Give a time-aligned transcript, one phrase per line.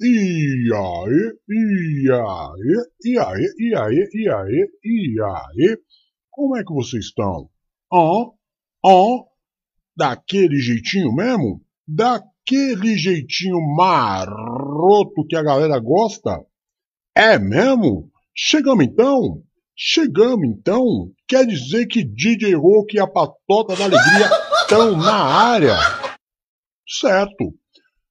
[0.00, 5.78] E aí, e aí, e aí, e aí, e aí, e aí,
[6.30, 7.50] como é que vocês estão?
[7.90, 8.32] Ó,
[8.84, 9.24] ó,
[9.96, 11.60] daquele jeitinho mesmo?
[11.84, 16.46] Daquele jeitinho maroto que a galera gosta?
[17.12, 18.08] É mesmo?
[18.32, 19.42] Chegamos então?
[19.74, 21.10] Chegamos então?
[21.26, 24.30] Quer dizer que DJ Rock e a Patota da Alegria
[24.62, 25.76] estão na área?
[26.86, 27.52] Certo.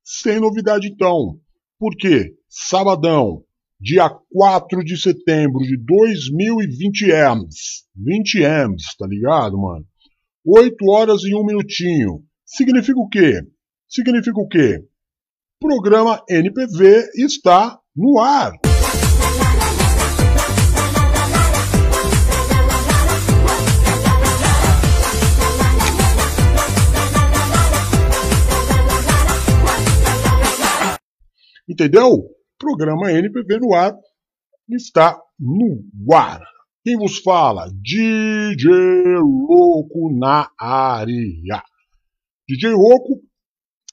[0.03, 1.39] Sem novidade então.
[1.79, 2.33] Por quê?
[2.49, 3.43] Sabadão,
[3.79, 7.85] dia 4 de setembro de 2020 anos.
[7.95, 9.85] 20 anos, tá ligado, mano?
[10.43, 12.23] 8 horas e 1 minutinho.
[12.43, 13.41] Significa o quê?
[13.87, 14.83] Significa o quê?
[15.59, 18.53] Programa NPV está no ar.
[31.77, 32.25] Entendeu?
[32.57, 33.93] Programa NPV no ar
[34.67, 35.79] está no
[36.11, 36.41] ar.
[36.83, 37.67] Quem vos fala?
[37.83, 38.71] DJ
[39.19, 41.61] Louco na área.
[42.49, 43.21] DJ Louco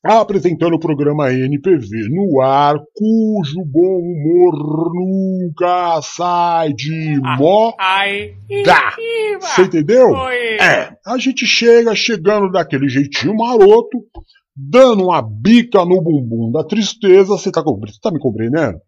[0.03, 7.77] apresentando o programa NPV no ar, cujo bom humor nunca sai de Ah, moda.
[7.79, 8.35] Ai.
[9.41, 10.09] Você entendeu?
[10.09, 10.57] Oi.
[10.59, 13.99] É, a gente chega chegando daquele jeitinho maroto,
[14.57, 18.79] dando uma bica no bumbum da tristeza, você tá, você tá me compreendendo?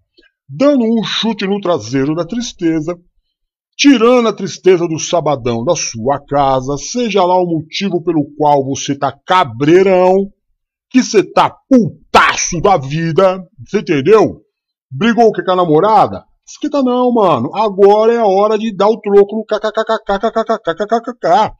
[0.49, 2.97] Dando um chute no traseiro da tristeza,
[3.77, 8.97] tirando a tristeza do sabadão da sua casa, seja lá o motivo pelo qual você
[8.97, 10.31] tá cabreirão,
[10.89, 14.43] que você tá putaço da vida, você entendeu?
[14.91, 16.25] Brigou com a namorada?
[16.49, 17.51] Esquenta não, mano.
[17.53, 21.53] Agora é a hora de dar o troco no kkkkkkkkkkkkk.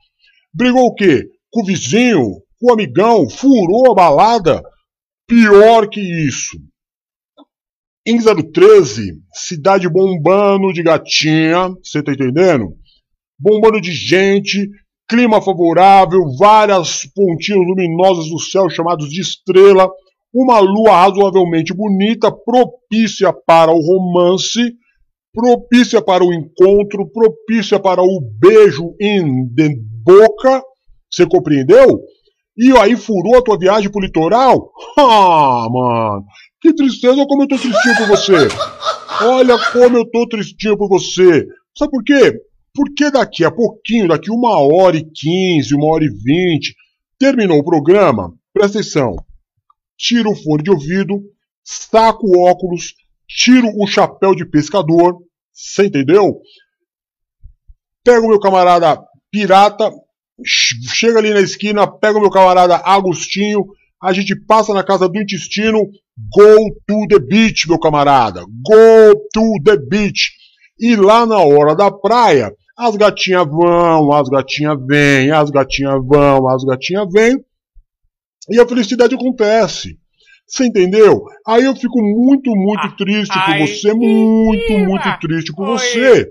[0.53, 1.25] Brigou o quê?
[1.51, 2.41] Com o vizinho?
[2.61, 3.29] O amigão?
[3.29, 4.63] Furou a balada?
[5.27, 6.57] Pior que isso.
[8.05, 12.73] Em 013, cidade bombando de gatinha, você tá entendendo?
[13.37, 14.69] Bombando de gente,
[15.09, 19.89] clima favorável, várias pontinhas luminosas do céu chamados de estrela,
[20.33, 24.73] uma lua razoavelmente bonita, propícia para o romance,
[25.33, 29.53] propícia para o encontro, propícia para o beijo em
[30.03, 30.63] boca.
[31.11, 32.01] Você compreendeu?
[32.57, 34.71] E aí furou a tua viagem pro litoral?
[34.99, 36.25] Ah, mano,
[36.59, 38.33] que tristeza, como eu tô tristinho por você.
[39.21, 41.45] Olha como eu tô tristinho por você.
[41.77, 42.33] Sabe por quê?
[42.73, 46.75] Porque daqui a pouquinho, daqui uma hora e quinze, uma hora e vinte,
[47.19, 49.15] terminou o programa, presta atenção.
[49.95, 51.21] Tira o fone de ouvido,
[51.63, 52.95] saca o óculos,
[53.27, 55.17] tiro o chapéu de pescador,
[55.53, 56.39] você entendeu?
[58.03, 58.99] Pega o meu camarada
[59.31, 59.91] pirata,
[60.45, 63.65] chega ali na esquina, pega o meu camarada Agostinho,
[64.01, 69.63] a gente passa na casa do intestino, go to the beach, meu camarada, go to
[69.63, 70.31] the beach.
[70.79, 76.47] E lá na hora da praia, as gatinhas vão, as gatinhas vêm, as gatinhas vão,
[76.47, 77.43] as gatinhas vêm,
[78.49, 79.97] e a felicidade acontece.
[80.47, 81.23] Você entendeu?
[81.45, 85.77] Aí eu fico muito, muito Ah, triste por ai, você, muito, muito triste por Oi.
[85.77, 86.29] você,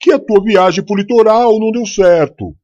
[0.00, 2.54] que a tua viagem pro litoral não deu certo.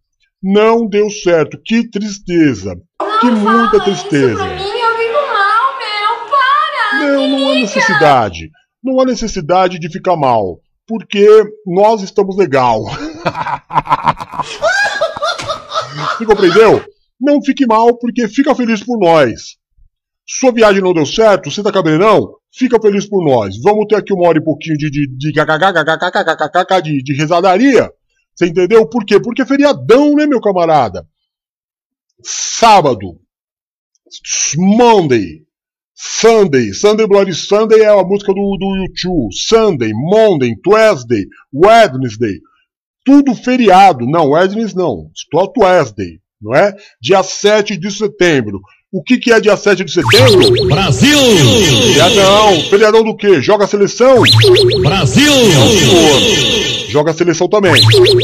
[0.44, 1.58] Não deu certo.
[1.64, 2.76] Que tristeza.
[3.18, 4.34] Que muita tristeza.
[4.36, 6.10] Pra mim, eu fico mal, meu.
[6.28, 6.98] Para!
[7.00, 8.50] Não, não há necessidade.
[8.82, 10.60] Não há necessidade de ficar mal.
[10.86, 11.26] Porque
[11.66, 12.82] nós estamos legal.
[16.18, 16.84] Você compreendeu?
[17.18, 19.56] Não fique mal, porque fica feliz por nós.
[20.26, 22.34] Sua viagem não deu certo, você tá cabreirão?
[22.52, 23.54] Fica feliz por nós.
[23.62, 27.90] Vamos ter aqui uma hora e pouquinho de, de, de, kkkkkkkkkkk de, de risadaria.
[28.34, 28.88] Você entendeu?
[28.88, 29.20] Por quê?
[29.20, 31.06] Porque é feriadão, né, meu camarada?
[32.22, 33.20] Sábado.
[34.56, 35.44] Monday.
[35.96, 39.32] Sunday, Sunday Bloody Sunday é a música do, do YouTube.
[39.32, 41.24] Sunday, Monday, Tuesday,
[41.54, 42.40] Wednesday.
[43.04, 44.04] Tudo feriado.
[44.04, 45.10] Não, Wednesday não.
[45.14, 46.74] Só Tuesday, não é?
[47.00, 48.60] Dia 7 de setembro.
[48.94, 50.68] O que, que é dia 7 de setembro?
[50.68, 51.18] Brasil!
[51.18, 52.60] Feriadão.
[52.70, 53.42] Feriadão do quê?
[53.42, 54.22] Joga a seleção?
[54.82, 55.32] Brasil!
[56.90, 57.72] Joga a seleção também.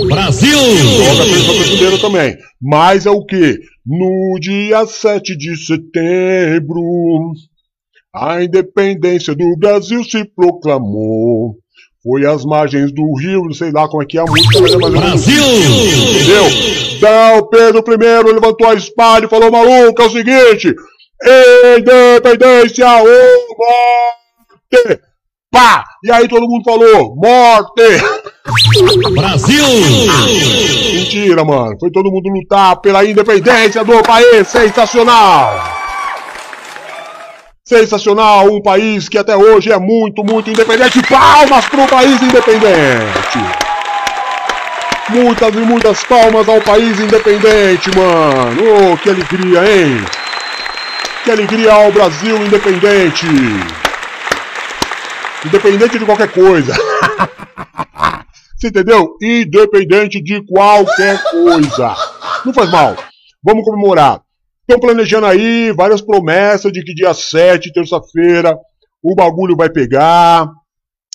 [0.06, 0.56] Brasil!
[0.56, 2.38] Joga a seleção brasileira também.
[2.62, 3.58] Mas é o que?
[3.84, 7.32] No dia 7 de setembro,
[8.14, 11.56] a independência do Brasil se proclamou.
[12.02, 14.72] Foi às margens do rio, não sei lá como é que é a música, mas
[14.72, 15.44] é mais Brasil!
[15.44, 16.44] Entendeu?
[16.96, 20.74] Então, Pedro I levantou a espada e falou: maluco, é o seguinte:
[21.76, 23.06] independência ou
[23.58, 25.00] morte!
[25.50, 25.84] Pá!
[26.02, 27.82] E aí todo mundo falou: morte!
[29.12, 29.64] Brasil!
[30.94, 31.76] Mentira, mano.
[31.78, 34.48] Foi todo mundo lutar pela independência do país.
[34.48, 35.79] Sensacional!
[37.70, 41.00] Sensacional, um país que até hoje é muito, muito independente.
[41.06, 43.38] Palmas para o país independente.
[45.08, 48.92] Muitas e muitas palmas ao país independente, mano.
[48.92, 50.04] Oh, que alegria, hein?
[51.22, 53.26] Que alegria ao Brasil independente.
[55.46, 56.74] Independente de qualquer coisa.
[58.58, 59.16] Você entendeu?
[59.22, 61.94] Independente de qualquer coisa.
[62.44, 62.96] Não faz mal.
[63.44, 64.22] Vamos comemorar.
[64.70, 68.56] Estão planejando aí várias promessas de que dia 7, terça-feira,
[69.02, 70.48] o bagulho vai pegar,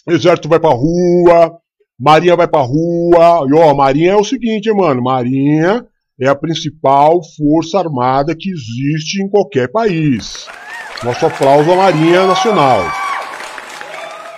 [0.10, 1.58] exército vai pra rua,
[1.98, 3.48] marinha vai pra rua.
[3.48, 5.86] E ó, marinha é o seguinte, hein, mano, marinha
[6.20, 10.48] é a principal força armada que existe em qualquer país.
[11.02, 12.82] Nosso aplauso à Marinha Nacional.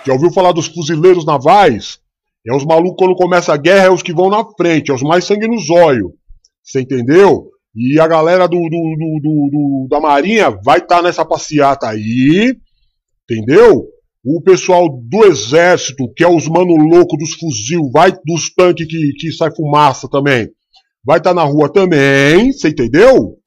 [0.06, 1.98] Já ouviu falar dos fuzileiros navais?
[2.46, 5.02] É os malucos quando começa a guerra, é os que vão na frente, é os
[5.02, 6.14] mais sangue no zóio.
[6.64, 7.57] Você entendeu?
[7.78, 12.56] E a galera do, do, do, do da Marinha vai estar tá nessa passeata aí,
[13.30, 13.86] entendeu?
[14.26, 19.12] O pessoal do Exército, que é os mano louco dos fuzil, vai dos tanques que,
[19.20, 20.50] que sai fumaça também,
[21.06, 23.38] vai estar tá na rua também, você entendeu?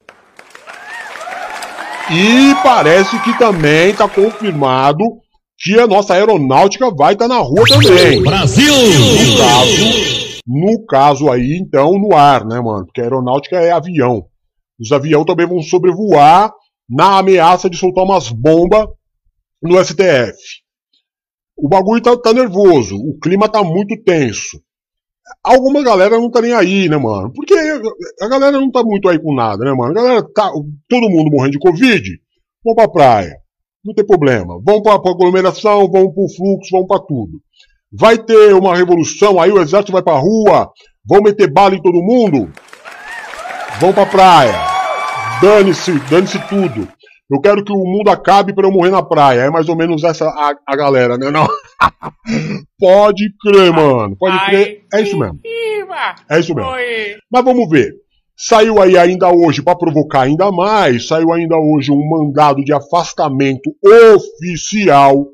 [2.09, 5.03] E parece que também está confirmado
[5.59, 8.23] que a nossa aeronáutica vai estar tá na rua também.
[8.23, 8.73] Brasil!
[8.73, 12.85] No caso, no caso aí, então, no ar, né, mano?
[12.85, 14.25] Porque a aeronáutica é avião.
[14.79, 16.51] Os aviões também vão sobrevoar
[16.89, 18.87] na ameaça de soltar umas bombas
[19.61, 20.61] no STF.
[21.55, 24.59] O bagulho tá, tá, nervoso, o clima tá muito tenso.
[25.43, 27.31] Alguma galera não tá nem aí, né, mano?
[27.31, 27.53] Porque
[28.21, 29.91] a galera não tá muito aí com nada, né, mano?
[29.91, 30.51] A galera tá.
[30.89, 32.19] Todo mundo morrendo de Covid,
[32.65, 33.37] vão pra praia.
[33.85, 34.59] Não tem problema.
[34.63, 37.39] Vão pra, pra aglomeração, vão pro fluxo, vão pra tudo.
[37.91, 40.71] Vai ter uma revolução, aí o exército vai pra rua,
[41.05, 42.49] vão meter bala em todo mundo,
[43.79, 44.53] vão pra praia.
[45.41, 46.87] Dane-se, dane-se tudo.
[47.29, 49.41] Eu quero que o mundo acabe para eu morrer na praia.
[49.41, 51.31] É mais ou menos essa a, a galera, né?
[51.31, 51.47] Não.
[52.77, 54.15] pode crer, mano.
[54.19, 54.83] Pode crer.
[54.93, 55.39] É isso mesmo.
[56.29, 56.69] É isso mesmo.
[57.31, 57.93] Mas vamos ver.
[58.35, 63.69] Saiu aí ainda hoje, para provocar ainda mais, saiu ainda hoje um mandado de afastamento
[63.83, 65.27] oficial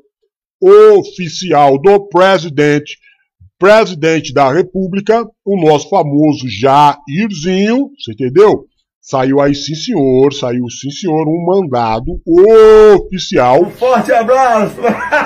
[0.60, 2.96] oficial do presidente,
[3.58, 8.64] presidente da República, o nosso famoso Jairzinho, você entendeu?
[9.00, 12.20] Saiu aí sim senhor, saiu sim senhor, um mandado
[12.96, 13.62] oficial.
[13.62, 14.74] Um forte abraço!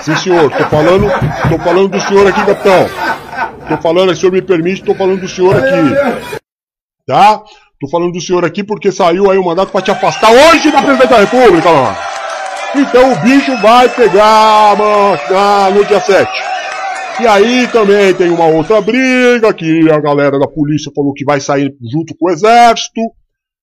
[0.03, 1.09] Sim senhor, tô falando,
[1.51, 2.87] tô falando do senhor aqui, capitão.
[3.69, 6.41] Tô falando, se o senhor me permite, tô falando do senhor aqui.
[7.07, 7.43] Tá?
[7.81, 10.71] Tô falando do senhor aqui porque saiu aí o um mandato para te afastar hoje
[10.71, 12.12] da presidente da República, mano.
[12.75, 16.31] Então o bicho vai pegar mano, no dia 7.
[17.21, 21.39] E aí também tem uma outra briga que a galera da polícia falou que vai
[21.39, 23.01] sair junto com o exército,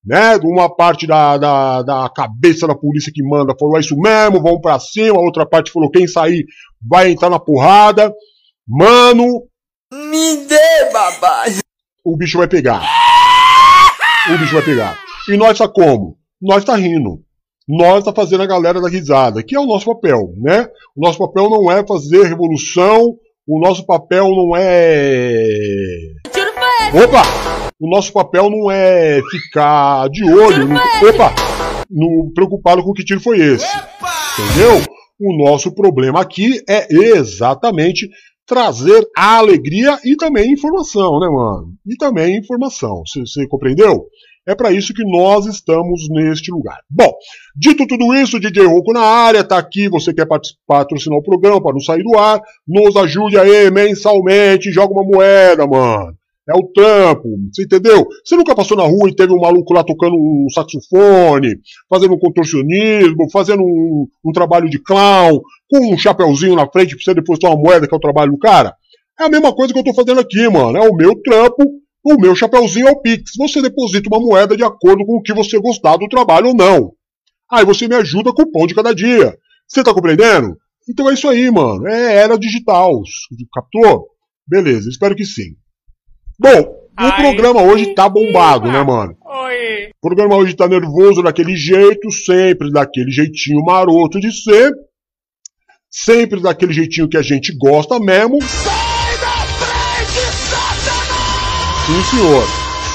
[0.05, 0.37] né?
[0.43, 4.61] Uma parte da, da, da cabeça da polícia que manda falou é isso mesmo, vamos
[4.61, 5.17] pra cima.
[5.17, 6.45] A outra parte falou quem sair
[6.87, 8.13] vai entrar na porrada.
[8.67, 9.43] Mano.
[9.91, 11.45] Me dê, babá.
[12.05, 12.83] O bicho vai pegar.
[14.31, 14.99] O bicho vai pegar.
[15.27, 16.15] E nós tá como?
[16.39, 17.23] Nós tá rindo
[17.69, 20.67] nós tá fazendo a galera da risada, que é o nosso papel, né?
[20.95, 23.15] O nosso papel não é fazer revolução,
[23.47, 25.45] o nosso papel não é.
[26.91, 27.21] Opa!
[27.79, 30.75] O nosso papel não é ficar de olho, no...
[30.75, 31.35] opa!
[31.87, 32.31] No...
[32.33, 33.67] preocupado com que tiro foi esse.
[33.67, 34.81] Entendeu?
[35.19, 38.09] O nosso problema aqui é exatamente
[38.47, 41.67] trazer alegria e também informação, né, mano?
[41.85, 43.03] E também informação.
[43.05, 44.07] Você compreendeu?
[44.49, 46.79] É para isso que nós estamos neste lugar.
[46.89, 47.13] Bom,
[47.55, 50.27] dito tudo isso, DJ Rouco na área, tá aqui, você quer
[50.65, 55.67] patrocinar o programa para não sair do ar, nos ajude aí mensalmente, joga uma moeda,
[55.67, 56.15] mano.
[56.49, 58.07] É o trampo, você entendeu?
[58.25, 62.19] Você nunca passou na rua e teve um maluco lá tocando um saxofone, fazendo um
[62.19, 67.51] contorcionismo, fazendo um, um trabalho de clown, com um chapeuzinho na frente pra você depositar
[67.51, 68.73] uma moeda, que é o trabalho do cara?
[69.19, 70.75] É a mesma coisa que eu tô fazendo aqui, mano.
[70.75, 71.63] É o meu trampo
[72.03, 73.31] o meu chapeuzinho é o Pix.
[73.37, 76.93] Você deposita uma moeda de acordo com o que você gostar do trabalho ou não.
[77.51, 79.37] Aí você me ajuda com o pão de cada dia.
[79.67, 80.57] Você tá compreendendo?
[80.89, 81.87] Então é isso aí, mano.
[81.87, 83.01] É era digital.
[83.53, 84.07] Captou?
[84.47, 85.55] Beleza, espero que sim.
[86.39, 89.15] Bom, o Ai, programa hoje tá bombado, né, mano?
[89.23, 89.89] Oi.
[90.01, 94.71] O programa hoje tá nervoso daquele jeito, sempre daquele jeitinho maroto de ser.
[95.89, 98.39] Sempre daquele jeitinho que a gente gosta mesmo.
[101.89, 102.43] Sim, senhor.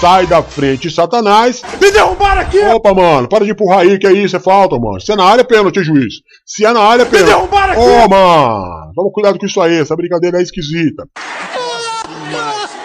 [0.00, 1.62] Sai da frente, Satanás.
[1.80, 2.58] Me derrubaram aqui!
[2.60, 5.00] Opa, mano, para de empurrar aí, que é isso, é falta, mano.
[5.00, 6.14] Se é na área, é pênalti, juiz.
[6.46, 7.30] Se é na área, é pênalti.
[7.30, 7.82] Me derrubaram aqui!
[7.82, 11.08] Ô, oh, mano, toma cuidado com isso aí, essa brincadeira é esquisita.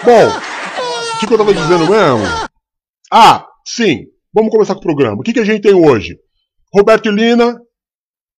[0.04, 0.28] Bom,
[1.14, 2.48] o que, que eu tava dizendo mesmo?
[3.12, 5.20] Ah, sim, vamos começar com o programa.
[5.20, 6.16] O que, que a gente tem hoje?
[6.74, 7.56] Roberto Lina,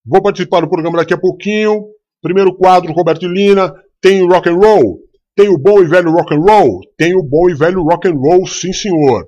[0.05, 1.85] Vou participar do programa daqui a pouquinho.
[2.21, 3.73] Primeiro quadro, Roberto Lina.
[4.01, 4.99] Tem rock and roll.
[5.35, 6.81] Tem o bom e velho rock and roll.
[6.99, 9.25] Tem o bom e velho rock and roll, sim senhor.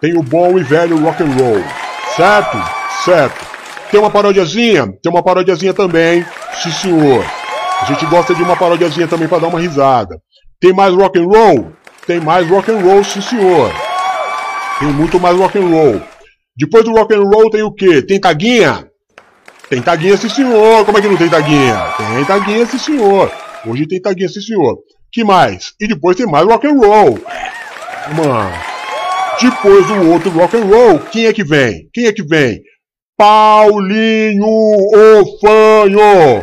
[0.00, 1.62] Tem o bom e velho rock and roll.
[2.16, 2.56] Certo?
[3.04, 3.46] Certo.
[3.90, 4.86] Tem uma parodiazinha?
[5.02, 6.24] Tem uma parodiazinha também,
[6.62, 7.22] sim senhor.
[7.82, 10.16] A gente gosta de uma parodiazinha também para dar uma risada.
[10.58, 11.72] Tem mais rock and roll?
[12.06, 13.70] Tem mais rock and roll, sim senhor.
[14.78, 16.00] Tem muito mais rock and roll.
[16.56, 18.00] Depois do rock and roll tem o quê?
[18.00, 18.88] Tem taguinha?
[19.68, 20.86] Tem taguinha, sim senhor.
[20.86, 21.76] Como é que não tem taguinha?
[21.98, 23.30] Tem taguinha, sim senhor.
[23.66, 24.78] Hoje tem taguinha, sim senhor.
[25.12, 25.74] Que mais?
[25.78, 27.18] E depois tem mais rock and roll.
[28.16, 28.50] Mano.
[29.38, 31.90] Depois do outro rock and roll, quem é que vem?
[31.92, 32.62] Quem é que vem?
[33.14, 36.42] Paulinho o Fanho.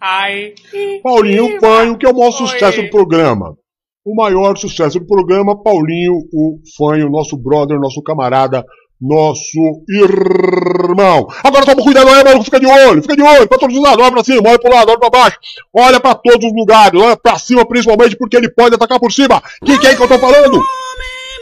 [0.00, 0.54] Ai.
[1.02, 3.56] Paulinho Fanho, que é o maior sucesso do programa.
[4.04, 8.64] O maior sucesso do programa, Paulinho o Fanho, nosso brother, nosso camarada,
[9.00, 11.26] nosso irmão.
[11.44, 14.02] Agora toma cuidado aí, maluco, fica de olho, fica de olho, pra todos os lados,
[14.02, 15.38] olha pra cima, olha pro lado, olha pra baixo,
[15.74, 19.42] olha pra todos os lugares, olha pra cima principalmente porque ele pode atacar por cima.
[19.64, 20.54] Quem que é que eu tô falando?
[20.54, 20.64] Homem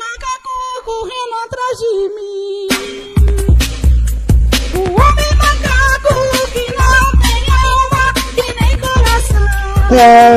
[0.00, 0.50] macaco
[0.84, 2.68] correndo atrás de mim.
[4.75, 6.14] O homem macaco
[6.52, 8.04] que não tem alma
[8.37, 9.46] e nem coração.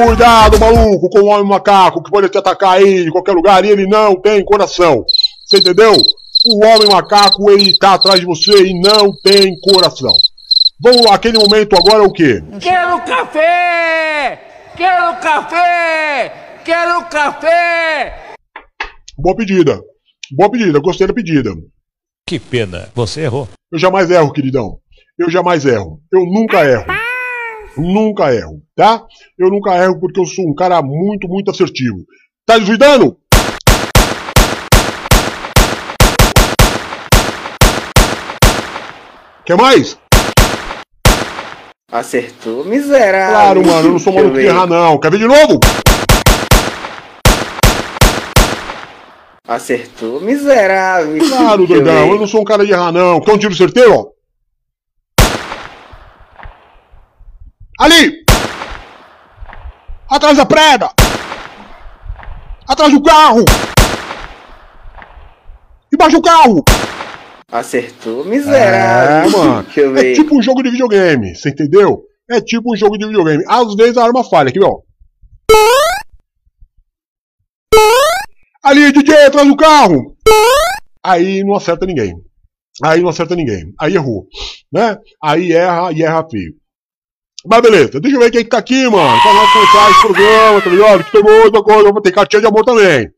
[0.05, 3.69] Cuidado, maluco, com o homem macaco que pode te atacar aí em qualquer lugar e
[3.69, 5.03] ele não tem coração.
[5.45, 5.93] Você entendeu?
[6.49, 10.13] O homem macaco, ele tá atrás de você e não tem coração.
[10.81, 12.41] Vamos lá, aquele momento agora é o quê?
[12.61, 14.71] Quero café!
[14.77, 16.59] Quero café!
[16.63, 18.33] Quero café!
[19.17, 19.81] Boa pedida.
[20.31, 21.53] Boa pedida, gostei da pedida.
[22.25, 23.49] Que pena, você errou.
[23.69, 24.79] Eu jamais erro, queridão.
[25.19, 25.99] Eu jamais erro.
[26.13, 26.85] Eu nunca erro.
[27.75, 29.05] Nunca erro, tá?
[29.37, 31.97] Eu nunca erro porque eu sou um cara muito, muito assertivo.
[32.45, 33.17] Tá desvidando?
[39.47, 39.97] Quer mais?
[41.89, 43.33] Acertou, miserável.
[43.33, 44.99] Claro, mano, eu não sou maluco de errar, não.
[44.99, 45.61] Quer ver de novo?
[49.47, 51.17] Acertou, miserável.
[51.29, 52.09] Claro, doidão.
[52.09, 53.21] Eu não sou um cara de errar, não.
[53.21, 54.07] Quer um tiro certeiro, ó?
[57.79, 58.25] Ali!
[60.09, 60.91] Atrás da preda!
[62.67, 63.45] Atrás do carro!
[65.93, 66.65] Embaixo do carro!
[67.51, 69.31] Acertou, É, miserável.
[69.31, 69.63] mano.
[69.73, 70.15] Deixa eu É ver.
[70.15, 72.03] tipo um jogo de videogame, você entendeu?
[72.29, 73.43] É tipo um jogo de videogame.
[73.47, 74.79] Às vezes a arma falha, aqui, ó.
[78.63, 80.17] Ali, DJ, atrás do carro!
[81.01, 82.13] Aí não acerta ninguém.
[82.83, 83.73] Aí não acerta ninguém.
[83.79, 84.27] Aí errou.
[84.71, 84.97] Né?
[85.23, 86.53] Aí erra e erra feio.
[87.45, 89.21] Mas beleza, deixa eu ver quem que tá aqui, mano.
[89.21, 91.03] Pra nós começar esse programa, tá ligado?
[91.05, 92.01] Que tem muita coisa.
[92.01, 93.09] Tem cartinha de amor também.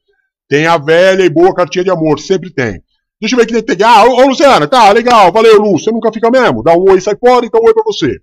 [0.48, 2.79] Tem a velha e boa cartinha de amor, sempre tem.
[3.19, 3.85] Deixa eu ver quem tem.
[3.85, 5.77] Ah, ô, ô Luciana, tá, legal, valeu, Lu.
[5.77, 6.63] Você nunca fica mesmo?
[6.63, 8.19] Dá um oi e sai fora, então um oi pra você.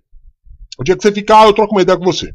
[0.79, 2.33] O dia que você ficar, eu troco uma ideia com você.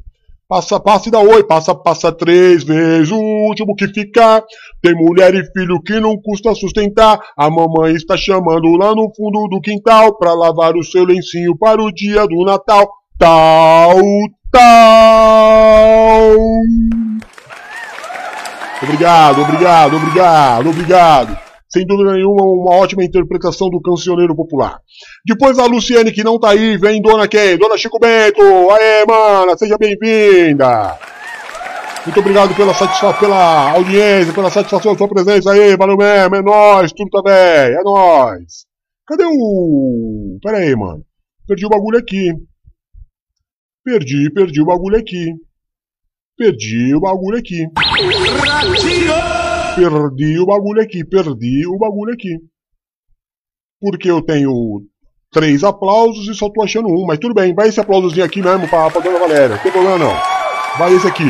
[0.48, 3.10] Passa, passa e dá oi, passa, passa três vezes.
[3.10, 4.44] O último que ficar.
[4.82, 7.18] Tem mulher e filho que não custa sustentar.
[7.36, 11.82] A mamãe está chamando lá no fundo do quintal pra lavar o seu lencinho para
[11.82, 12.86] o dia do Natal.
[13.18, 13.96] Tal,
[14.50, 16.36] tal.
[18.82, 21.51] Obrigado, obrigado, obrigado, obrigado.
[21.72, 24.78] Sem dúvida nenhuma, uma ótima interpretação do cancioneiro popular.
[25.24, 27.56] Depois a Luciane, que não tá aí, vem Dona quem?
[27.56, 28.42] Dona Chico Bento.
[28.70, 30.98] Aê, mana, seja bem-vinda.
[32.04, 35.74] Muito obrigado pela satisfação, pela audiência, pela satisfação da sua presença aí.
[35.74, 38.66] Valeu mesmo, é nóis, tudo tá bem, é nóis.
[39.06, 40.38] Cadê o...
[40.42, 41.02] Pera aí, mano.
[41.46, 42.32] Perdi o bagulho aqui.
[43.82, 45.32] Perdi, perdi o bagulho aqui.
[46.36, 47.66] Perdi o bagulho aqui.
[49.74, 52.38] Perdi o bagulho aqui, perdi o bagulho aqui.
[53.80, 54.82] Porque eu tenho
[55.32, 58.68] três aplausos e só tô achando um, mas tudo bem, vai esse aplausozinho aqui mesmo
[58.68, 60.14] pra, pra Dona Valéria, não tem problema não.
[60.78, 61.24] Vai esse aqui.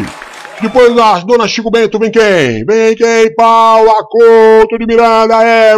[0.60, 2.64] Depois a Dona Chico Bento, vem quem?
[2.64, 3.34] Vem quem?
[3.34, 5.76] Paula Couto de Miranda, é.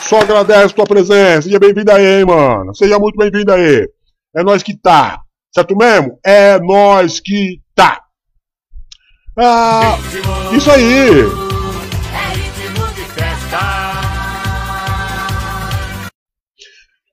[0.00, 2.74] Só agradeço tua presença, seja bem-vinda aí, mano.
[2.74, 3.88] Seja muito bem-vinda aí.
[4.36, 5.20] É nós que tá.
[5.52, 6.18] Certo mesmo?
[6.24, 8.03] É nós que tá.
[9.36, 9.98] Ah,
[10.56, 11.24] isso aí.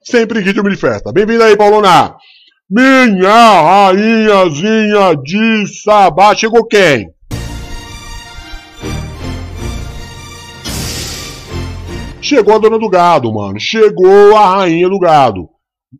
[0.04, 1.12] Sempre ritmo de festa.
[1.12, 2.16] Bem-vindo aí, Paulona.
[2.70, 6.36] Minha rainhazinha de sabá.
[6.36, 7.12] Chegou quem?
[12.22, 13.60] Chegou a dona do gado, mano.
[13.60, 15.50] Chegou a rainha do gado.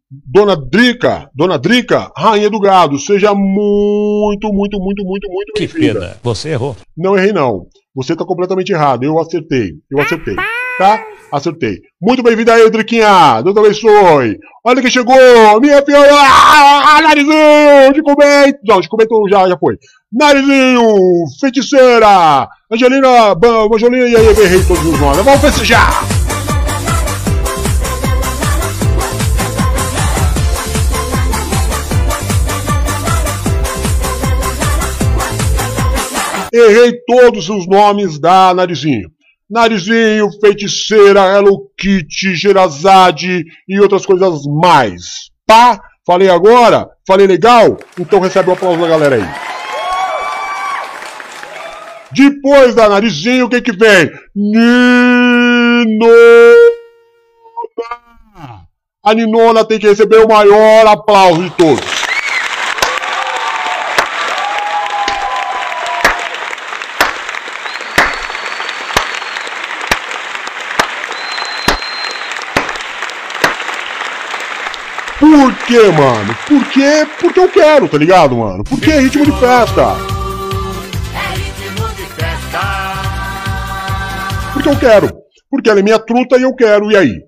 [0.10, 2.98] Dona Drica, Dona Drica, rainha do gado.
[2.98, 6.76] Seja muito, muito, muito, muito, muito Que pena, você errou.
[6.98, 7.66] Não errei, não.
[7.94, 9.04] Você tá completamente errado.
[9.04, 9.74] Eu acertei.
[9.92, 10.36] Eu acertei.
[10.78, 11.04] Tá?
[11.32, 11.80] Acertei.
[12.02, 13.42] Muito bem-vinda aí, Driquinha.
[13.42, 14.38] Deus abençoe.
[14.64, 15.16] Olha quem chegou.
[15.60, 16.00] Minha filha.
[16.00, 17.94] Ah, Narizinho.
[17.94, 18.60] De comento.
[18.66, 19.78] Não, de comento já, já foi.
[20.12, 20.86] Narizinho.
[21.40, 22.48] Feiticeira.
[22.72, 23.36] Angelina.
[23.74, 24.08] Angelina.
[24.08, 25.24] E aí, eu errei todos os nomes.
[25.24, 26.21] Vamos festejar.
[36.54, 39.10] Errei todos os nomes da Narizinho.
[39.50, 45.30] Narizinho, Feiticeira, Hello Kitty, Gerazade e outras coisas mais.
[45.46, 45.80] Tá?
[46.06, 46.90] Falei agora?
[47.08, 47.78] Falei legal?
[48.00, 49.52] Então recebe o aplauso da galera aí.
[52.12, 54.12] Depois da Narizinho, o que que vem?
[54.36, 56.08] Ninona!
[59.04, 62.02] A Ninona tem que receber o maior aplauso de todos.
[75.20, 76.36] Por quê, mano?
[76.48, 78.64] Porque, porque eu quero, tá ligado, mano?
[78.64, 79.96] Porque é ritmo de festa.
[84.54, 85.12] Porque eu quero.
[85.50, 86.92] Porque ela é minha truta e eu quero.
[86.92, 87.20] E aí?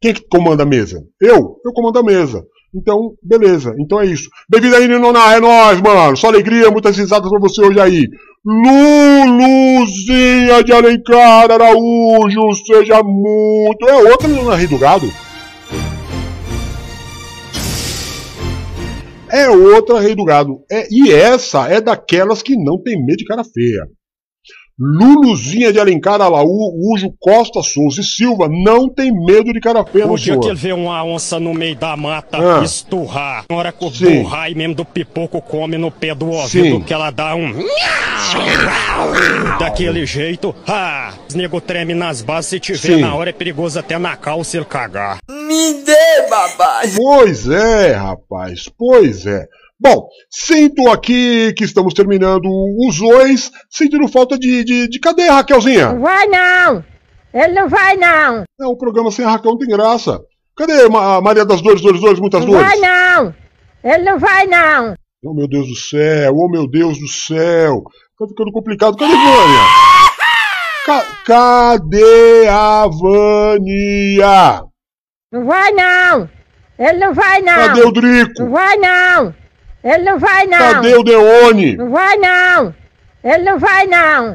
[0.00, 1.02] Quem que comanda a mesa?
[1.20, 1.56] Eu?
[1.64, 2.44] Eu comando a mesa.
[2.74, 3.74] Então, beleza.
[3.78, 4.28] Então é isso.
[4.48, 5.34] Bem-vindo aí, Ninoná.
[5.34, 6.16] É nóis, mano.
[6.16, 8.06] Só alegria, muitas risadas pra você hoje aí.
[8.44, 9.82] Luluzinha
[10.62, 13.88] de Alencar Araújo, seja muito.
[13.88, 15.10] É outra Ninoná Rei do Gado?
[19.30, 20.64] É outra Rei do Gado.
[20.70, 23.88] É, e essa é daquelas que não tem medo de cara feia.
[24.78, 30.16] Luluzinha de Alencar Araújo, Costa Souza e Silva não tem medo de cara feia, O
[30.18, 32.62] dia que ele vê uma onça no meio da mata Ah.
[32.62, 34.22] esturrar, na hora que o Sim.
[34.22, 36.80] burrai mesmo do pipoco come no pé do ouvido, Sim.
[36.82, 37.54] que ela dá um.
[39.58, 43.00] Daquele jeito, ah, os nego treme nas bases, se tiver Sim.
[43.00, 45.18] na hora é perigoso até na calça ele cagar.
[45.26, 46.82] Me dê, babá.
[46.94, 49.46] Pois é, rapaz, pois é.
[49.78, 52.48] Bom, sinto aqui que estamos terminando
[52.88, 55.94] os dois, sentindo falta de, de, de cadê, Raquelzinha?
[55.98, 56.82] Vai não!
[57.32, 58.44] Ele não vai não!
[58.58, 60.18] É, o programa sem a Raquel não tem graça.
[60.56, 62.66] Cadê a Maria das Dores, Dores, Dores, muitas dores?
[62.66, 63.34] Vai não!
[63.84, 64.94] Ele não vai não!
[65.22, 67.82] Oh, meu Deus do céu, oh, meu Deus do céu.
[68.18, 68.96] Tá ficando complicado.
[68.96, 69.60] Cadê Vânia?
[70.86, 74.62] Ca- cadê a Vânia?
[75.30, 76.30] Não vai não!
[76.78, 77.54] Ele não vai não!
[77.54, 78.42] Cadê o Drico?
[78.42, 79.34] Não vai não!
[79.86, 80.58] Ele não vai não!
[80.58, 81.76] Cadê o Deone?
[81.76, 82.74] Não vai não!
[83.22, 84.34] Ele não vai não!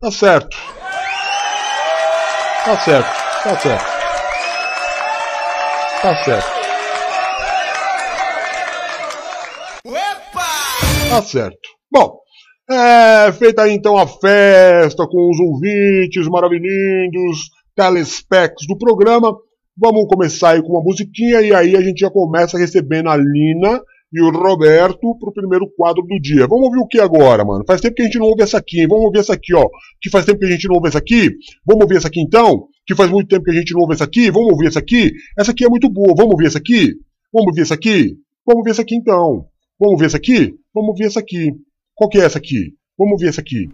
[0.00, 0.77] Tá certo.
[2.68, 3.08] Tá certo.
[3.44, 3.84] Tá certo.
[6.02, 6.48] Tá certo.
[11.08, 11.68] Tá certo.
[11.90, 12.18] Bom,
[12.70, 19.34] é, feita aí então a festa com os ouvintes maravilhindos, telespecs do programa,
[19.74, 23.80] vamos começar aí com uma musiquinha e aí a gente já começa recebendo a Lina
[24.12, 26.46] e o Roberto pro primeiro quadro do dia.
[26.46, 27.64] Vamos ouvir o que agora, mano?
[27.66, 28.88] Faz tempo que a gente não ouve essa aqui, hein?
[28.88, 29.68] Vamos ouvir essa aqui, ó.
[30.00, 31.30] Que faz tempo que a gente não ouve essa aqui.
[31.66, 32.66] Vamos ouvir essa aqui então?
[32.86, 34.30] Que faz muito tempo que a gente não ouve essa aqui.
[34.30, 35.12] Vamos ouvir essa aqui?
[35.38, 36.14] Essa aqui é muito boa.
[36.16, 36.94] Vamos ouvir essa aqui?
[37.32, 38.16] Vamos ouvir essa aqui?
[38.46, 39.46] Vamos ouvir essa aqui então.
[39.78, 40.54] Vamos ouvir essa aqui?
[40.74, 41.52] Vamos ouvir essa aqui.
[41.94, 42.74] Qual que é essa aqui?
[42.96, 43.68] Vamos ouvir essa aqui.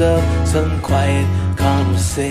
[0.00, 2.30] Of some quiet conversation.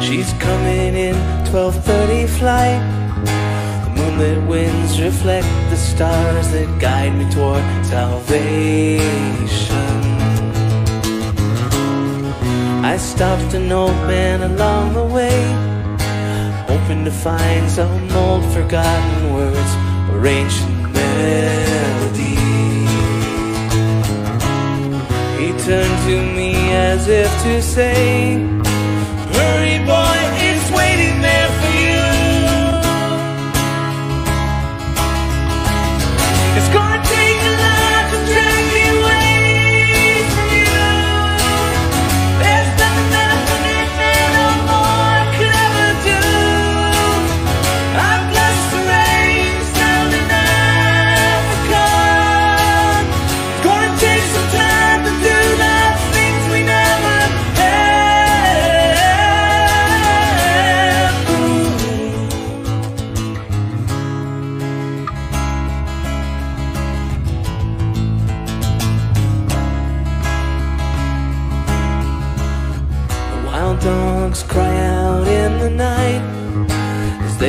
[0.00, 1.16] She's coming in
[1.50, 2.80] 12:30 flight.
[3.84, 8.96] The moonlit winds reflect the stars that guide me toward salvation.
[12.92, 15.38] I stopped an old man along the way
[16.68, 19.72] hoping to find some old forgotten words
[20.10, 22.25] or ancient melody.
[25.38, 28.38] He turned to me as if to say,
[29.36, 30.18] Hurry, boy,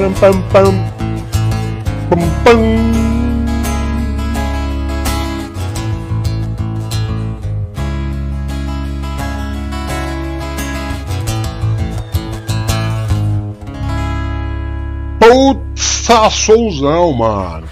[0.00, 0.72] param, pam, pam.
[2.08, 2.90] Pam, pam.
[15.20, 17.68] Putz, souzão, mano.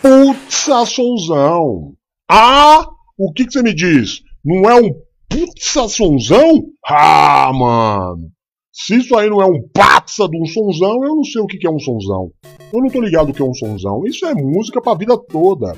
[0.00, 1.94] Putz, souzão.
[2.30, 2.86] Ah,
[3.18, 4.20] o que que você me diz?
[4.44, 4.90] Não é um
[5.28, 6.62] putz, sonzão?
[6.86, 8.30] Ah, mano.
[8.72, 9.60] Se isso aí não é um
[10.02, 12.30] patsa de um sonzão, eu não sei o que é um sonzão.
[12.72, 14.04] Eu não tô ligado o que é um sonzão.
[14.04, 15.76] Isso é música pra vida toda.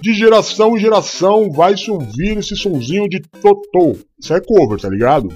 [0.00, 3.96] De geração em geração vai se ouvir esse sonzinho de totô.
[4.20, 5.28] Isso é cover, tá ligado?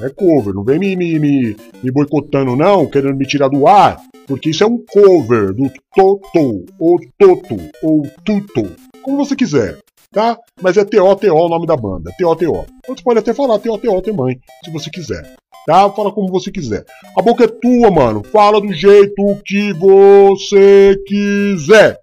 [0.00, 0.54] É cover.
[0.54, 4.00] Não vem me, me, me, me boicotando, não, querendo me tirar do ar.
[4.26, 9.78] Porque isso é um cover do Totô, ou Toto, ou Tuto, como você quiser,
[10.10, 10.36] tá?
[10.60, 12.66] Mas é T-O-T-O o nome da banda, T-O-T-O.
[12.88, 15.90] Você pode até falar T-O-T-O também, se você quiser, tá?
[15.90, 16.86] Fala como você quiser.
[17.18, 18.22] A boca é tua, mano.
[18.32, 21.98] Fala do jeito que você quiser.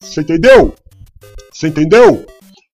[0.00, 0.74] Você entendeu?
[1.52, 2.24] Você entendeu?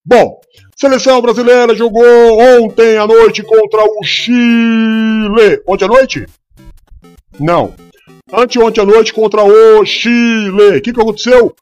[0.04, 0.38] Bom,
[0.76, 2.04] seleção brasileira jogou
[2.38, 5.60] ontem à noite contra o Chile.
[5.66, 6.26] Ontem à noite?
[7.40, 7.74] Não.
[8.32, 10.76] Anteontem à noite contra o Chile.
[10.76, 11.54] O que, que aconteceu?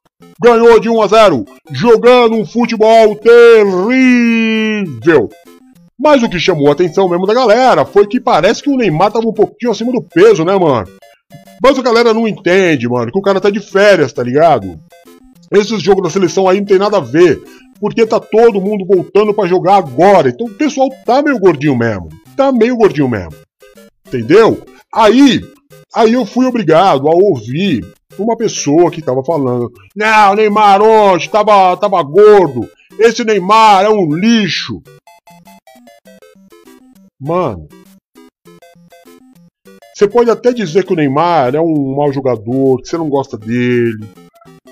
[0.42, 4.10] Ganhou de 1 a 0, jogando um futebol terrível.
[6.04, 9.10] Mas o que chamou a atenção mesmo da galera foi que parece que o Neymar
[9.10, 10.86] tava um pouquinho acima do peso, né, mano?
[11.62, 14.78] Mas a galera não entende, mano, que o cara tá de férias, tá ligado?
[15.50, 17.42] Esses jogos da seleção aí não tem nada a ver,
[17.80, 20.28] porque tá todo mundo voltando pra jogar agora.
[20.28, 22.10] Então o pessoal tá meio gordinho mesmo.
[22.36, 23.32] Tá meio gordinho mesmo.
[24.06, 24.62] Entendeu?
[24.92, 25.42] Aí,
[25.94, 27.82] aí eu fui obrigado a ouvir
[28.18, 32.68] uma pessoa que tava falando: Não, Neymar hoje tava, tava gordo.
[32.98, 34.82] Esse Neymar é um lixo.
[37.20, 37.68] Mano,
[39.94, 43.38] você pode até dizer que o Neymar é um mau jogador, que você não gosta
[43.38, 44.04] dele.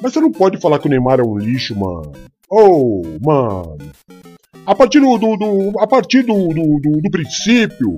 [0.03, 2.13] Mas você não pode falar que o Neymar é um lixo, mano.
[2.51, 3.79] Oh, mano.
[4.67, 5.17] A partir do.
[5.17, 7.97] do, do- a partir do, do, do- princípio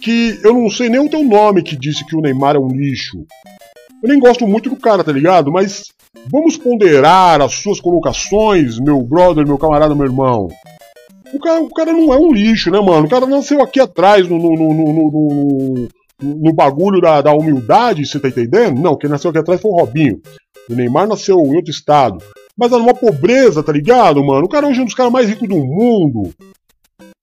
[0.00, 2.68] que eu não sei nem o teu nome que disse que o Neymar é um
[2.68, 3.26] lixo.
[4.02, 5.50] Eu nem gosto muito do cara, tá ligado?
[5.52, 5.88] Mas
[6.30, 10.48] vamos ponderar as suas colocações, meu brother, meu camarada, meu irmão.
[11.34, 13.06] O cara, o cara não é um lixo, né, mano?
[13.06, 15.88] O cara nasceu aqui atrás no, no, no, no, no-
[16.22, 18.80] no- bagulho da, da humildade, você tá entendendo?
[18.80, 20.20] Não, quem nasceu aqui atrás foi o Robinho.
[20.68, 22.18] O Neymar nasceu em outro estado.
[22.56, 24.46] Mas era uma pobreza, tá ligado, mano?
[24.46, 26.30] O cara hoje é um dos caras mais ricos do mundo.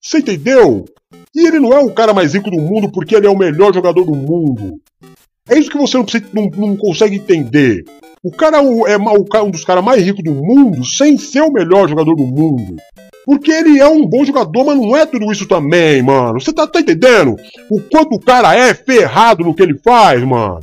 [0.02, 0.86] Você entendeu?
[1.36, 3.74] E ele não é o cara mais rico do mundo porque ele é o melhor
[3.74, 4.80] jogador do mundo.
[5.50, 7.84] É isso que você não, precisa- não- não consegue entender.
[8.24, 8.98] O cara é o- é
[9.44, 12.76] um dos caras mais ricos do mundo sem ser o melhor jogador do mundo.
[13.26, 16.40] Porque ele é um bom jogador, mas não é tudo isso também, mano.
[16.40, 17.36] Você tá, tá entendendo?
[17.70, 20.60] O quanto o cara é ferrado no que ele faz, mano.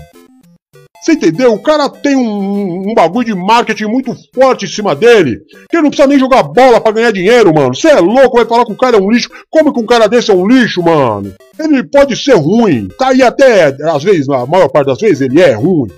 [1.02, 1.52] Você entendeu?
[1.52, 5.40] O cara tem um, um bagulho de marketing muito forte em cima dele.
[5.68, 7.74] Que ele não precisa nem jogar bola pra ganhar dinheiro, mano.
[7.74, 9.28] Você é louco, vai falar que o cara é um lixo.
[9.50, 11.34] Como que um cara desse é um lixo, mano?
[11.58, 12.86] Ele pode ser ruim.
[12.96, 15.90] Tá aí até, às vezes, na maior parte das vezes, ele é ruim.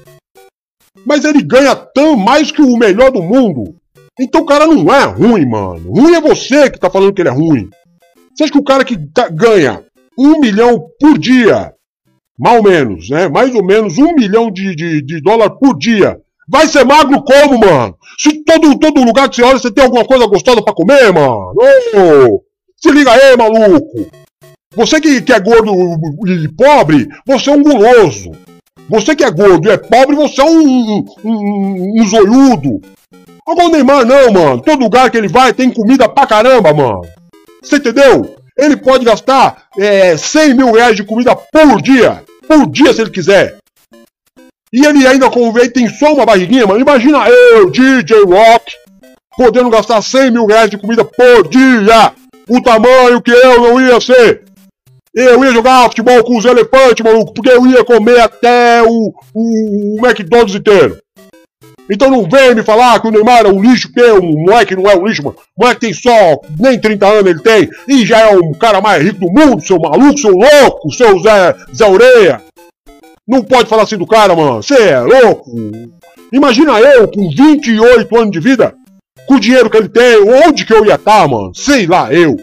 [1.05, 3.77] Mas ele ganha tão mais que o melhor do mundo.
[4.19, 5.91] Então o cara não é ruim, mano.
[5.91, 7.69] Ruim é você que tá falando que ele é ruim.
[8.35, 9.83] Você acha que o cara que tá- ganha
[10.19, 11.73] um milhão por dia,
[12.39, 13.29] mal menos, né?
[13.29, 16.17] Mais ou menos um milhão de, de, de dólar por dia,
[16.49, 17.97] vai ser magro como, mano?
[18.19, 21.53] Se todo, todo lugar que você olha você tem alguma coisa gostosa pra comer, mano.
[21.57, 22.43] Ô,
[22.77, 24.09] se liga aí, maluco.
[24.77, 25.73] Você que, que é gordo
[26.27, 28.33] e pobre, você é um guloso.
[28.89, 32.81] Você que é gordo e é pobre, você é um, um, um, um zoiudo.
[33.47, 34.63] Agora o Neymar não, mano.
[34.63, 37.03] Todo lugar que ele vai tem comida pra caramba, mano.
[37.63, 38.37] Você entendeu?
[38.57, 42.23] Ele pode gastar é, 100 mil reais de comida por dia.
[42.49, 43.57] Por dia, se ele quiser.
[44.73, 46.81] E ele ainda convém, tem só uma barriguinha, mano.
[46.81, 48.73] Imagina eu, DJ Rock,
[49.37, 52.13] podendo gastar 100 mil reais de comida por dia.
[52.49, 54.43] O tamanho que eu não ia ser.
[55.15, 60.01] Eu ia jogar futebol com os elefantes, maluco, porque eu ia comer até o, o,
[60.01, 60.99] o McDonald's inteiro.
[61.91, 64.91] Então não vem me falar que o Neymar é um lixo, que um moleque não
[64.91, 65.37] é um lixo, mano.
[65.57, 69.03] O moleque tem só nem 30 anos ele tem, e já é o cara mais
[69.03, 72.43] rico do mundo, seu maluco, seu louco, seu Zé, Zé Oreia.
[73.27, 74.63] Não pode falar assim do cara, mano.
[74.63, 75.51] Você é louco.
[76.33, 78.75] Imagina eu com 28 anos de vida,
[79.27, 81.55] com o dinheiro que ele tem, onde que eu ia estar, mano?
[81.55, 82.37] Sei lá, eu.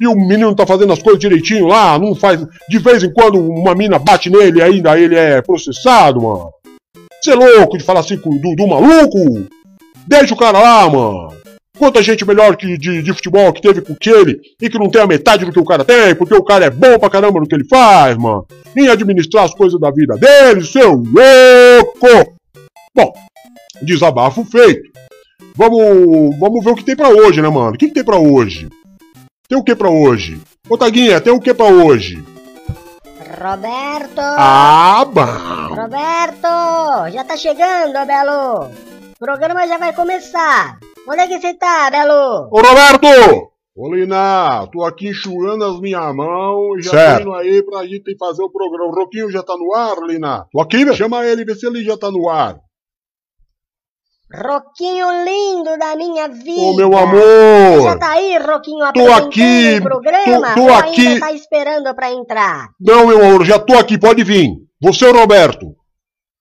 [0.00, 2.44] E o menino tá fazendo as coisas direitinho lá, não faz.
[2.68, 6.50] De vez em quando uma mina bate nele ainda ele é processado, mano.
[7.22, 9.46] Você é louco de falar assim do, do maluco?
[10.08, 11.32] Deixa o cara lá, mano.
[11.78, 15.00] Quanta gente melhor que de, de futebol que teve com ele e que não tem
[15.00, 17.46] a metade do que o cara tem, porque o cara é bom pra caramba no
[17.46, 18.44] que ele faz, mano.
[18.76, 22.34] Em administrar as coisas da vida dele, seu louco!
[22.92, 23.12] Bom,
[23.80, 24.90] desabafo feito.
[25.54, 27.70] Vamos, vamos ver o que tem pra hoje, né, mano?
[27.70, 28.68] O que, que tem pra hoje?
[29.48, 30.40] Tem o que pra hoje?
[30.68, 32.22] Ô, Taguinha, tem o que pra hoje?
[33.42, 34.20] Roberto!
[34.20, 35.74] Ah, bom!
[35.74, 37.10] Roberto!
[37.12, 38.70] Já tá chegando, Belo!
[39.16, 40.78] O programa já vai começar!
[41.08, 42.48] Onde é que você tá, Belo?
[42.52, 43.50] Ô, Roberto!
[43.74, 47.24] Ô, Lina, tô aqui enxugando as minhas mãos e já Certo.
[47.24, 48.92] tô tô indo aí pra gente fazer o programa.
[48.92, 50.46] O Roquinho já tá no ar, Lina?
[50.52, 50.94] Tô aqui, velho.
[50.94, 52.56] Chama ele, vê se ele já tá no ar.
[54.34, 56.62] Roquinho lindo da minha vida!
[56.62, 56.96] Ô, meu Você
[57.82, 57.98] Já amor!
[57.98, 60.54] tá aí, Roquinho, Tô aqui, o programa?
[60.54, 61.06] tô- tô aqui.
[61.06, 62.68] ainda tá esperando pra entrar?
[62.80, 64.48] Não, meu amor, já tô aqui, pode vir.
[64.82, 65.66] Você, Roberto.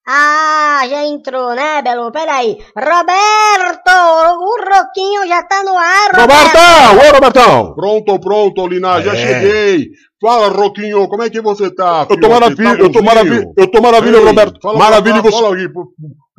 [0.07, 2.11] Ah, já entrou, né, Belo?
[2.11, 2.57] Peraí.
[2.75, 3.91] Roberto!
[4.39, 6.97] O Roquinho já tá no ar, Robertão!
[7.09, 7.75] Ô, Robertão!
[7.75, 9.15] Pronto, pronto, Lina, já É.
[9.17, 9.87] cheguei.
[10.19, 12.07] Fala, Roquinho, como é que você tá?
[12.09, 14.59] Eu tô maravilha, eu tô maravilha, eu tô maravilha, Ei, Roberto.
[14.61, 15.37] fala maravilha e você.
[15.41, 15.67] fala aqui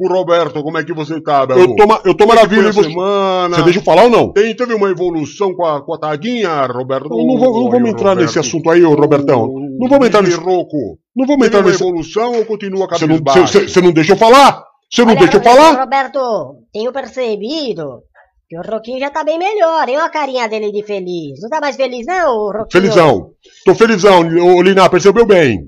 [0.03, 1.61] pro Roberto, como é que você tá, Belo?
[1.61, 2.89] Eu tô, ma- eu tô maravilha a você.
[2.89, 3.57] semana?
[3.57, 4.33] Você deixa eu falar ou não?
[4.33, 7.07] Tem, teve uma evolução com a, com a taguinha, Roberto?
[7.07, 9.47] Eu não, vou, não vamos entrar nesse assunto aí, ô Robertão.
[9.79, 10.37] Não vamos entrar nesse.
[10.37, 10.99] Roco.
[11.17, 11.83] Não vamos entrar nesse.
[11.83, 13.61] evolução ou continua Você não, cabisbaixo?
[13.69, 14.65] você- não deixa eu falar?
[14.91, 15.81] Você não Olha, deixa eu Roberto, falar?
[15.81, 18.03] Roberto, tenho percebido
[18.49, 19.97] que o Roquinho já tá bem melhor, hein?
[19.97, 21.41] Olha a carinha dele de feliz.
[21.41, 22.67] Não tá mais feliz, não, o Roquinho?
[22.71, 23.31] Felizão.
[23.65, 25.61] Tô felizão, ô Lina, percebeu bem.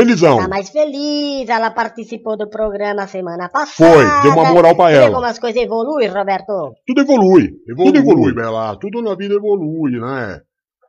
[0.00, 0.38] Felizão.
[0.38, 3.92] Tá mais feliz, ela participou do programa semana passada.
[3.92, 5.12] Foi, deu uma moral pra Vê ela.
[5.14, 6.72] como as coisas evoluem, Roberto?
[6.86, 7.50] Tudo evolui.
[7.68, 8.34] Evolui, Tudo evolui.
[8.34, 8.76] Bela.
[8.76, 10.40] Tudo na vida evolui, né?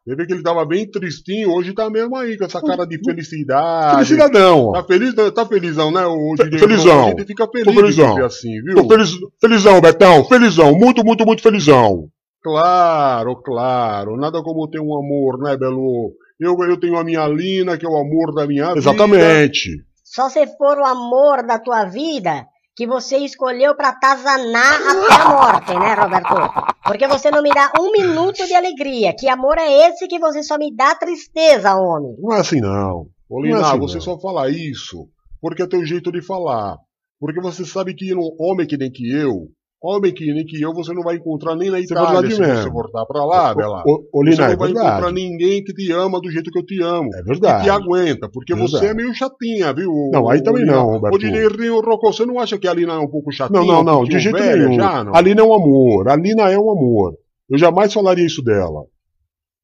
[0.04, 2.98] Você vê que ele tava bem tristinho, hoje tá mesmo aí, com essa cara de
[3.06, 3.94] felicidade.
[4.08, 4.72] Felicidadão.
[4.72, 6.06] Tá feliz, tá felizão, né?
[6.08, 7.06] O Fe- felizão.
[7.06, 8.16] A gente fica feliz Tô felizão.
[8.16, 8.76] de assim, viu?
[8.76, 10.26] Tô feliz, felizão, Betão.
[10.26, 10.74] Felizão.
[10.74, 12.08] Muito, muito, muito felizão.
[12.44, 14.18] Claro, claro.
[14.18, 16.12] Nada como ter um amor, né, Belo?
[16.42, 18.80] Eu, eu tenho a minha Lina, que é o amor da minha vida.
[18.80, 19.70] Exatamente.
[20.04, 25.30] Só se for o amor da tua vida que você escolheu pra tazanar até a
[25.30, 26.74] morte, né, Roberto?
[26.84, 29.14] Porque você não me dá um minuto de alegria.
[29.16, 32.16] Que amor é esse que você só me dá tristeza, homem?
[32.20, 33.08] Não é assim, não.
[33.30, 34.02] Ô, Não Lina, é assim, você não.
[34.02, 35.08] só fala isso
[35.40, 36.78] porque é teu jeito de falar.
[37.20, 39.48] Porque você sabe que um homem que nem que eu,
[39.82, 42.40] homem que nem que eu, você não vai encontrar nem na é Itália verdade se
[42.40, 42.72] você mesmo.
[42.72, 43.84] voltar pra lá, Bela.
[43.86, 44.88] Ô, ô, Você Lina, não é vai verdade.
[44.90, 47.10] encontrar ninguém que te ama do jeito que eu te amo.
[47.16, 47.64] É Que verdade.
[47.64, 48.72] te aguenta, porque Verdade.
[48.78, 49.92] você é meio chatinha, viu?
[50.14, 50.76] Não, aí também Lina?
[50.76, 51.16] não, Roberto.
[51.16, 53.60] Ô, Dineirinho Rocco, você não acha que a Lina é um pouco chatinha?
[53.60, 54.04] Não, não, não.
[54.04, 54.74] De jeito velha nenhum.
[54.80, 55.16] Já, não?
[55.16, 56.10] A Lina é um amor.
[56.10, 57.14] A Lina é um amor.
[57.50, 58.84] Eu jamais falaria isso dela.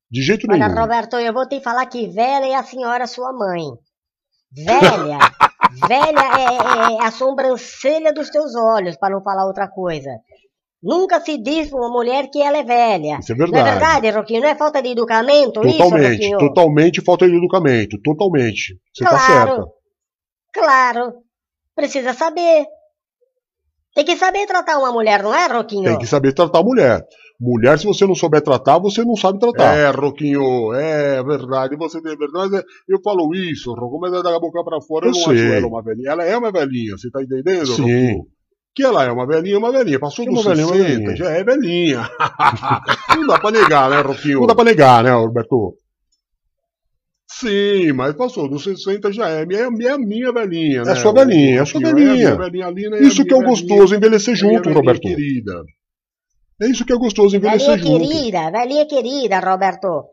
[0.10, 0.80] De jeito Olha, nenhum.
[0.82, 3.64] Roberto, eu vou te falar que velha é a senhora sua mãe.
[4.52, 5.20] Velha
[5.88, 10.10] Velha é, é- é a sobrancelha dos teus olhos, para não falar outra coisa.
[10.82, 13.18] Nunca se diz pra uma mulher que ela é velha.
[13.20, 13.70] Isso é Não é verdade.
[13.80, 14.42] verdade, Roquinho?
[14.42, 17.98] Não é falta de educamento isso, Totalmente, totalmente falta de educamento.
[18.04, 18.80] Totalmente.
[18.94, 19.26] Você tá Claro.
[19.56, 19.66] certa.
[20.54, 21.14] Claro.
[21.76, 22.66] Precisa saber.
[23.96, 25.86] Tem que saber tratar uma mulher, não é, Roquinho?
[25.86, 27.02] Tem que saber tratar a mulher.
[27.40, 29.76] Mulher, se você não souber tratar, você não sabe tratar.
[29.76, 32.56] É, Roquinho, é verdade, você tem verdade.
[32.56, 35.34] é- Eu falo isso, Roquinho, mas é da boca pra fora, eu, Eu não sei.
[35.46, 36.10] acho ela uma velhinha.
[36.12, 37.82] Ela é uma velhinha, você tá entendendo, Sim.
[37.84, 38.26] Roquinho?
[38.76, 40.00] Que ela é uma velhinha, uma velhinha.
[40.00, 41.16] Passou Que dos uma velhinha, uma 60, velhinha.
[41.16, 42.10] já é velhinha.
[43.18, 44.40] não dá pra negar, né, Roquinho?
[44.40, 45.76] Não dá pra negar, né, Roberto?
[47.30, 50.94] Sim, mas passou dos 60 já é minha, minha, minha velhinha, né?
[50.94, 52.30] É sua velhinha, é sua velhinha.
[52.30, 52.36] É a
[52.72, 53.02] velhinha né?
[53.02, 55.02] Isso a que é o gostoso, envelhecer junto, Roberto.
[55.02, 55.64] querida.
[56.62, 58.10] É isso que é gostoso, envelhecer Velhinha junto.
[58.10, 60.06] querida, velhinha querida, Roberto.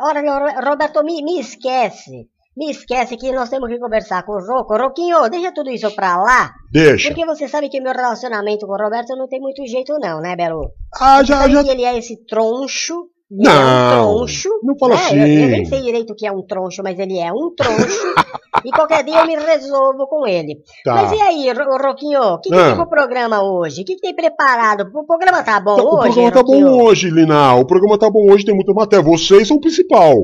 [0.00, 2.28] Olha, Ro- Roberto, me, me esquece.
[2.56, 4.76] Me esquece que nós temos que conversar com o Roco.
[4.76, 6.50] Roquinho, deixa tudo isso pra lá.
[6.72, 7.08] Deixa.
[7.08, 10.34] Porque você sabe que meu relacionamento com o Roberto não tem muito jeito, não, né,
[10.34, 10.70] Belo?
[11.00, 11.60] Ah, já, já.
[11.62, 12.94] ele é esse troncho.
[13.30, 14.48] Não, é um troncho.
[14.62, 15.00] não fala né?
[15.04, 15.18] assim.
[15.20, 18.14] Eu, eu nem sei direito o que é um troncho, mas ele é um troncho.
[18.64, 20.56] e qualquer dia eu me resolvo com ele.
[20.82, 20.94] Tá.
[20.94, 22.66] Mas e aí, Ro- Roquinho, o que, que Ah.
[22.68, 23.82] tem pro programa hoje?
[23.82, 24.88] O que, que tem preparado?
[24.94, 26.66] O programa tá bom o hoje, programa tá Roquinho?
[26.66, 27.54] bom hoje, Lina.
[27.54, 29.04] O programa tá bom hoje, tem muita matéria.
[29.04, 30.14] Vocês são o principal.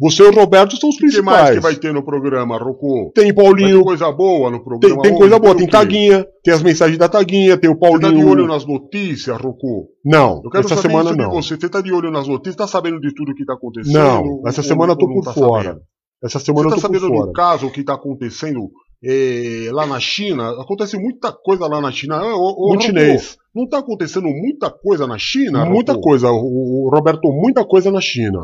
[0.00, 1.54] Você e o Roberto são os O que mais principais.
[1.54, 3.12] que vai ter no programa, Rocô?
[3.14, 5.18] Tem Paulinho, coisa boa no tem, programa tem hoje?
[5.20, 5.70] coisa boa, tem quê?
[5.72, 8.28] taguinha, tem as mensagens da taguinha, tem o Você tá de Paulinho.
[8.28, 9.88] olho nas notícias, Rocô?
[10.04, 11.30] Não, Eu quero essa saber semana não.
[11.30, 11.56] você.
[11.56, 13.92] Você tá de olho nas notícias, tá sabendo de tudo que tá acontecendo?
[13.94, 15.64] Não, essa semana eu tô por tá fora.
[15.64, 15.82] sabendo?
[16.24, 17.26] Essa semana Você eu tá tô por sabendo fora.
[17.26, 18.70] do caso que tá acontecendo
[19.04, 20.50] eh, lá na China?
[20.60, 22.22] Acontece muita coisa lá na China.
[22.34, 23.36] Ô, ô, Muito chinês.
[23.54, 25.64] Não tá acontecendo muita coisa na China?
[25.66, 28.40] Muita coisa, o, o Roberto, muita coisa na China.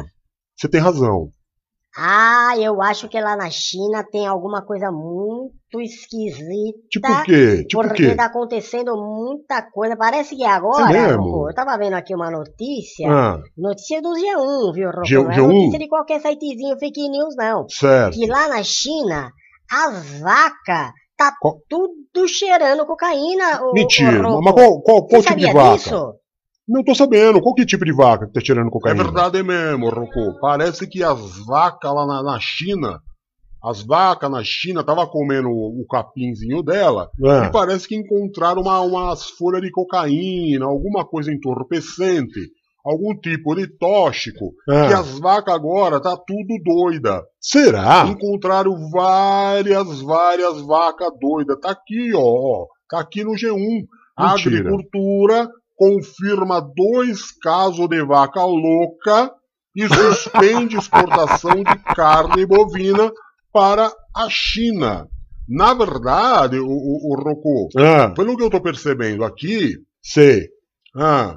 [0.56, 1.30] Você tem razão.
[2.00, 6.78] Ah, eu acho que lá na China tem alguma coisa muito esquisita.
[6.90, 7.64] Tipo o quê?
[7.68, 8.14] Tipo o porque quê?
[8.14, 9.96] tá acontecendo muita coisa.
[9.96, 11.24] Parece que agora, É mesmo?
[11.24, 13.10] Rocco, eu tava vendo aqui uma notícia.
[13.10, 15.10] Ah, Notícia do G1, viu, Rocco?
[15.24, 15.46] Não é G1?
[15.48, 17.68] notícia de qualquer sitezinho fake news, não.
[17.68, 18.14] certo.
[18.14, 19.30] Que lá na China,
[19.70, 24.20] as vacas tá Qual- tudo cheirando cocaína, Mentira.
[24.28, 24.42] ô, Rocco.
[24.44, 25.76] Mas qual, qual, qual Você tipo de sabia vaca?
[25.78, 26.14] disso?
[26.68, 27.40] Não tô sabendo.
[27.40, 29.02] Qual que tipo de vaca que tá tirando É cocaína?
[29.02, 30.38] verdade mesmo, Rocô.
[30.40, 33.00] Parece que as vacas lá na, na China,
[33.64, 37.46] as vacas na China tava comendo o, capinzinho dela É.
[37.46, 42.38] e parece que encontraram uma, umas folhas de cocaína, alguma coisa entorpecente,
[42.84, 44.88] algum tipo de tóxico, É.
[44.88, 47.22] que as vacas agora tá tudo doida.
[47.40, 48.06] Será?
[48.06, 51.58] Encontraram várias, várias vacas doidas.
[51.60, 52.66] Tá aqui, ó.
[52.88, 53.84] Tá aqui no G1.
[54.16, 54.58] A Mentira.
[54.60, 55.48] agricultura
[55.78, 59.32] confirma dois casos de vaca louca
[59.76, 63.10] e suspende exportação de carne bovina
[63.52, 65.06] para a China.
[65.48, 70.48] Na verdade, o, o, o Rocô, Ah, pelo que eu tô percebendo aqui, sei.
[70.96, 71.36] ah,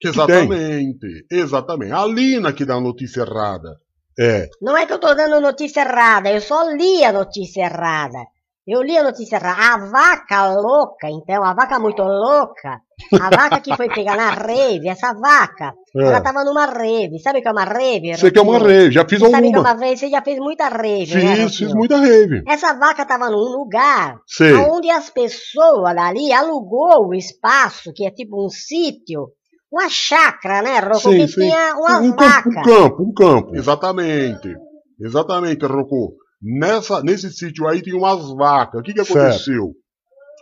[0.00, 1.92] Que exatamente, exatamente.
[1.92, 3.76] A Lina que dá a notícia errada.
[4.18, 4.48] É.
[4.62, 8.18] Não é que eu tô dando notícia errada, eu só li a notícia errada.
[8.66, 9.74] Eu li a notícia errada.
[9.74, 12.80] A vaca louca, então, a vaca muito louca,
[13.20, 16.02] a vaca que foi pegar na rave, essa vaca, É.
[16.02, 17.18] ela tava numa rave.
[17.20, 18.16] Sabe o que é uma rave?
[18.16, 19.74] Você que é uma rave, já fiz Você sabe o que é alguma.
[19.74, 19.96] uma rave?
[19.96, 22.42] Você já fez muita rave, né, Fiz, fiz muita rave.
[22.46, 24.52] Essa vaca tava num lugar Sei.
[24.54, 29.28] onde as pessoas dali alugou o espaço, que é tipo um sítio,
[29.72, 31.10] uma chácara, né, Rocco?
[31.10, 31.40] Sim, que sim.
[31.42, 32.64] tinha umas Um campo, um vacas.
[32.64, 33.56] campo, um campo.
[33.56, 34.54] Exatamente.
[35.00, 36.14] Exatamente, Rocô.
[36.42, 38.80] Nessa, nesse sítio aí tinha umas vacas.
[38.80, 39.18] O que, que Certo.
[39.18, 39.72] aconteceu?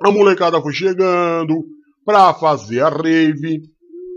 [0.05, 1.55] A molecada foi chegando
[2.07, 3.63] pra fazer a rave.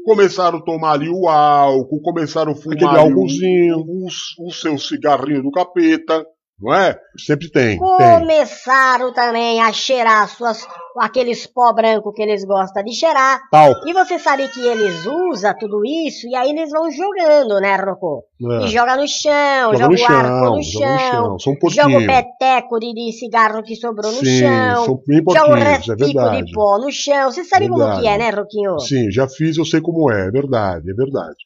[0.05, 3.77] Começaram a tomar ali o álcool, começaram a fumar Aquele ali álcoolzinho.
[3.79, 6.23] o, o, o seu cigarrinho do capeta,
[6.61, 6.99] não é?
[7.17, 7.77] Sempre tem, tem.
[7.77, 13.39] Começaram também a cheirar suas, aqueles pó branco que eles gostam de cheirar.
[13.85, 18.25] E você sabe que eles usam tudo isso e aí eles vão jogando, né, Rocco?
[18.41, 18.65] É.
[18.65, 21.69] E joga no chão, Joga joga, no o arco chão, no joga no chão, chão.
[21.69, 25.95] Joga o peteco de, de cigarro que sobrou no Sim, chão, joga o pouquinhos, é
[25.95, 27.31] de pó no chão.
[27.31, 28.01] Você sabe como Verdade.
[28.01, 28.79] que é, né, Roquinho?
[28.79, 31.37] Sim, já fiz, eu sei como é, é verdade, é verdade.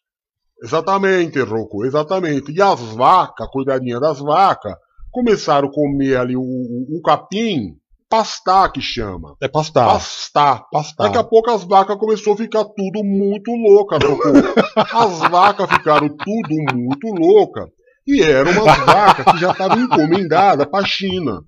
[0.63, 2.53] Exatamente, Rocco, exatamente.
[2.53, 4.73] E as vacas, cuidadinha das vacas,
[5.13, 7.77] começaram a comer ali o, o, o capim,
[8.09, 9.35] pastar que chama.
[9.41, 9.85] É pastar.
[9.85, 10.65] Pastar.
[10.71, 11.03] Pastar.
[11.03, 13.97] Daqui a pouco as vacas começou a ficar tudo muito louca.
[14.75, 17.69] As vacas ficaram tudo muito louca.
[18.05, 21.41] E eram umas vacas que já estavam encomendadas para a China.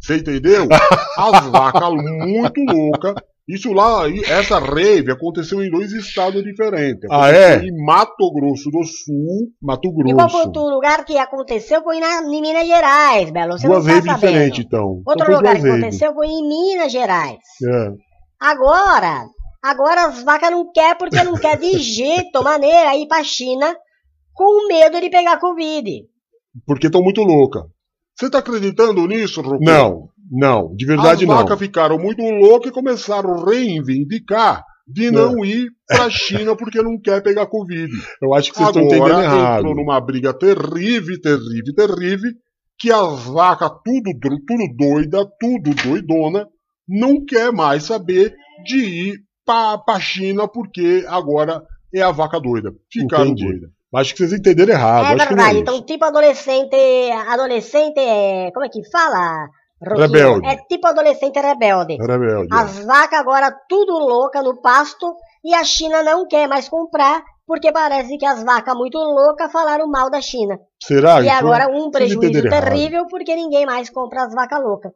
[0.00, 0.66] Você entendeu?
[1.16, 3.14] As vacas muito loucas
[3.46, 7.06] Isso lá, essa rave aconteceu em dois estados diferentes.
[7.10, 7.62] Ah, é?
[7.62, 9.50] Em Mato Grosso do Sul.
[9.60, 10.46] Mato E qual foi Grosso.
[10.46, 13.58] outro lugar que aconteceu foi na, em Minas Gerais, Belo.
[13.58, 15.02] Você Duas não tá diferentes, então.
[15.06, 15.72] Outro então lugar que raves.
[15.72, 17.38] aconteceu foi em Minas Gerais.
[17.62, 17.90] É.
[18.40, 19.26] Agora,
[19.62, 23.76] agora as vacas não quer porque não quer de jeito maneira ir pra China
[24.32, 26.02] com medo de pegar Covid.
[26.66, 27.60] Porque estão muito louca.
[28.16, 29.70] Você tá acreditando nisso, Roquinho?
[29.70, 31.36] Não, não, de verdade As não.
[31.36, 37.00] vacas ficaram muito loucas e começaram a reivindicar de não ir pra China porque não
[37.00, 37.90] quer pegar Covid.
[38.22, 39.58] Eu acho que vocês estão entendendo Agora errado.
[39.60, 42.30] entrou numa briga terrível, terrível, terrível,
[42.78, 46.46] que as vacas tudo, tudo doida, tudo doidona,
[46.88, 49.14] não quer mais saber de ir
[49.46, 51.62] pra, pra China porque agora
[51.94, 52.72] é a vaca doida.
[52.92, 53.44] Ficaram Entendi.
[53.46, 53.70] doidas.
[53.94, 55.04] Acho que vocês entenderam errado.
[55.04, 55.48] é acho que não verdade.
[55.48, 55.62] é isso.
[55.62, 56.76] então, tipo adolescente.
[57.28, 58.50] Adolescente é.
[58.52, 59.48] Como é que fala?
[59.84, 60.46] Rebelde.
[60.48, 61.96] É tipo adolescente rebelde.
[61.96, 62.48] Rebelde.
[62.52, 62.56] é.
[62.56, 65.14] As vacas agora tudo louca no pasto
[65.44, 69.86] e a China não quer mais comprar porque parece que as vacas muito loucas falaram
[69.86, 70.58] mal da China.
[70.82, 71.20] Será?
[71.20, 72.64] e Então, agora um prejuízo entenderam errado.
[72.70, 74.92] terrível porque ninguém mais compra as vacas loucas.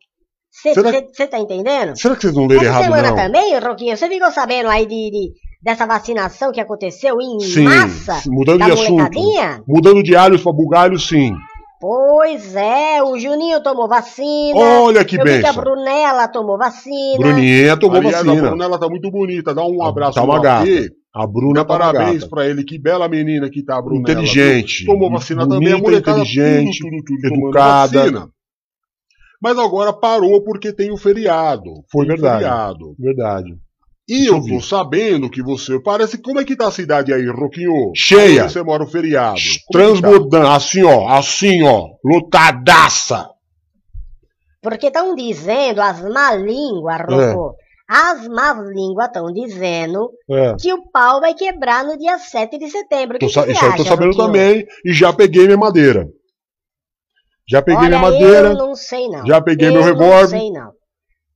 [0.51, 1.95] Você tá entendendo?
[1.97, 3.16] Será que vocês não leram Essa errado, semana não?
[3.16, 5.32] também, Roquinho, você ficou sabendo aí de, de-
[5.62, 9.20] dessa vacinação que aconteceu em Sim, massa mudando da de assunto.
[9.68, 11.32] Mudando de alhos pra bugalho, sim.
[11.81, 14.59] Pois é, o Juninho tomou vacina.
[14.59, 15.53] Olha que que a.
[15.53, 17.18] Brunella tomou vacina.
[17.18, 18.47] Bruninha tomou Aliás, vacina.
[18.47, 19.55] a Brunella tá muito bonita.
[19.55, 20.64] Dá um abraço Tá uma gata.
[20.64, 20.91] AP.
[21.14, 24.11] A Bruna tá Parabéns pra ele, que bela menina que tá a Brunella.
[24.12, 24.85] Inteligente.
[24.87, 28.01] Tomou vacina também, a Bonita, molecada inteligente, tudo, tudo, tudo, educada.
[28.01, 28.29] vacina.
[29.41, 31.70] Mas agora parou porque tem o feriado.
[31.93, 32.43] Foi Tem verdade.
[32.45, 32.95] Feriado.
[32.99, 33.57] Verdade.
[34.09, 35.79] E Deixa eu tô sabendo que você.
[35.81, 36.17] Parece.
[36.17, 37.93] Como é que tá a cidade aí, Roquinho?
[37.95, 38.45] Cheia.
[38.45, 39.37] Onde você mora o feriado.
[39.39, 39.65] É que tá?
[39.73, 43.29] Transbordando, assim ó, assim ó, lotadaça.
[44.63, 47.55] Porque estão dizendo, as má línguas, Rocco,
[47.89, 50.57] as más línguas estão dizendo É.
[50.59, 53.19] que o pau vai quebrar no dia 7 de setembro.
[53.19, 54.27] Que Tô sa- que isso você eu tô acha, sabendo Roquinho?
[54.27, 56.09] também e já peguei minha madeira.
[57.49, 58.49] Já peguei Olha, minha madeira.
[58.49, 59.25] eu não sei não.
[59.27, 60.29] já peguei eu meu Não revólver.
[60.39, 60.73] sei não.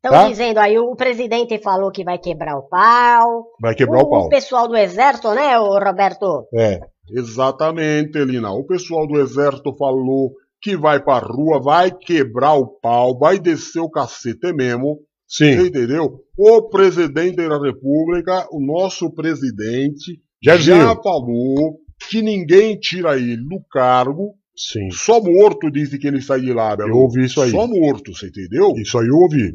[0.05, 0.29] Estão Tá?
[0.29, 3.47] dizendo aí, o presidente falou que vai quebrar o pau.
[3.61, 4.27] Vai quebrar o, pau.
[4.27, 6.49] O pessoal do exército, né, o Roberto?
[6.55, 6.81] É.
[7.09, 8.51] Exatamente, Elina.
[8.51, 13.81] O pessoal do exército falou que vai pra rua, vai quebrar o pau, vai descer
[13.81, 14.99] o cacete mesmo.
[15.27, 15.67] Você Sim.
[15.69, 16.21] entendeu?
[16.37, 20.83] O presidente da república, o nosso presidente, Jairzinho.
[20.83, 21.79] já falou
[22.11, 24.35] que ninguém tira ele do cargo.
[24.57, 24.91] Sim.
[24.91, 26.91] Só morto disse que ele sai de lá, Belo.
[26.91, 27.51] Eu ouvi isso aí.
[27.51, 28.73] Só morto, você entendeu?
[28.77, 29.55] Isso aí eu ouvi.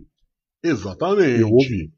[0.69, 1.41] Exatamente.
[1.41, 1.91] Eu ouvi.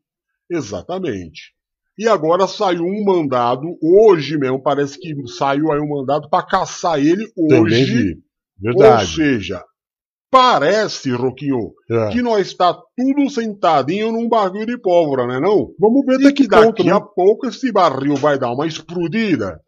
[0.50, 1.54] Exatamente.
[1.98, 6.98] E agora saiu um mandado, hoje mesmo, parece que saiu aí um mandado para caçar
[7.00, 7.84] ele hoje.
[7.86, 8.10] vi.
[8.14, 9.16] Ou Verdade.
[9.16, 9.64] seja,
[10.32, 12.10] parece, Roquinho, É.
[12.10, 15.74] que nós está tudo sentadinho num barril de pólvora, né não?
[15.80, 16.94] Vamos ver E até que ponto, daqui né?
[16.94, 19.60] a pouco esse barril vai dar uma explodida,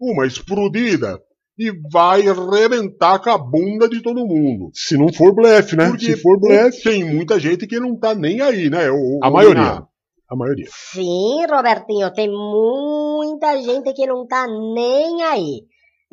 [0.00, 1.18] uma explodida,
[1.58, 4.70] e vai rebentar com a bunda de todo mundo.
[4.74, 5.88] Se não for blefe, né?
[5.88, 8.90] Porque Se for blefe, tem muita gente que não tá nem aí, né?
[8.90, 9.82] O- a o- maioria.
[10.28, 10.66] A maioria.
[10.70, 15.60] Sim, Robertinho, tem muita gente que não tá nem aí.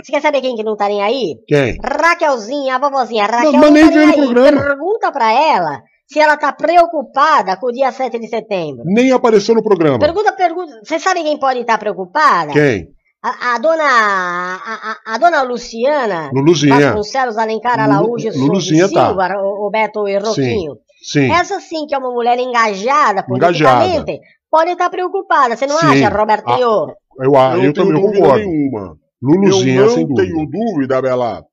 [0.04, 1.36] Você quer saber quem que não tá nem aí?
[1.48, 1.78] Quem?
[1.84, 3.26] Raquelzinha, a vovozinha.
[3.26, 4.34] Raquel mas não nem tá veio nem no aí.
[4.34, 4.64] programa.
[4.64, 8.84] Pergunta pra ela se ela tá preocupada com o dia 7 de setembro.
[8.86, 10.00] Nem apareceu no programa.
[10.00, 10.82] Pergunta, pergunta.
[10.84, 12.52] Você sabe quem pode estar preocupada?
[12.52, 12.88] Quem?
[13.24, 13.84] A, a dona.
[13.84, 16.32] A, a- a dona Luciana.
[16.34, 16.80] Luluzinha.
[16.80, 19.07] Vasconcelos Alencar Araújo Lulu- Luluzinha tá.
[19.09, 20.78] Silva, o, o Beto e Roquinho.
[21.03, 21.32] Sim.
[21.32, 23.80] Essa sim que é uma mulher engajada Engajada.
[23.86, 24.19] politicamente,
[24.49, 25.55] pode estar preocupada.
[25.55, 25.86] Você não Sim.
[26.03, 26.88] acha, Robertinho?
[27.19, 28.45] Eu, ah, Eu eu, não tenho também dúvida concordo.
[28.45, 28.97] nenhuma.
[29.22, 30.34] Luluzinha, eu sem não dúvida.
[30.34, 31.43] tenho dúvida, Bela,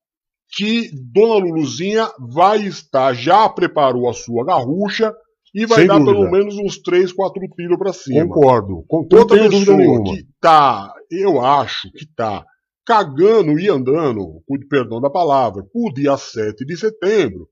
[0.56, 5.12] que Dona Luluzinha vai estar, já preparou a sua garrucha
[5.54, 6.12] e vai Sem dar dúvida.
[6.18, 8.26] pelo menos uns 3, 4 tiros pra cima.
[8.26, 8.84] Concordo.
[8.88, 10.04] Com, Outra pessoa nenhuma.
[10.04, 12.44] que tá, eu acho que tá
[12.86, 17.48] cagando e andando, com perdão da palavra, o dia 7 de setembro,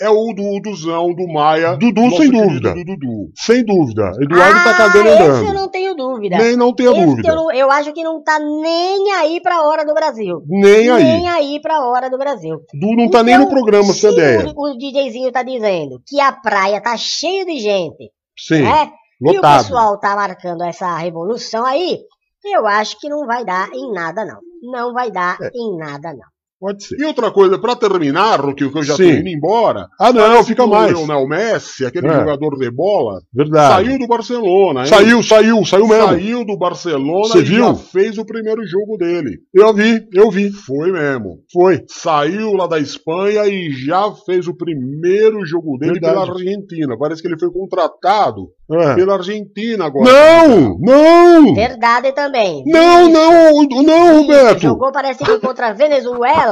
[0.00, 1.76] é o Duduzão do Maia.
[1.76, 2.72] Dudu, sem dúvida.
[2.72, 3.32] Dudu.
[3.34, 4.12] Sem dúvida.
[4.20, 5.46] Eduardo tá ah, cagando esse andando.
[5.48, 6.38] eu não tenho dúvida.
[6.38, 7.28] Nem não tenha Esse dúvida.
[7.28, 10.40] eu, não- eu acho que não tá nem aí pra hora do Brasil.
[10.46, 11.02] Nem aí.
[11.02, 12.60] Nem aí pra hora do Brasil.
[12.72, 14.46] Du não tá nem no programa, se ideia.
[14.54, 18.62] o, o DJzinho tá dizendo que a praia tá cheia de gente, Sim.
[18.62, 18.92] né?
[19.20, 19.64] E o Lotado.
[19.64, 21.98] pessoal tá marcando essa revolução aí,
[22.44, 24.40] eu acho que não vai dar em nada, não.
[24.62, 25.50] Não vai dar É.
[25.54, 26.28] em nada, não.
[26.60, 26.96] Pode ser.
[26.98, 29.18] E outra coisa, pra terminar, Roquinho, que eu já tô Sim.
[29.20, 29.86] indo embora.
[30.00, 30.92] Ah, não, fica mais.
[30.92, 32.14] O Lionel Messi, aquele É.
[32.18, 33.86] jogador de bola, Verdade.
[33.86, 34.86] saiu do Barcelona, hein?
[34.86, 36.08] Saiu, saiu, saiu mesmo.
[36.08, 37.64] Saiu do Barcelona Você e viu?
[37.66, 39.38] já fez o primeiro jogo dele.
[39.54, 40.50] Eu vi, eu vi.
[40.50, 41.38] Foi mesmo.
[41.52, 41.84] Foi.
[41.86, 46.14] Saiu lá da Espanha e já fez o primeiro jogo dele Verdade.
[46.14, 46.98] pela Argentina.
[46.98, 48.94] Parece que ele foi contratado É.
[48.96, 50.10] pela Argentina agora.
[50.10, 51.54] Não, não!
[51.54, 52.64] Verdade também.
[52.66, 54.60] Não, não, não, Roberto!
[54.62, 56.47] Jogou, parece que contra a Venezuela.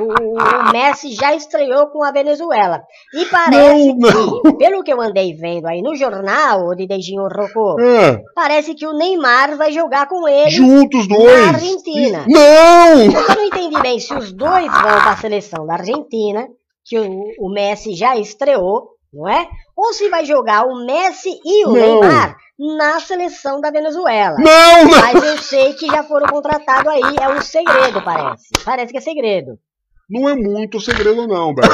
[0.00, 2.82] O, o Messi já estreou com a Venezuela.
[3.14, 7.78] E parece Não, que, pelo que eu andei vendo aí no jornal, de Deijinho Rocô,
[7.80, 11.42] É, parece que o Neymar vai jogar com ele juntos dois!
[11.42, 12.24] na Argentina.
[12.28, 13.02] Não!
[13.02, 16.46] Eu não entendi bem se os dois vão para a seleção da Argentina,
[16.84, 19.48] que o, o Messi já estreou, não é?
[19.76, 21.74] Ou se vai jogar o Messi e o Não.
[22.00, 24.36] Neymar na seleção da Venezuela.
[24.38, 24.90] Não, não!
[25.00, 28.46] Mas eu sei que já foram contratados aí, é um segredo, parece.
[28.64, 29.58] Parece que é segredo.
[30.08, 31.72] Não é muito segredo, não, velho.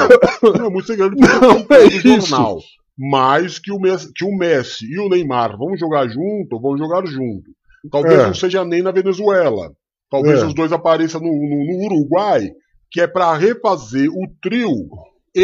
[0.59, 2.27] Não é muito segredo porque Não, é isso.
[2.29, 2.59] jornal.
[2.97, 7.05] Mas que o, Messi, que o Messi e o Neymar vão jogar junto, vão jogar
[7.07, 7.51] junto.
[7.91, 8.27] Talvez É.
[8.27, 9.71] não seja nem na Venezuela.
[10.11, 10.47] Talvez É.
[10.47, 12.51] os dois apareçam no, no- no Uruguai,
[12.91, 14.73] que é para refazer o trio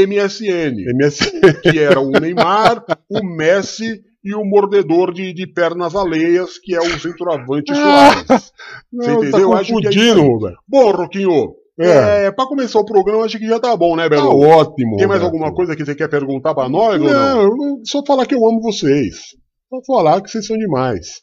[0.07, 1.31] MSN, MS...
[1.63, 6.81] que era o Neymar, o Messi e o mordedor de, de pernas alheias, que é
[6.81, 8.25] o centroavante Soares.
[8.31, 8.41] Ah,
[8.93, 9.53] Não, Você tá entendeu?
[9.55, 10.41] Acho que é isso.
[10.67, 12.27] Bom, Roquinho, É.
[12.27, 12.31] é.
[12.33, 14.41] pra começar o programa, acho que já tá bom, né, Tá Belo?
[14.41, 14.97] ótimo.
[14.97, 15.25] Tem mais Roberto.
[15.25, 17.13] alguma coisa que você quer perguntar pra nós ou não?
[17.13, 19.15] Não, eu não- só falar que eu amo vocês.
[19.69, 21.23] Só falar que vocês são demais.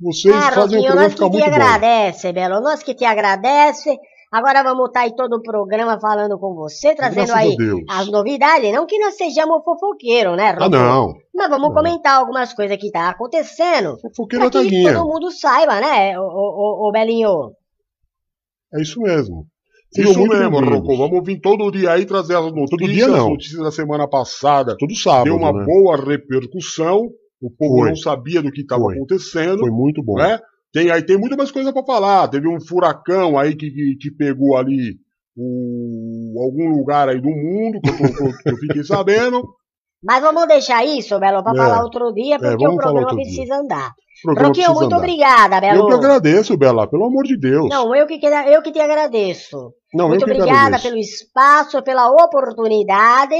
[0.00, 1.54] Vocês Ah, fazem o programa nós ficar que te muito bom.
[1.62, 2.60] agradece, Belo.
[2.60, 3.96] Nós que te agradece.
[4.32, 7.56] Agora vamos estar aí todo o programa falando com você, trazendo Graças aí
[7.88, 8.72] as novidades.
[8.72, 10.70] Não que nós sejamos fofoqueiros, né, Ah, Roquinho?
[10.70, 11.14] não.
[11.34, 11.74] Mas vamos Não.
[11.74, 13.98] comentar algumas coisas que tá acontecendo.
[14.00, 17.50] Fofoqueira Pra tá que todo mundo saiba, né, ô, ô, ô, ô Belinho?
[18.72, 19.46] É isso mesmo.
[19.92, 20.60] Sejam Isso mesmo.
[20.60, 20.96] Rocco.
[20.96, 22.92] Vamos vir todo dia aí trazer as notícias.
[22.92, 23.24] dia não.
[23.24, 25.64] As notícias da semana passada Todo sábado, deu uma né?
[25.64, 27.08] boa repercussão.
[27.42, 27.88] O povo Foi.
[27.88, 29.58] não sabia do que estava acontecendo.
[29.58, 30.14] Foi muito bom.
[30.16, 30.38] né?
[30.72, 32.28] Tem, aí tem muita mais coisa pra falar.
[32.28, 34.94] Teve um furacão aí que, que, que pegou ali
[35.36, 39.42] o, algum lugar aí do mundo, que eu, que eu- que eu fiquei sabendo.
[40.02, 41.56] Mas vamos deixar isso, Belo, pra É.
[41.56, 43.92] falar outro dia, porque o vamos falar programa precisa andar.
[44.26, 44.96] O Roquinho, muito andar.
[44.98, 45.78] obrigada, Belo.
[45.80, 47.68] Eu que agradeço, Bela, pelo amor de Deus.
[47.68, 49.72] Não, eu que, que- eu que te agradeço.
[49.94, 50.82] Não, muito eu que obrigada agradeço.
[50.88, 53.34] pelo espaço, pela oportunidade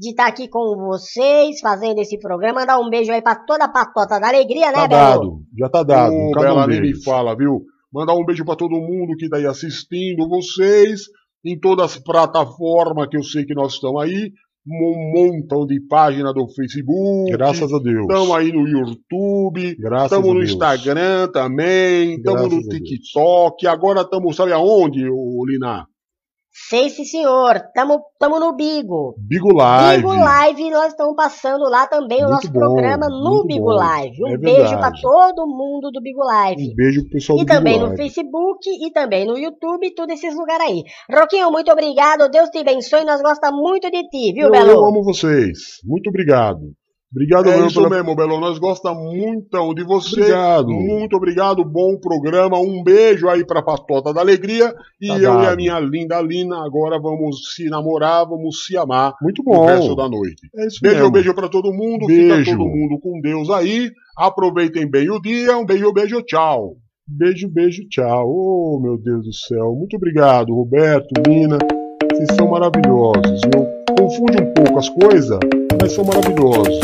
[0.00, 2.60] de estar aqui com vocês, fazendo esse programa.
[2.60, 5.20] Mandar um beijo aí pra toda a patota da alegria, né, Tá Belo?
[5.20, 6.14] dado, já tá dado.
[6.32, 7.60] Cada Bela, um nem me fala, viu?
[7.92, 11.02] Mandar um beijo pra todo mundo que tá aí assistindo vocês,
[11.44, 14.30] em todas as plataformas que eu sei que nós estamos aí,
[14.66, 17.30] um montão de página do Facebook.
[17.32, 18.02] Graças a Deus.
[18.08, 20.50] Estamos aí no YouTube, Graças estamos a no Deus.
[20.50, 22.60] Instagram também, estamos no.
[22.68, 25.86] TikTok, agora estamos, sabe aonde, ô, Lina?
[26.68, 27.60] Sei, sim, senhor.
[27.74, 29.14] Tamo, tamo no Bigo.
[29.18, 30.02] Bigo Live.
[30.02, 33.72] Bigo Live, nós estamos passando lá também o Muito nosso bom, programa no Bigo bom.
[33.72, 34.22] Live.
[34.24, 36.70] Um É beijo pra todo mundo do Bigo Live.
[36.70, 37.96] Um beijo pro pessoal E do Bigo também no Live.
[37.96, 40.82] Facebook e também no YouTube, todos esses lugares aí.
[41.10, 42.28] Roquinho, muito obrigado.
[42.30, 43.04] Deus te abençoe.
[43.04, 44.70] Nós gostamos muito de ti, viu, eu, Belo?
[44.70, 45.80] eu amo vocês.
[45.84, 46.60] Muito obrigado.
[47.12, 48.38] Obrigado É mesmo isso pela- mesmo, Belo.
[48.38, 50.20] Nós gostamos muito de você.
[50.20, 50.68] Obrigado.
[50.68, 51.64] Muito obrigado.
[51.64, 52.58] Bom programa.
[52.60, 54.72] Um beijo aí pra Patota da Alegria.
[55.00, 55.56] E Tá eu e a dado.
[55.56, 59.66] minha linda Lina agora vamos se namorar, vamos se amar Muito o bom.
[59.66, 60.48] resto da noite.
[60.56, 61.10] É isso Beijo, mesmo.
[61.10, 62.06] beijo pra todo mundo.
[62.06, 62.44] Beijo.
[62.44, 63.90] Fica todo mundo com Deus aí.
[64.16, 65.56] Aproveitem bem o dia.
[65.58, 66.76] Um beijo, beijo, tchau.
[67.08, 68.24] Beijo, beijo, tchau.
[68.28, 69.74] Oh, meu Deus do céu.
[69.76, 71.58] Muito obrigado, Roberto, Nina.
[72.12, 73.40] Vocês são maravilhosos.
[73.52, 73.66] Eu
[73.98, 75.38] confundo um pouco as coisas,
[75.80, 76.78] mas são maravilhosos.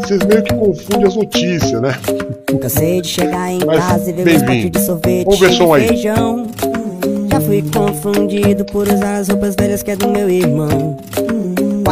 [0.00, 1.94] Vocês meio que confundem as notícias, né?
[2.60, 5.74] Cansei de chegar em Mas, casa e ver meus potes de sorvete Vamos ver som
[5.74, 5.88] aí.
[5.88, 6.46] feijão.
[7.30, 10.96] Já fui confundido por usar as roupas velhas que é do meu irmão.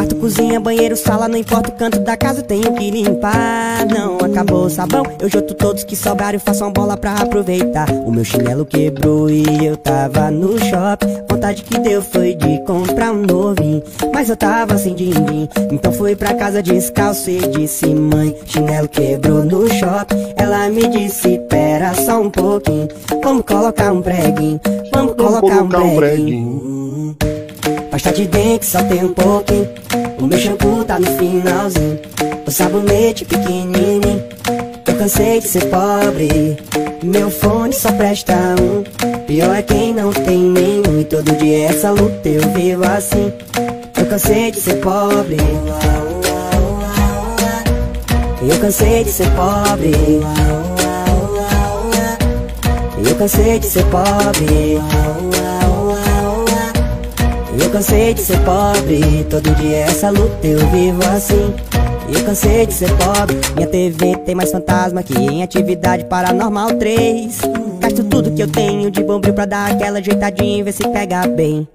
[0.01, 3.87] Quarto, cozinha, banheiro, sala, não importa o canto da casa, eu tenho que limpar.
[3.87, 7.87] Não acabou o sabão, eu junto todos que sobraram e faço uma bola pra aproveitar.
[7.91, 11.07] O meu chinelo quebrou e eu tava no shopping.
[11.29, 13.83] Vontade que deu foi de comprar um novinho.
[14.15, 19.45] Mas eu tava sem din-din, então fui pra casa descalço e disse: Mãe, chinelo quebrou
[19.45, 20.33] no shopping.
[20.35, 22.89] Ela me disse: Pera só um pouquinho,
[23.23, 24.59] vamos colocar um preguinho.
[24.95, 26.71] Vamos colocar, colocar um um preguinho.
[28.03, 29.69] Pasta de dente só tem um pouquinho.
[30.19, 32.01] O meu shampoo tá no finalzinho.
[32.47, 34.25] O sabonete pequenininho.
[34.87, 36.57] Eu cansei de ser pobre.
[37.03, 38.85] Meu fone só presta um.
[39.27, 40.99] Pior é quem não tem nenhum.
[40.99, 43.31] E todo dia essa luta eu vivo assim.
[43.99, 45.37] Eu cansei de ser pobre.
[48.41, 49.93] Eu cansei de ser pobre.
[53.07, 54.81] Eu cansei de ser pobre.
[57.61, 61.55] Eu cansei de ser pobre, todo dia essa luta eu vivo assim.
[62.13, 67.41] Eu cansei de ser pobre, minha TV tem mais fantasma que em atividade paranormal 3.
[67.79, 71.27] Gasto tudo que eu tenho de bombril pra dar aquela ajeitadinha e ver se pega
[71.29, 71.69] bem.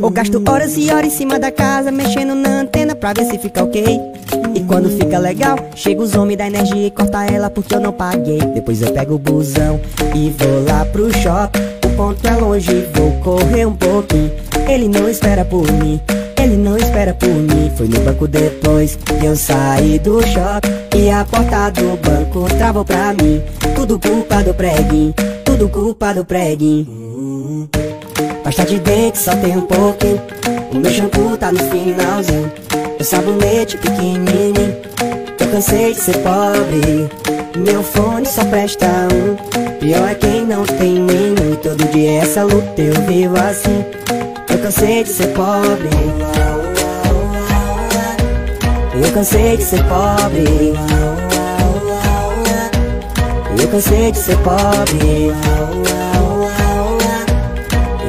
[0.00, 3.38] Ou gasto horas e horas em cima da casa, mexendo na antena pra ver se
[3.38, 3.84] fica ok.
[4.54, 7.92] E quando fica legal, chega os homens da energia e corta ela porque eu não
[7.92, 8.38] paguei.
[8.54, 9.80] Depois eu pego o busão
[10.14, 11.60] e vou lá pro shopping.
[11.86, 14.30] O ponto é longe, vou correr um pouquinho.
[14.68, 16.00] Ele não espera por mim,
[16.42, 17.70] ele não espera por mim.
[17.76, 22.84] Foi no banco depois que eu saí do shopping e a porta do banco travou
[22.84, 23.42] pra mim.
[23.74, 27.68] Tudo culpa do preguinho, tudo culpa do preguinho.
[28.42, 30.20] Pasta de dente só tem um pouquinho.
[30.72, 32.50] O meu shampoo tá no finalzinho.
[32.98, 34.76] O sabonete pequenininho.
[35.38, 37.08] Eu cansei de ser pobre.
[37.56, 39.36] Meu fone só presta um.
[39.78, 41.52] Pior é quem não tem nenhum.
[41.52, 43.84] E todo dia essa luta eu vivo assim.
[44.50, 45.90] Eu cansei de ser pobre.
[48.94, 50.74] Eu cansei de ser pobre.
[53.58, 55.32] Eu cansei de ser pobre.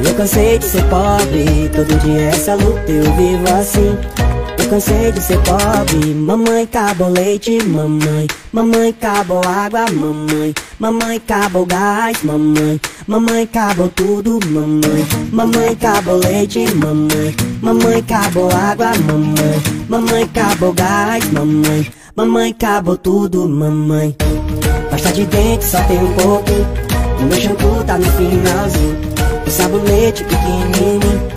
[0.04, 3.96] Eu cansei de ser pobre, todo dia essa luta eu vivo assim.
[4.72, 8.26] Cansei de ser pobre, mamãe acabou leite, mamãe.
[8.54, 10.54] Mamãe acabou água, mamãe.
[10.78, 12.80] Mamãe acabou gás, mamãe.
[13.06, 15.06] Mamãe acabou tudo, mamãe.
[15.30, 17.36] Mamãe acabou leite, mamãe.
[17.60, 19.62] Mamãe acabou água, mamãe.
[19.90, 21.92] Mamãe acabou gás, mamãe.
[22.16, 24.16] Mamãe acabou tudo, mamãe.
[24.90, 26.66] Pasta de dente só tem um pouquinho.
[27.20, 28.96] O meu shampoo tá no finalzinho.
[29.46, 31.28] O sabonete pequenininho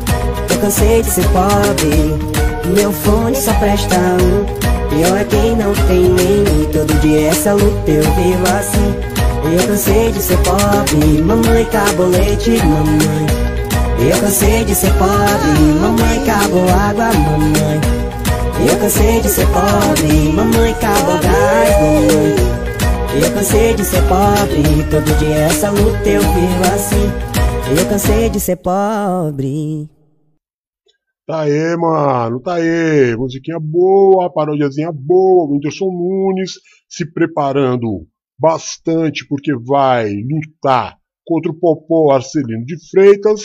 [0.50, 4.66] Eu cansei de ser pobre Meu fone só presta um.
[4.90, 9.16] Pior é quem não tem E todo dia essa luta eu vivo assim.
[9.54, 11.22] Eu cansei de ser pobre.
[11.22, 13.26] Mamãe acabou leite, mamãe.
[14.10, 15.80] Eu cansei de ser pobre.
[15.80, 17.82] Mamãe acabou água, mamãe.
[18.68, 20.34] Eu cansei de ser pobre.
[20.34, 22.36] Mamãe acabou gás, mamãe.
[23.22, 24.86] Eu cansei de ser pobre.
[24.90, 27.12] Todo dia essa luta eu vivo assim.
[27.78, 29.95] Eu cansei de ser pobre.
[31.26, 33.16] Tá aí, mano, tá aí.
[33.18, 35.52] Musiquinha boa, parodiazinha boa.
[35.52, 36.54] Whindersson Nunes
[36.88, 38.08] se preparando
[38.38, 43.42] bastante porque vai lutar contra o Popó Arcelino de Freitas,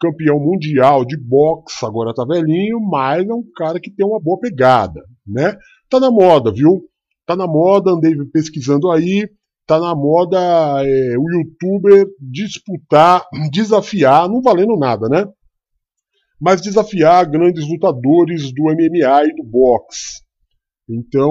[0.00, 4.40] campeão mundial de boxe, agora tá velhinho, mas é um cara que tem uma boa
[4.40, 5.56] pegada, né?
[5.88, 6.82] Tá na moda, viu?
[7.24, 9.28] Tá na moda, andei pesquisando aí
[9.64, 10.38] tá na moda
[10.84, 15.24] é, o youtuber disputar, desafiar, não valendo nada, né?
[16.42, 20.22] Mas desafiar grandes lutadores do MMA e do boxe.
[20.90, 21.30] Então,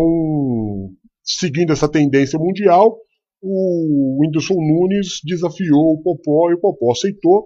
[1.21, 2.97] seguindo essa tendência mundial,
[3.41, 7.45] o Whindersson Nunes desafiou o Popó e o Popó aceitou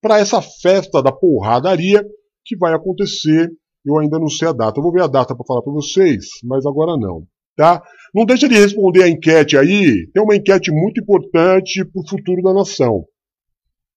[0.00, 2.02] para essa festa da porradaria
[2.44, 3.50] que vai acontecer.
[3.84, 4.78] Eu ainda não sei a data.
[4.78, 7.82] Eu vou ver a data para falar para vocês, mas agora não tá?
[8.14, 10.08] Não deixa de responder a enquete aí.
[10.12, 13.04] Tem uma enquete muito importante para o futuro da nação.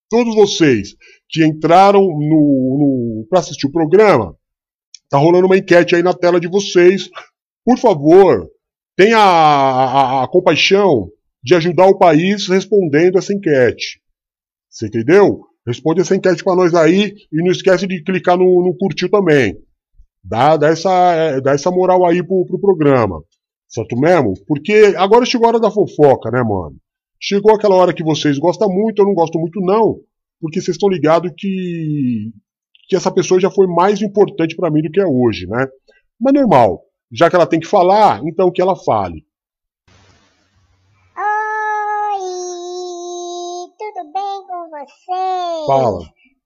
[0.10, 0.96] Todos vocês
[1.30, 4.36] que entraram no, no para assistir o programa,
[5.10, 7.10] tá rolando uma enquete aí na tela de vocês.
[7.64, 8.48] Por favor,
[8.96, 11.10] tenha a, a, a compaixão
[11.44, 14.02] de ajudar o país respondendo essa enquete.
[14.70, 15.42] Você entendeu?
[15.66, 19.58] Responde essa enquete para nós aí e não esquece de clicar no, no curtir também.
[20.24, 23.24] Dá, dá, essa, dá essa moral aí pro, pro programa.
[23.68, 24.34] Certo mesmo?
[24.48, 26.76] Porque agora chegou a hora da fofoca, né, mano?
[27.20, 30.00] Chegou aquela hora que vocês gostam muito, eu não gosto muito, não.
[30.40, 32.32] Porque vocês estão ligados que,
[32.88, 35.68] que essa pessoa já foi mais importante para mim do que é hoje, né?
[36.20, 36.82] Mas normal.
[37.12, 39.26] Já que ela tem que falar, então que ela fale.
[42.36, 45.66] Oi, tudo bem com vocês?
[45.68, 46.00] Fala.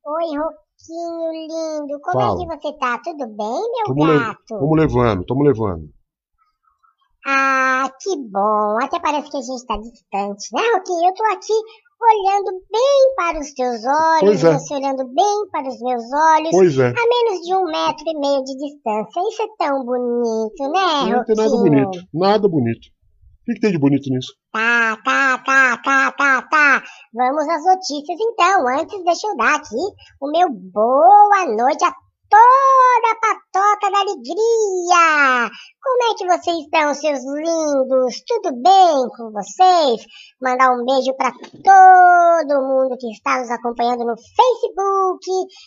[0.06, 2.44] Oi, Roquinho lindo, como Fala.
[2.54, 3.00] é que você tá?
[3.04, 4.40] Tudo bem, meu Tamo, le gato?
[4.48, 5.90] tamo levando, tamo levando.
[7.26, 8.78] Ah, que bom.
[8.82, 11.10] Até parece que a gente tá distante, né, Roquinho?
[11.10, 11.54] Eu tô aqui
[12.02, 14.54] olhando bem para os teus olhos, é.
[14.54, 16.88] você olhando bem para os meus olhos, Pois é.
[16.88, 19.22] a menos de um metro e meio de distância.
[19.30, 22.00] Isso é tão bonito, né, Não tem nada bonito.
[22.14, 22.88] Nada bonito.
[22.88, 24.34] O que, que tem de bonito nisso?
[24.54, 26.84] Tá, tá, tá, tá, tá, tá.
[27.14, 28.68] Vamos às notícias então.
[28.68, 29.76] Antes, deixa eu dar aqui
[30.22, 31.92] o meu boa noite a
[32.30, 35.50] toda a patota da alegria.
[35.82, 38.22] Como é que vocês estão, seus lindos?
[38.28, 40.06] Tudo bem com vocês?
[40.42, 45.26] Mandar um beijo para todo mundo que está nos acompanhando no Facebook,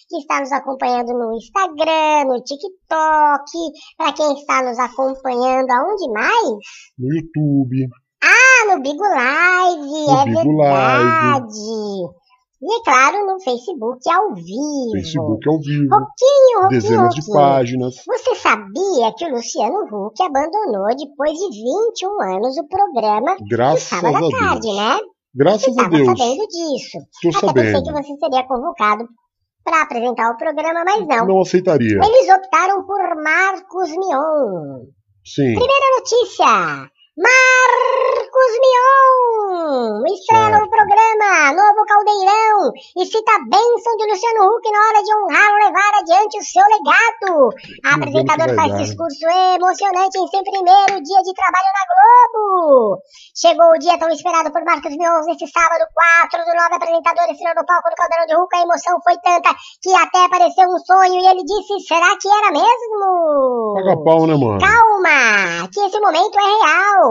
[0.08, 3.50] que está nos acompanhando no Instagram, no TikTok,
[3.96, 6.58] para quem está nos acompanhando aonde mais?
[6.96, 7.88] No YouTube.
[8.22, 12.21] Ah, no Bigo Live, No é Bigo verdade.
[12.64, 14.92] E é claro, no Facebook ao vivo.
[14.92, 15.88] Facebook ao vivo.
[15.90, 17.94] Roquinho, Roquinho, Dezenas de páginas.
[18.06, 24.06] Você sabia que o Luciano Huck abandonou depois de 21 anos o programa Graças do
[24.06, 24.76] sábado à tarde, Deus.
[24.76, 24.98] né?
[25.34, 26.06] Graças a Estava Deus.
[26.06, 26.98] sabendo disso.
[27.20, 27.54] Tô Até sabendo.
[27.54, 29.04] pensei que você seria convocado
[29.64, 31.26] para apresentar o programa, mas não.
[31.26, 31.98] Não aceitaria.
[32.02, 34.84] Eles optaram por Marcos Mion.
[35.24, 35.54] Sim.
[35.54, 36.90] Primeira notícia.
[37.12, 44.80] Marcos Mion estrela o programa Novo Caldeirão e cita a bênção de Luciano Huck na
[44.80, 47.52] hora de honrar levar adiante o seu legado.
[47.84, 53.02] A vai faz discurso emocionante em seu primeiro dia de trabalho na Globo.
[53.36, 57.60] Chegou o dia tão esperado por Marcos Mion neste sábado, 4 do 9, apresentador estreou
[57.60, 58.56] no palco do Caldeirão de Huck.
[58.56, 59.52] A emoção foi tanta
[59.84, 63.74] que até pareceu um sonho e ele disse, será que era mesmo?
[63.76, 64.56] Paga pau, né, mano?
[64.64, 67.01] Calma, que esse momento é real.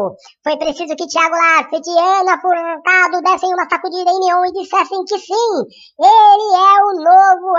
[0.44, 5.04] Foi preciso que Thiago Larfet e Ana Furtado dessem uma sacudida em Neon e dissessem
[5.06, 5.54] que sim,
[6.00, 7.54] ele é o novo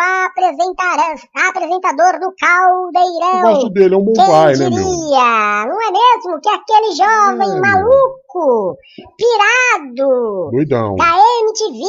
[1.48, 3.40] apresentador do Caldeirão.
[3.50, 4.70] Eu gosto dele, é um bom Quem pai, né, meu?
[4.70, 6.40] diria, não é mesmo?
[6.42, 8.76] Que aquele jovem É, maluco,
[9.16, 10.94] pirado, Doidão.
[10.96, 11.04] da
[11.42, 11.82] MTV,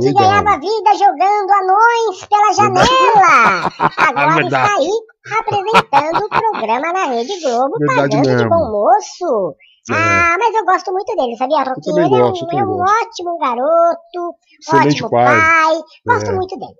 [0.00, 0.22] que Doidão.
[0.22, 3.72] ganhava vida jogando anões pela janela.
[3.96, 4.90] Agora está aí
[5.38, 8.48] apresentando o programa na Rede Globo, Verdade pagando de mesmo.
[8.50, 9.54] bom moço.
[9.88, 9.94] É.
[9.94, 11.98] Ah, mas eu gosto muito dele, sabia, Roquinho?
[12.06, 13.06] Ele é um- gosto, é um, gosto.
[13.06, 15.24] ótimo garoto, Excelente ótimo pai.
[15.26, 15.74] pai.
[16.06, 16.34] Gosto É.
[16.34, 16.74] muito dele.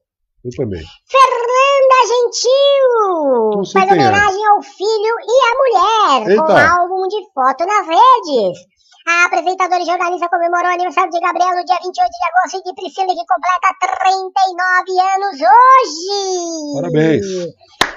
[0.45, 0.85] Eu também.
[1.11, 4.09] Fernanda Gentil faz quem é.
[4.09, 6.69] homenagem ao filho e à mulher com Eita.
[6.81, 8.59] álbum de foto nas redes.
[9.09, 12.63] A apresentadora e jornalista comemorou o aniversário de Gabriel no dia 28 de agosto e
[12.65, 13.71] de Priscila, que completa
[14.03, 16.75] 39 anos hoje.
[16.75, 17.27] Parabéns.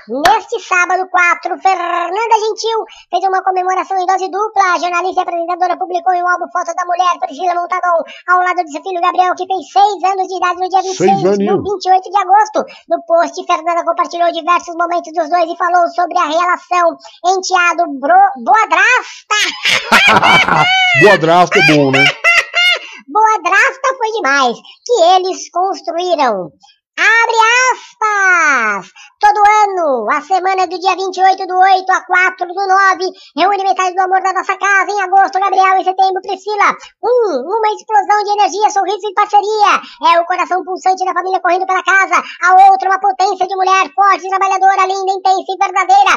[0.07, 2.79] Neste sábado 4, Fernanda Gentil
[3.09, 4.73] fez uma comemoração em dose dupla.
[4.73, 8.63] A jornalista e apresentadora publicou em um álbum foto da mulher Priscila Montadon ao lado
[8.63, 11.29] de seu filho Gabriel, que fez 6 anos de idade no dia 26 Seis do
[11.29, 11.63] aninhos.
[11.63, 12.65] 28 de agosto.
[12.89, 18.19] No post, Fernanda compartilhou diversos momentos dos dois e falou sobre a relação enteado bro,
[18.43, 19.37] boadrasta.
[21.03, 22.05] Boadrasto é bom, né?
[23.07, 24.57] Boadrasta foi demais.
[24.85, 26.51] Que eles construíram.
[26.99, 27.39] Abre
[27.71, 28.91] aspas!
[29.19, 33.95] Todo ano, a semana do dia 28 do 8 a 4 do 9, reúne metade
[33.95, 34.91] do amor da nossa casa.
[34.91, 35.75] Em agosto, Gabriel.
[35.75, 36.71] Em setembro, Priscila.
[37.03, 39.73] Um, uma explosão de energia, sorriso e parceria.
[40.11, 42.15] É o coração pulsante da família correndo pela casa.
[42.19, 46.13] A outra, uma potência de mulher forte, trabalhadora, linda, intensa e verdadeira.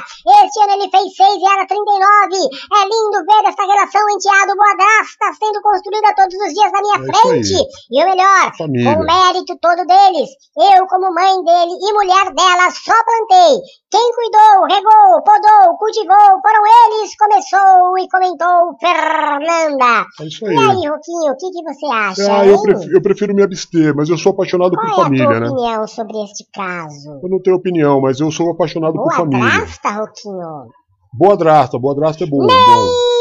[0.46, 2.38] Este ano ele fez 6 e era 39.
[2.70, 7.06] É lindo ver essa relação enteado boadrasta sendo construída todos os dias na minha É
[7.10, 7.58] frente.
[7.90, 8.94] E o melhor, Família.
[8.94, 10.30] com o mérito todo deles,
[10.76, 13.58] eu como mãe dele e mulher dela só plantei.
[13.90, 20.06] Quem cuidou, regou, podou, cultivou, foram eles, começou e comentou Fernanda.
[20.20, 20.56] É isso E aí.
[20.56, 24.08] aí, Roquinho, o que, que você acha, Ah, eu prefiro, eu prefiro me abster, mas
[24.08, 25.46] eu sou apaixonado Qual por é a família, tua né?
[25.48, 27.20] opinião sobre este caso?
[27.22, 29.44] Eu não tenho opinião, mas eu sou apaixonado por Boa família.
[29.50, 30.66] drasta, Roquinho.
[31.14, 32.38] Boadrasta, boadrasta é bom.
[32.38, 33.11] bom.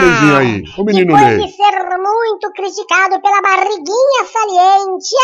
[0.00, 0.22] Neymar!
[0.24, 1.46] Olha o aí, menino Depois Ney.
[1.46, 5.14] de ser muito criticado pela barriguinha saliente.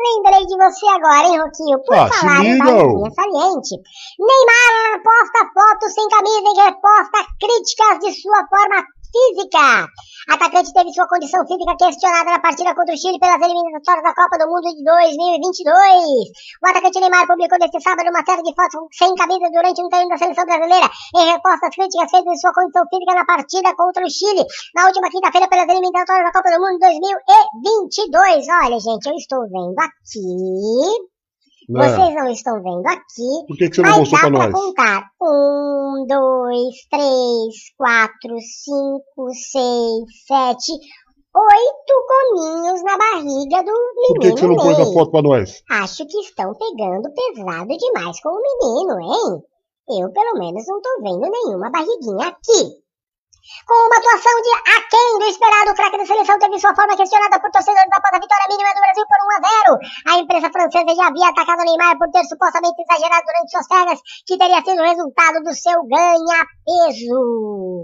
[0.00, 1.78] Lembrei de você agora, hein, Roquinho?
[1.84, 3.76] Por Ah, falar em barriguinha saliente.
[4.18, 9.88] Neymar posta fotos sem camisa e reposta críticas de sua forma física.
[10.30, 14.38] Atacante teve sua condição física questionada na partida contra o Chile pelas eliminatórias da Copa
[14.38, 16.30] do Mundo de 2022.
[16.62, 20.08] O atacante Neymar publicou neste sábado uma série de fotos sem camisa durante um treino
[20.08, 24.04] da seleção brasileira em resposta às críticas feitas de sua condição física na partida contra
[24.04, 28.46] o Chile na última quinta-feira pelas eliminatórias da Copa do Mundo 2022.
[28.64, 31.19] Olha, gente, eu estou vendo aqui.
[31.70, 31.88] Né?
[31.88, 33.46] Vocês não estão vendo aqui.
[33.46, 34.60] Por que, que você não Mas mostrou dá pra pra nós?
[34.60, 35.10] contar.
[35.22, 40.72] Um, dois, três, quatro, cinco, seis, sete,
[41.32, 45.22] oito gominhos na barriga do menino Por que, que você não pôs a foto pra
[45.22, 45.62] nós?
[45.70, 49.42] Acho que estão pegando pesado demais com o menino, hein?
[50.02, 52.80] Eu, pelo menos, não tô vendo nenhuma barriguinha aqui.
[53.66, 57.40] Com uma atuação de aquém do esperado, o craque da seleção teve sua forma questionada
[57.40, 59.78] por torcedores após a vitória mínima do Brasil por 1 a 0.
[60.06, 64.36] A imprensa francesa já havia atacado Neymar por ter supostamente exagerado durante suas férias, que
[64.36, 67.16] teria sido o resultado do seu ganha-peso.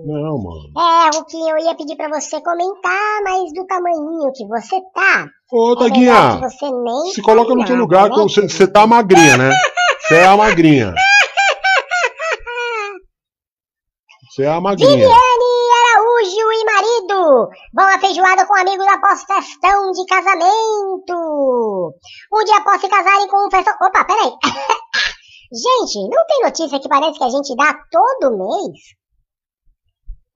[0.04, 0.66] Não, mano.
[0.76, 5.26] É, o que eu ia pedir pra você comentar, mas do tamanhinho que você tá.
[5.52, 8.66] Ô, é Taguinha, que você nem se coloca no nada, lugar, né, que você, você
[8.66, 9.50] tá magrinha, né?
[10.06, 10.94] Você é a magrinha.
[14.36, 14.90] Você é a magrinha.
[14.90, 15.35] Viviane
[17.74, 21.94] vão à feijoada com amigos após festão de casamento.
[22.32, 23.74] Um dia após se casarem com um festão...
[23.82, 24.32] Opa, peraí.
[25.52, 28.78] gente, não tem notícia que parece que a gente dá todo mês?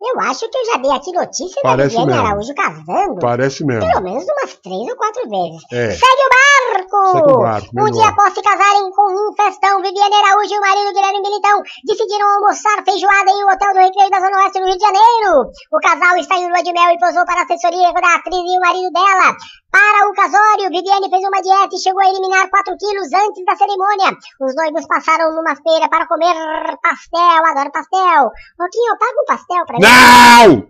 [0.01, 2.27] Eu acho que eu já dei aqui notícia Parece da Viviane.
[2.27, 3.21] Araújo casando.
[3.21, 3.87] Parece mesmo.
[3.87, 5.63] Pelo menos umas três ou quatro vezes.
[5.71, 5.91] É.
[5.93, 7.13] Segue o barco!
[7.13, 10.61] Segue o barco, um dia após se casarem com um festão, Viviane Araújo e o
[10.61, 14.67] marido Guilherme Militão decidiram almoçar feijoada em um hotel do Recreio da Zona Oeste do
[14.67, 15.51] Rio de Janeiro.
[15.71, 18.57] O casal está em lua de mel e posou para a assessoria da atriz e
[18.57, 19.37] o marido dela.
[19.71, 23.55] Para o casório, Viviane fez uma dieta e chegou a eliminar 4 quilos antes da
[23.55, 24.17] cerimônia.
[24.41, 26.35] Os noivos passaram numa feira para comer
[26.83, 27.47] pastel.
[27.47, 28.33] Adoro pastel.
[28.59, 29.87] Roquinho, paga um pastel pra mim.
[29.87, 30.69] Não!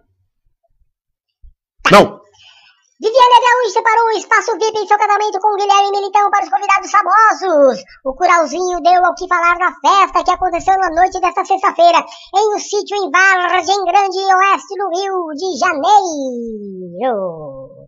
[1.91, 2.21] Não!
[3.01, 6.91] Viviane Araújo separou um espaço VIP em seu casamento com Guilherme Militão para os convidados
[6.91, 7.83] famosos.
[8.05, 12.05] O curalzinho deu ao que falar da festa que aconteceu na noite desta sexta-feira
[12.37, 17.80] em um sítio em Vargem Grande, oeste do Rio de Janeiro.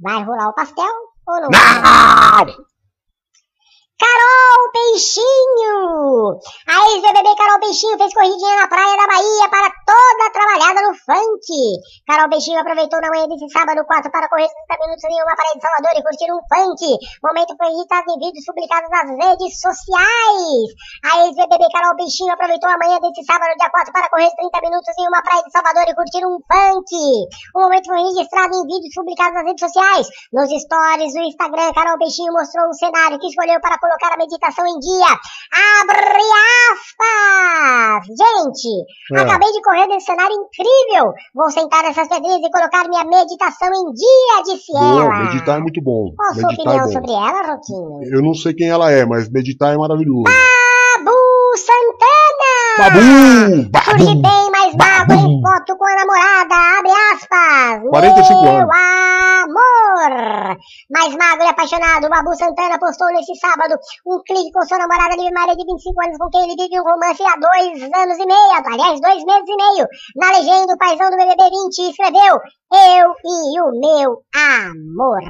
[0.00, 0.92] Vai rolar o pastel
[1.26, 1.48] ou não?
[1.50, 2.46] Não!
[3.98, 4.49] Carol
[5.00, 6.36] Peixinho!
[6.68, 11.48] A ex-BBB Carol Peixinho fez corridinha na praia da Bahia para toda trabalhada no funk.
[12.04, 15.56] Carol Peixinho aproveitou na manhã desse sábado 4 para correr 30 minutos em uma praia
[15.56, 16.80] de Salvador e curtir um funk.
[17.16, 20.68] O momento foi registrado em vídeos publicados nas redes sociais.
[21.00, 24.92] A ex-BBB Carol Peixinho aproveitou a manhã desse sábado dia 4 para correr 30 minutos
[25.00, 26.92] em uma praia de Salvador e curtir um funk.
[27.56, 30.12] O momento foi registrado em vídeos publicados nas redes sociais.
[30.28, 34.68] Nos stories do Instagram, Carol Peixinho mostrou um cenário que escolheu para colocar a meditação
[34.68, 34.89] em dia.
[35.80, 36.20] Abre
[36.70, 38.06] aspas!
[38.06, 38.84] Gente,
[39.14, 39.20] É.
[39.20, 41.12] acabei de correr nesse cenário incrível.
[41.34, 45.24] Vou sentar nessas pedrinhas e colocar minha meditação em dia, disse Boa, ela.
[45.24, 46.12] meditar é muito bom.
[46.16, 48.00] Qual a sua opinião é sobre ela, Roquinho?
[48.14, 50.24] Eu não sei quem ela é, mas meditar é maravilhoso.
[50.24, 51.16] Babu
[51.56, 52.78] Santana!
[52.78, 53.00] Babu!
[53.84, 54.22] Surge Babu!
[54.22, 57.90] bem mais magro em foto com a namorada, abre aspas.
[57.90, 58.68] 45 Meu anos.
[60.10, 60.56] Amor!
[60.90, 63.74] Mais magro e apaixonado, Babu Santana postou nesse sábado
[64.06, 66.84] um clipe com sua namorada Liv Maria de 25 anos, com quem ele vive um
[66.84, 69.86] romance há dois anos e meio, aliás, dois meses e meio.
[70.16, 72.40] Na legenda, o paizão do BBB 20 escreveu,
[72.72, 75.22] eu e o meu amor.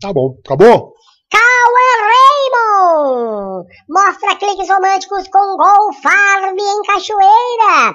[0.00, 0.92] Tá bom, acabou?
[1.30, 7.94] Cauã Raymond mostra cliques românticos com Gol Farm em Cachoeira.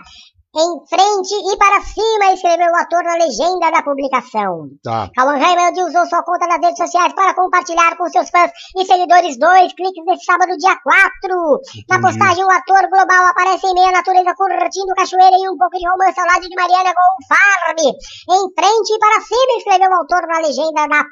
[0.55, 4.69] Em frente e para cima, escreveu o ator na legenda da publicação.
[4.83, 5.09] Tá.
[5.15, 9.39] Cauã Raymond usou sua conta nas redes sociais para compartilhar com seus fãs e seguidores
[9.39, 11.59] dois cliques nesse sábado, dia 4.
[11.89, 15.75] Na postagem, o ator global aparece em meio à natureza curtindo cachoeira e um pouco
[15.75, 17.97] de romance ao lado de Mariana Gonfarb.
[18.29, 21.03] Em frente e para cima, escreveu o autor na legenda da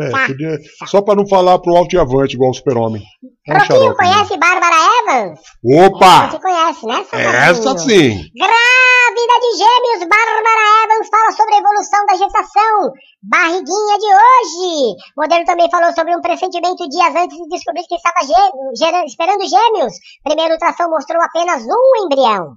[0.00, 3.02] É, podia- só pra não falar pro alto e avante igual o super-homem.
[3.46, 4.12] É um Roquinho, xarope, né?
[4.12, 5.40] conhece Bárbara Evans?
[5.86, 6.28] Opa!
[6.30, 7.06] Você conhece, né?
[7.12, 8.20] Essa sim!
[8.36, 12.92] Grávida de gêmeos, Bárbara Evans fala sobre a evolução da gestação.
[13.22, 14.94] Barriguinha de hoje.
[15.16, 19.48] O modelo também falou sobre um pressentimento dias antes de descobrir que estava gê- esperando
[19.48, 19.94] gêmeos.
[20.22, 22.52] Primeira ultrassom mostrou apenas um embrião.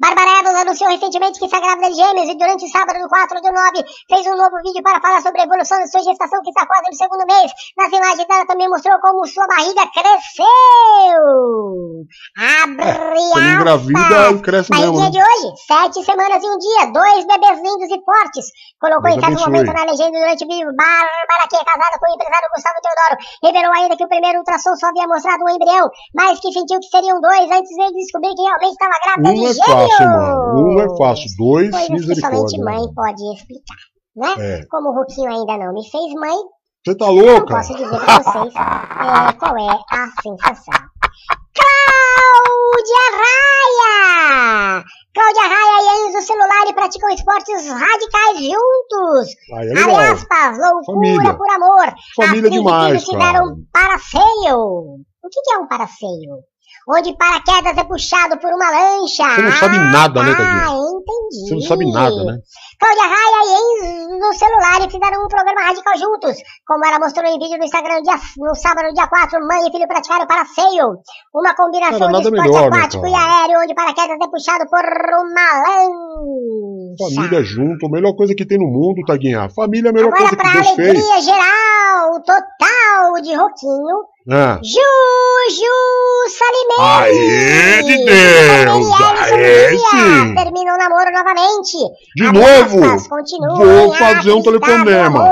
[0.00, 3.40] Bárbara Evans anunciou recentemente que está grávida de gêmeos e durante o sábado do 4
[3.40, 6.50] do 9 fez um novo vídeo para falar sobre a evolução da sua gestação que
[6.50, 7.52] está quase no segundo mês.
[7.76, 10.46] Nas imagens dela também mostrou como sua barriga cresceu.
[12.36, 12.90] Abre
[13.32, 15.10] Quando engravida, cresce mesmo, Barriguinha né?
[15.10, 18.46] de hoje, sete semanas e um dia, dois bebês lindos e fortes.
[18.80, 20.72] Colocou Deus em certo momento na legenda durante o vídeo.
[20.76, 24.76] Bárbara, que é casada com o empresário Gustavo Teodoro, revelou ainda que o primeiro ultrassom
[24.76, 28.42] só havia mostrado um embrião, mas que sentiu que seriam dois antes de descobrir que
[28.42, 29.69] realmente estava grávida de é gêmeos.
[29.72, 30.54] Fácil, mano.
[30.56, 31.30] Um é fácil.
[31.38, 32.64] Dois, Coisas que somente misericórdia.
[32.64, 33.76] mãe pode explicar,
[34.16, 34.34] né?
[34.38, 34.66] É.
[34.70, 36.36] Como o Ruquinho ainda não me fez mãe,
[36.86, 37.56] Você tá louca?
[37.56, 40.80] posso dizer pra vocês é, qual é a sensação.
[41.54, 44.84] Cláudia Raia!
[45.12, 49.34] Cláudia Raia e Enzo Celulari praticam esportes radicais juntos.
[49.54, 50.12] Aí é Abre legal.
[50.12, 51.34] aspas, loucura Família.
[51.34, 51.94] por amor.
[52.16, 53.32] Família e demais, filho cara.
[53.32, 54.58] fizeram paraceio.
[55.22, 56.38] O que, que é um paraceio?
[56.88, 59.28] Onde paraquedas é puxado por uma lancha.
[59.34, 61.00] Você não sabe nada, né, Ah, Tadinho?
[61.00, 61.48] entendi.
[61.48, 62.38] Você não sabe nada, né?
[62.80, 66.36] Cláudia Raia e Enzo no celular e fizeram um programa radical juntos.
[66.66, 69.86] Como ela mostrou em vídeo no Instagram dia- no sábado, dia 4, mãe e filho
[69.86, 70.96] praticaram paraceio.
[71.34, 73.24] Uma combinação Cara, de esporte melhor, né, aquático e cara?
[73.42, 77.14] aéreo, onde paraquedas é puxado por uma lancha.
[77.14, 79.48] Família junto, a melhor coisa que tem no mundo, Taguinha.
[79.54, 80.88] Família é a melhor Agora, coisa que pra Deus fez.
[80.88, 83.96] alegria geral, total de Roquinho,
[84.30, 84.58] Ah.
[84.62, 85.76] Juju
[86.28, 86.80] Salimene.
[86.80, 89.00] Aê, de e Deus!
[89.22, 90.34] Aê, sim!
[90.34, 91.76] Terminam o namoro novamente.
[92.14, 92.69] De Abre novo?
[93.56, 95.24] Vou fazer um telefonema.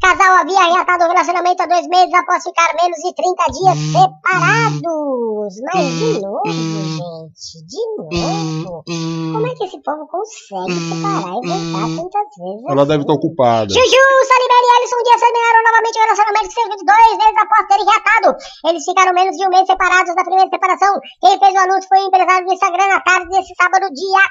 [0.00, 5.54] Casal havia reatado o relacionamento há dois meses após ficar menos de 30 dias separados.
[5.74, 8.82] Mas de novo, gente, de novo.
[8.86, 12.70] Como é que esse povo consegue separar e voltar tantas vezes?
[12.70, 13.74] Ela deve estar ocupada.
[13.74, 17.86] Juju, Salibert e Ellison Dias terminaram novamente o relacionamento cerca de dois meses após terem
[17.86, 18.28] reatado.
[18.70, 20.94] Eles ficaram menos de um mês separados da primeira separação.
[21.20, 24.22] Quem fez o anúncio foi o empresário do Instagram na tarde desse sábado, dia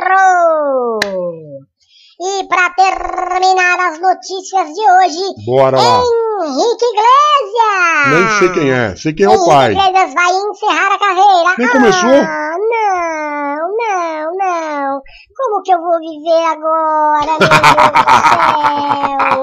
[0.00, 1.73] 4.
[2.20, 6.00] E pra terminar as notícias de hoje, Bora lá.
[6.42, 8.08] Henrique Iglesias!
[8.08, 8.96] Nem sei quem é.
[8.96, 9.72] Sei quem é o Henrique pai.
[9.72, 11.54] Iglesias vai encerrar a carreira.
[11.58, 12.10] Nem começou?
[12.10, 15.00] Ah, não, não, não.
[15.36, 17.56] Como que eu vou viver agora, meu Deus do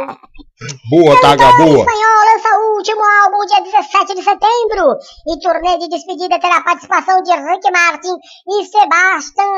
[0.07, 0.17] céu?
[0.91, 1.79] Boa, Taga, O boa.
[1.79, 4.95] espanhol lança o último álbum dia 17 de setembro
[5.27, 8.13] e turnê de despedida terá a participação de Rick Martin
[8.47, 9.57] e Sebastian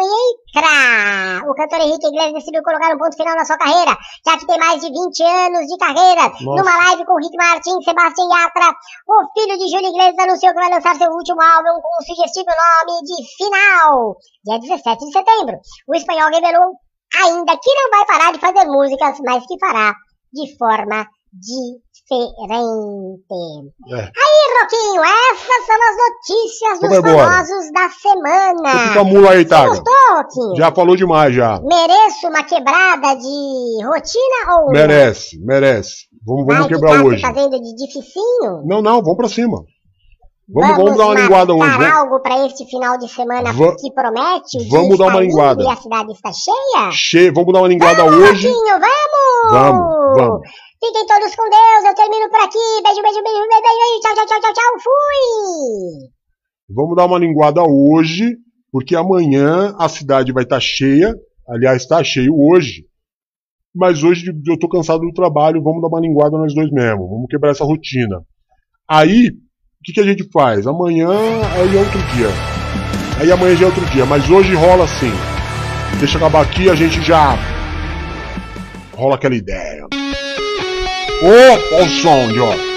[0.55, 1.43] Yatra.
[1.49, 4.57] O cantor Henrique Iglesias decidiu colocar um ponto final na sua carreira, já que tem
[4.57, 6.29] mais de 20 anos de carreira.
[6.39, 6.63] Nossa.
[6.63, 8.69] Numa live com Rick Martin Sebastian Yatra,
[9.07, 12.51] o filho de Júlio Iglesias anunciou que vai lançar seu último álbum com o sugestivo
[12.51, 15.57] nome de Final, dia 17 de setembro.
[15.87, 16.75] O espanhol revelou
[17.23, 19.93] ainda que não vai parar de fazer músicas, mas que fará
[20.33, 22.03] de forma diferente.
[23.89, 24.01] É.
[24.01, 28.87] Aí, Roquinho, essas são as notícias dos famosos da semana.
[28.89, 29.69] Fica mula aí, Taga.
[29.69, 30.55] gostou, Roquinho?
[30.57, 31.59] Já falou demais, já.
[31.61, 34.71] Mereço uma quebrada de rotina ou?
[34.71, 36.07] Merece, merece.
[36.25, 37.15] Vamos, vamos Vai quebrar ficar hoje.
[37.17, 38.63] se fazendo de dificinho?
[38.65, 39.63] Não, não, vamos pra cima.
[40.47, 41.69] Vamos, vamos dar uma linguada hoje.
[41.77, 44.57] Vamos, algo pra este final de semana Va- que promete?
[44.57, 45.63] O vamos dar uma linguada.
[45.63, 46.91] E a cidade está cheia?
[46.91, 47.31] Che...
[47.31, 48.47] vamos dar uma linguada hoje.
[48.47, 49.51] Roquinho, vamos!
[49.51, 50.41] Vamos, vamos.
[50.83, 52.59] Fiquem todos com Deus, eu termino por aqui.
[52.83, 56.09] Beijo, beijo, beijo, beijo, beijo, tchau, tchau, tchau, tchau, tchau, fui!
[56.75, 58.35] Vamos dar uma linguada hoje,
[58.71, 61.13] porque amanhã a cidade vai estar cheia.
[61.47, 62.83] Aliás, está cheio hoje.
[63.75, 67.09] Mas hoje eu tô cansado do trabalho, vamos dar uma linguada nós dois mesmo.
[67.09, 68.21] Vamos quebrar essa rotina.
[68.87, 70.67] Aí, o que, que a gente faz?
[70.67, 72.27] Amanhã aí é outro dia.
[73.19, 75.11] Aí amanhã já é outro dia, mas hoje rola assim.
[75.99, 77.35] Deixa acabar aqui, a gente já
[78.93, 79.87] rola aquela ideia.
[81.23, 82.73] Olha o som, ó.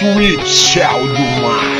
[0.00, 1.79] Sweet Child do Mar.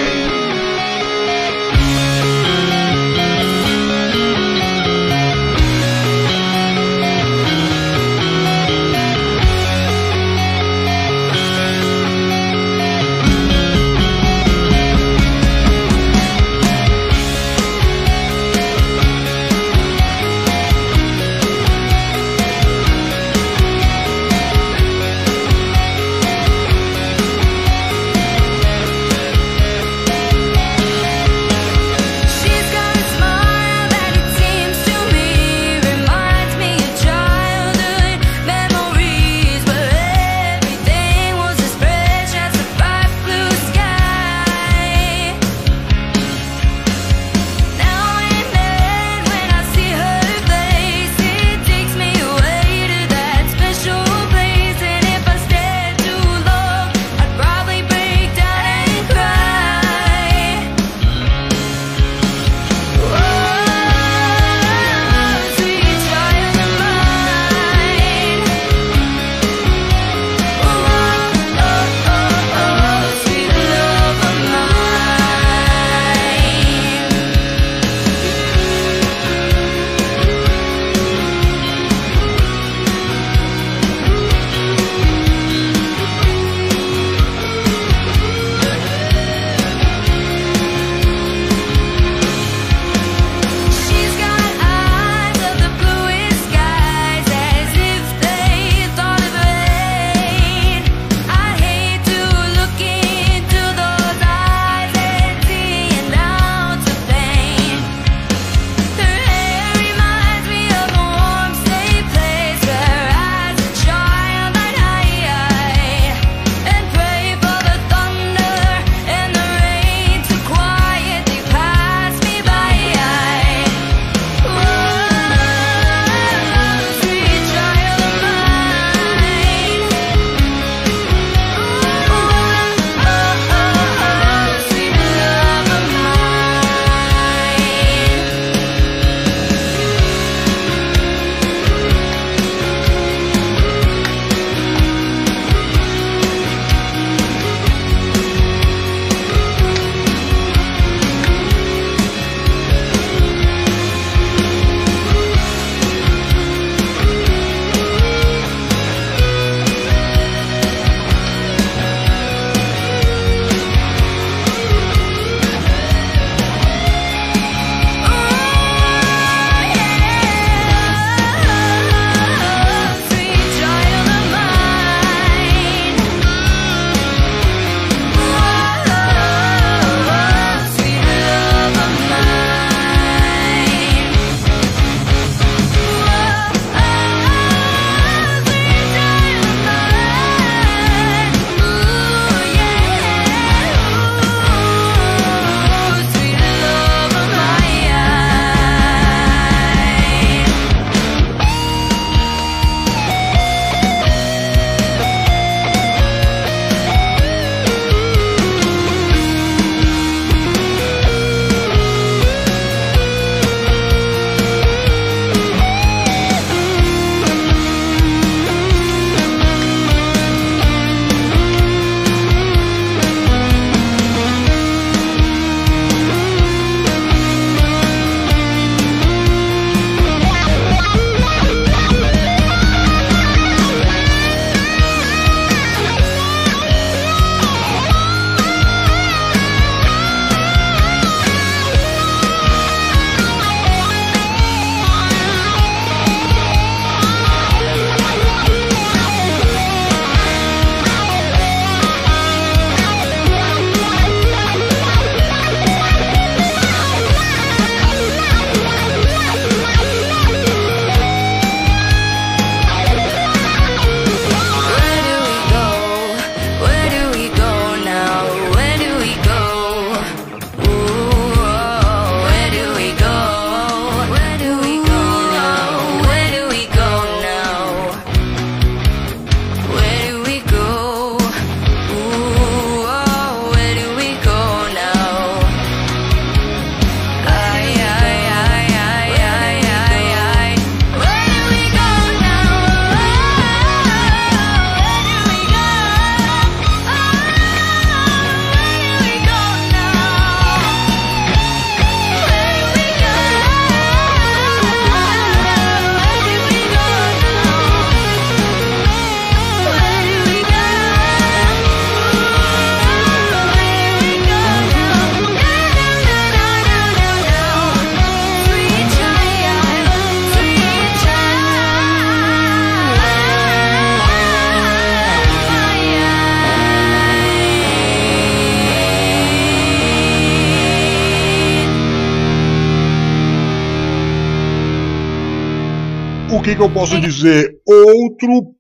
[336.61, 337.59] Que, eu posso dizer?
[337.67, 338.55] Outro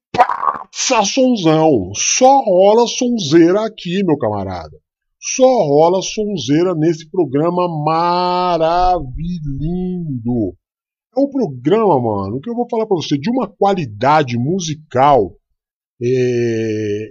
[0.88, 1.92] passonzão.
[1.94, 4.74] Só rola sonzeira aqui, meu camarada.
[5.20, 9.04] Só rola sonzeira nesse programa maravilhindo.
[11.14, 15.32] É um programa, mano, que eu vou falar pra você, de uma qualidade musical
[16.02, 17.10] é,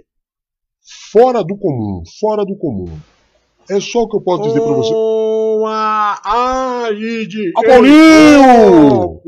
[1.12, 2.90] fora do comum, fora do comum.
[3.68, 4.90] É só o que eu posso dizer pra você.
[4.90, 6.88] Boa Ah,
[7.64, 9.20] Paulinho!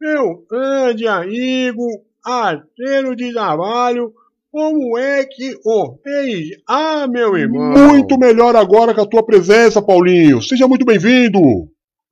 [0.00, 1.84] Meu grande amigo,
[2.24, 4.12] arteiro de trabalho,
[4.52, 6.50] como é que o fez?
[6.68, 7.72] Ah, meu irmão!
[7.88, 10.40] Muito melhor agora com a tua presença, Paulinho.
[10.40, 11.40] Seja muito bem-vindo.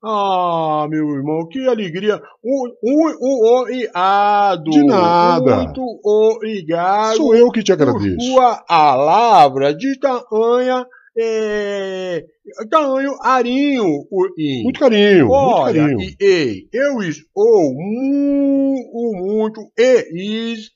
[0.02, 2.20] Ah, meu irmão, que alegria!
[2.44, 4.70] Um, um, obrigado!
[4.70, 5.56] De nada.
[5.58, 7.16] Muito obrigado!
[7.16, 8.20] Sou eu que te por agradeço.
[8.20, 10.84] sua palavra de tamanha,
[11.18, 12.24] é,
[12.70, 14.62] tamanho arinho, Uri.
[14.62, 16.00] Muito carinho, muito Olha, carinho.
[16.00, 20.70] e, ei, eu estou muito, muito feliz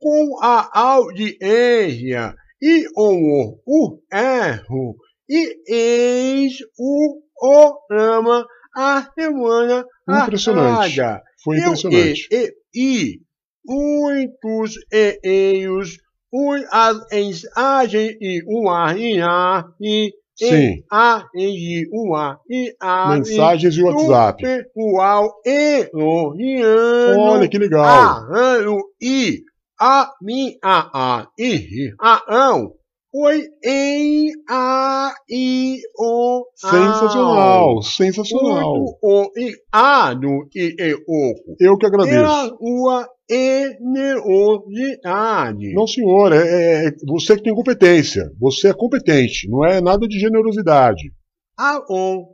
[0.00, 4.96] com a audiência e o, o erro
[5.28, 10.96] e eis o programa a semana Impressionante.
[10.96, 11.22] passada.
[11.44, 12.28] Foi Eu- impressionante.
[12.32, 13.20] E, e, e
[13.66, 15.96] muitos e-mails,
[16.32, 20.82] um, as, em a, gen, i, um, a, em a, i, Sim.
[20.90, 23.10] A, E, I, U, A, I, A.
[23.10, 24.42] Mensagens de WhatsApp.
[24.74, 27.18] U, A, E, O, I, A.
[27.18, 27.84] Olha que legal.
[27.84, 28.58] A, A,
[29.00, 29.42] I,
[29.78, 32.72] A, Mi, A, A, I, A, ão.
[33.14, 36.70] Oi, e A, I, O, A.
[36.70, 38.98] Sensacional, sensacional.
[39.02, 41.34] O, I, A, no, I, E, O.
[41.60, 42.16] Eu que agradeço.
[42.16, 45.72] Ela, ua, generosidade.
[45.74, 48.30] Não, senhor, é, é você que tem competência.
[48.40, 51.12] Você é competente, não é nada de generosidade.
[51.58, 52.24] Aon,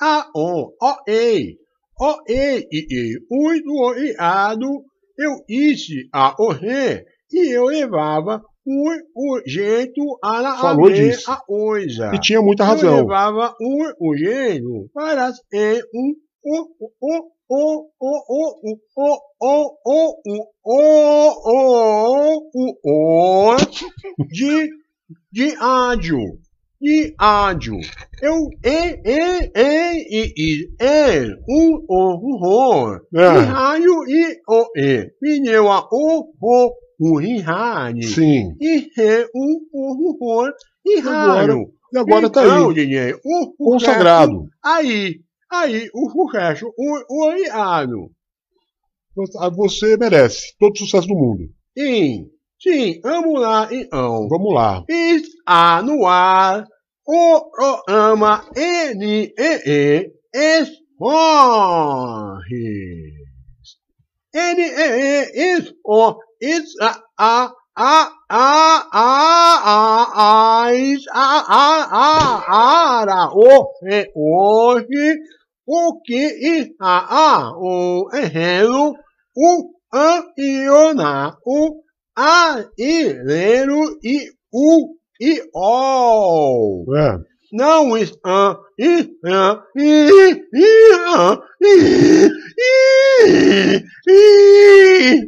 [0.00, 1.56] aon, ó ei,
[2.00, 4.84] ó ei, e e, muito obrigado,
[5.18, 11.30] eu disse a você e eu levava um, um jeito a Falou disso.
[11.30, 12.12] a coisa.
[12.14, 12.96] E tinha muita Eu razão.
[12.96, 16.66] levava um, um jeito para ser um, um,
[17.02, 17.22] um,
[24.28, 24.70] de
[25.32, 26.18] de ádio
[26.80, 27.78] de ádio
[28.20, 35.10] eu e e e e e u o o o o raio e o e
[35.20, 40.50] pneu a o o o rihane sim e re o o o o
[40.84, 42.74] e raio e agora tá aí
[43.56, 45.20] consagrado aí
[45.50, 48.10] aí, o, resto, o, o aliado.
[49.56, 51.48] Você merece todo o sucesso do mundo.
[51.76, 54.28] Sim, sim, vamos lá, então.
[54.28, 54.84] Vamos lá.
[54.88, 56.66] Está no ar
[57.06, 59.32] o programa NEE
[60.34, 60.86] Esportes.
[64.34, 66.74] NEE Esportes
[67.76, 69.06] a, a, a,
[70.14, 74.82] ah, a, a, a, ara, o, e, ah,
[75.66, 78.94] o que, e, a, a, o, errero,
[79.36, 81.82] o, an, e, ona, o,
[82.16, 86.84] a, e lero, e u, e o.
[86.96, 87.18] É.
[87.52, 90.10] Não, is, an, i, an, i,
[90.54, 95.26] i, an, i, i, i, i,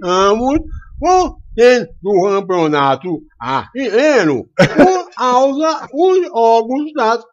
[2.00, 7.24] do campeonato brasileiro por causa os jogos das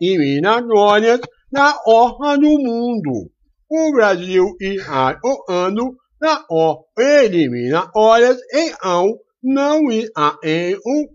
[0.00, 3.30] eliminatórias da Copa do Mundo.
[3.68, 11.08] O Brasil está jogando na Copa eliminatórias então não está em um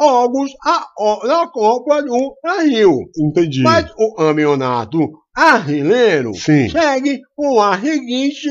[0.00, 2.92] jogos da Copa do Brasil.
[3.18, 3.62] Entendi.
[3.62, 4.98] Mas o campeonato
[6.34, 6.70] Sim.
[6.70, 8.48] segue com a seguinte.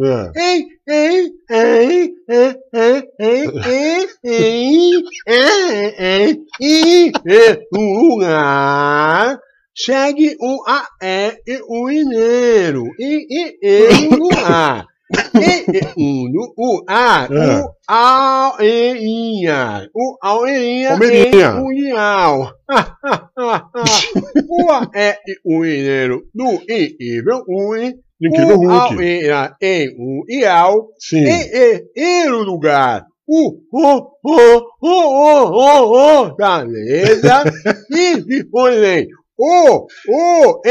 [0.00, 0.30] É.
[0.40, 7.26] Ei, ei, ei, ei, ei, ei, ei, ei, ei, ei, e
[7.74, 9.40] em lugar
[9.74, 12.84] segue o A, E e o mineiro.
[12.98, 14.86] E, e, e, o A.
[15.34, 17.60] E, e, um, do- o A, É.
[17.62, 19.88] o Aurinha.
[19.94, 21.48] O Aurinha Palmeirinha.
[21.48, 22.52] em Mundial.
[24.48, 27.94] o A, E e o mineiro do Incrível Ui.
[28.20, 28.72] Incrível o Hulk.
[28.72, 30.88] Aurinha em Mundial.
[30.98, 31.24] Sim.
[31.24, 33.04] E, e, e no lugar.
[33.26, 34.88] O, o, o, o,
[35.52, 37.44] o, o, beleza.
[37.90, 39.08] e depois
[39.38, 40.62] o, o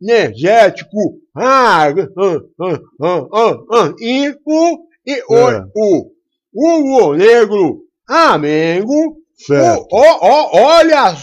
[0.00, 5.64] energético, ah, ah, ah, ah, ah, ah, info, e o, É.
[5.76, 6.10] o,
[6.52, 9.86] o, o negro, amengo, Certo.
[9.92, 11.14] o, ó, ó, olha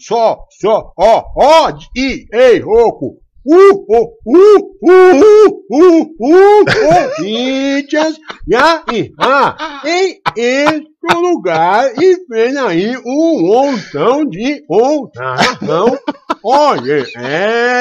[0.00, 3.18] só, só, ó, ó, e, ei, rouco,
[3.50, 12.56] o, o, o, o, o, o, Corinthians e aí, ah, em outro lugar e vem
[12.58, 15.98] aí um montão de ondação.
[16.42, 17.04] Olha,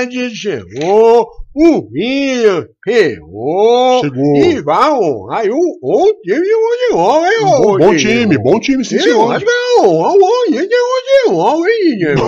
[0.03, 4.35] Ed chegou, o William pegou Chegou.
[4.38, 8.85] e vai honrar aí um, um time de futebol, hein, bom, bom time, bom time,
[8.85, 9.31] sim, senhor.
[9.35, 12.22] acho que é um bom time de futebol, hein, Diego?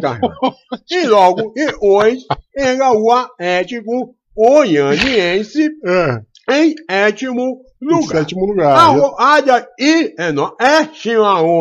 [0.00, 0.20] Tá?
[0.90, 2.24] E logo, e hoje,
[2.54, 6.20] pega o Atlético Goianiense É,
[6.50, 6.74] em
[7.82, 8.18] sétimo em lugar.
[8.18, 9.10] sétimo A lugar.
[9.10, 10.86] rodada e é no é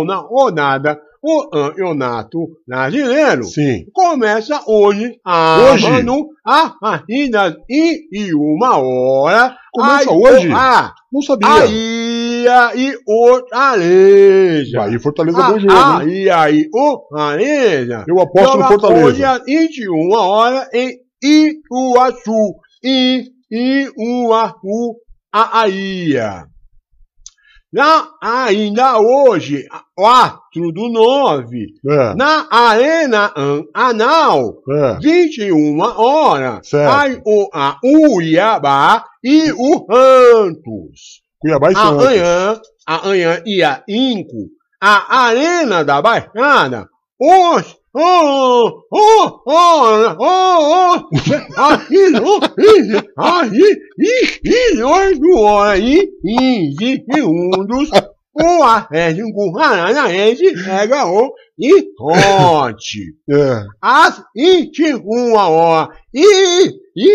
[0.06, 3.86] na rodada o campeonato brasileiro Sim.
[3.94, 5.86] começa hoje a Hoje?
[6.44, 10.52] A partida e, e uma hora Começa Aí, hoje?
[10.52, 11.48] ah, Não sabia.
[11.48, 15.72] Bahia e Fortaleza Bahia e Fortaleza, ah, bom jogo.
[15.74, 15.80] hein?
[16.10, 19.06] aí aí Fortaleza Eu aposto no Fortaleza.
[19.06, 22.56] Hoje às 21 horas em Ituaçu.
[22.84, 24.96] I, Ituaçu,
[25.32, 26.46] a Bahia.
[27.74, 35.00] Na, ainda hoje, 4 do 9, É, na Arena An- Anal, é.
[35.00, 37.22] 21 horas, Certo.
[37.26, 41.22] o, a Uiabá e o Santos.
[41.40, 42.04] Cuiabá e Santos.
[42.06, 44.50] Amanhã, amanhã e a Inco,
[44.82, 51.02] a Arena da Baixada, os Oh, oh, oh, oh, oh,
[53.18, 53.80] aí, aí,
[54.46, 57.90] e oito horas e 15 segundos,
[58.34, 63.14] o Atlético Paranaense pega o Icote.
[63.30, 63.66] É.
[63.82, 67.10] Às 21 horas e, e,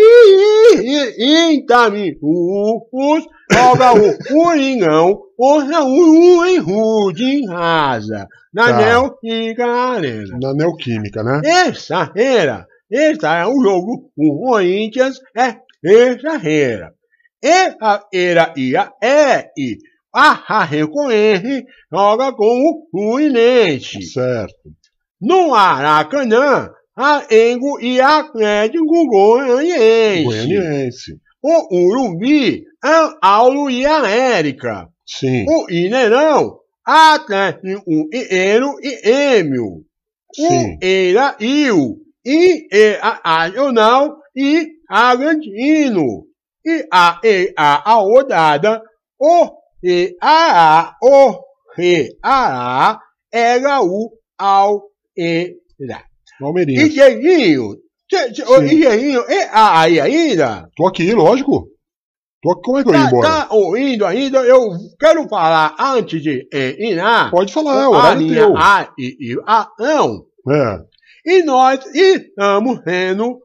[0.79, 6.59] e, e 30 minutos, joga o Coringão o Enrude em
[7.47, 8.77] casa, na Tá.
[8.77, 10.37] Neoquímica Arena.
[10.41, 11.41] Na Neoquímica, né?
[11.41, 16.93] Terça-feira, esse é o jogo, o Corinthians é terça-feira.
[17.41, 19.77] Terça-feira e a E,
[20.13, 24.01] a Rarecoense joga com o Fluminense.
[24.01, 24.71] Certo.
[25.21, 30.23] No Aracanã, a Engo e Atlético Goianiense.
[30.23, 31.17] Goianiense.
[31.43, 34.87] O Urumbi, a Aulo e a América.
[35.05, 35.45] Sim.
[35.47, 36.57] O Inerão,
[36.87, 39.83] Atlético e Ero e Emil.
[40.33, 40.75] Sim.
[40.75, 41.97] O Eira Iu.
[42.25, 42.97] E e
[44.35, 46.25] e Argentino.
[46.65, 48.81] E a e a a rodada,
[49.19, 49.49] o
[49.83, 51.39] e a a o
[51.75, 52.99] re a a
[53.31, 54.83] era o ao
[55.17, 56.03] e lá.
[56.85, 56.89] E
[58.09, 58.65] cê- ô, Sim.
[58.65, 60.69] e Dieguinho, é a- aí ainda?
[60.75, 61.67] Tô aqui, lógico.
[62.41, 62.55] Tô.
[62.61, 63.27] Como é que eu ia Tá, embora?
[63.27, 64.39] tá ouvindo ainda?
[64.39, 64.69] Eu
[64.99, 67.29] quero falar antes de eh, ir lá.
[67.31, 68.57] Pode falar, é o a horário linha teu.
[68.57, 70.23] A e, e A não.
[70.49, 70.79] É.
[71.25, 73.39] E nós estamos vendo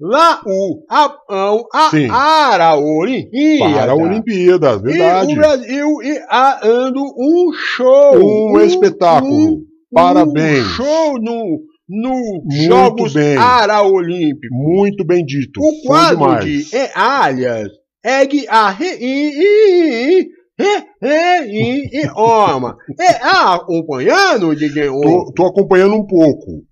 [0.00, 2.08] lá o Japão, a Sim.
[2.10, 3.74] Ara Olimpíada.
[3.80, 5.32] Para a Olimpíada, E verdade.
[5.32, 8.52] o Brasil está dando um show.
[8.54, 9.60] Um espetáculo.
[9.92, 10.66] Parabéns.
[10.66, 12.10] Um show no, no
[12.44, 13.16] Muito Jogos.
[13.16, 14.48] Araolímpicos.
[14.52, 15.58] Muito bem dito.
[15.60, 16.90] O quadro de é,
[18.26, 20.30] que a re, i, i, i,
[21.02, 22.76] re, i, i, oma.
[23.00, 25.00] É acompanhando, Diguinho?
[25.00, 26.64] Tô, tô acompanhando um pouco.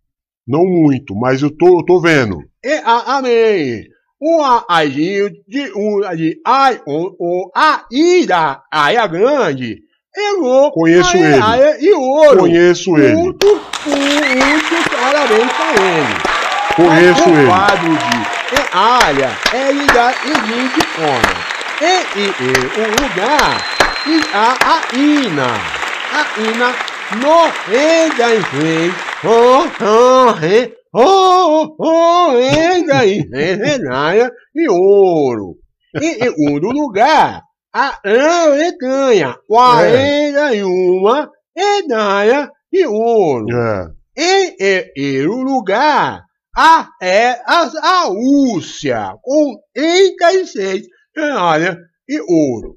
[0.47, 2.39] Não muito, mas eu tô, eu tô vendo.
[2.65, 3.85] É a, amém.
[4.21, 9.79] O aizinho de um de ai, o, o, a ida, aia grande.
[10.17, 10.71] Errou.
[10.71, 11.37] Conheço ele.
[11.81, 12.39] e ouro.
[12.39, 13.17] Conheço ele.
[13.17, 16.35] Muito, muito parabéns pra ele.
[16.77, 17.47] Conheço o ele.
[17.49, 21.35] quadro de é área é ligar e forma.
[21.81, 23.53] E, e, e o lugar
[24.07, 25.51] e a a ina.
[26.13, 26.69] A ina
[27.21, 28.97] no enga em frente.
[29.25, 33.29] Oh, oh, re, oh, oh, em frente.
[33.31, 35.57] Medalha e ouro.
[36.01, 37.43] E, e o do lugar.
[37.73, 39.37] A Alemanha.
[39.49, 43.47] 41 medalha e ouro.
[43.53, 43.87] É.
[44.17, 46.23] Em terceiro lugar,
[46.57, 50.87] a, é a, a Rússia, com 36
[51.17, 51.77] medalhas
[52.09, 52.77] e ouro.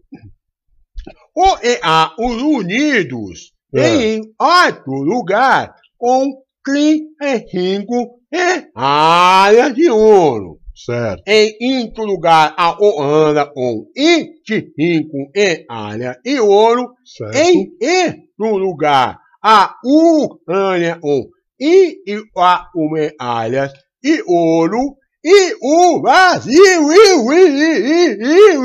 [1.35, 4.15] O, e a, os Unidos, É.
[4.15, 6.33] em quarto lugar, com
[6.63, 10.59] 35 medalhas de ouro.
[10.75, 11.23] Certo.
[11.25, 16.93] Em quinto lugar, a Holanda, com 25 medalhas e ouro.
[17.03, 17.35] Certo.
[17.35, 21.27] Em sexto lugar, a Ucrânia com
[21.59, 23.71] e, e a, medalhas,
[24.03, 28.57] e ouro, e o Brasil, e, e, e, e,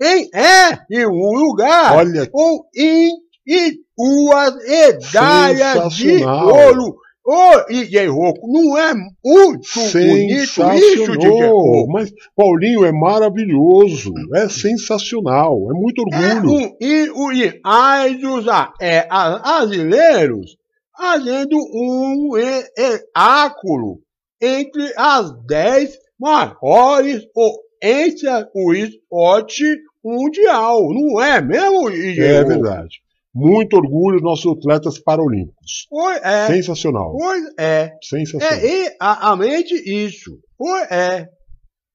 [0.00, 2.28] em é em um lugar, Olha.
[2.34, 3.10] um em
[3.46, 6.96] e duas medalhas de ouro.
[7.28, 11.90] Ô, DJ Rocco, não é muito bonito isso, DJ Rocco?
[11.90, 16.54] Mas Paulinho é maravilhoso, é sensacional, é muito é orgulho.
[16.54, 18.46] É um, e os idols
[18.80, 20.56] é, brasileiros
[20.96, 24.00] fazendo um espetáculo
[24.40, 29.64] entre as 10 maiores potências do esporte
[30.04, 33.00] mundial, não é mesmo, DJ É verdade.
[33.34, 35.86] Muito orgulho dos nossos atletas paralímpicos.
[35.90, 36.46] Pois é.
[36.46, 37.12] Sensacional.
[37.12, 37.92] Pois é.
[38.02, 38.58] Sensacional.
[38.58, 40.38] É exatamente isso.
[40.56, 41.28] Pois é.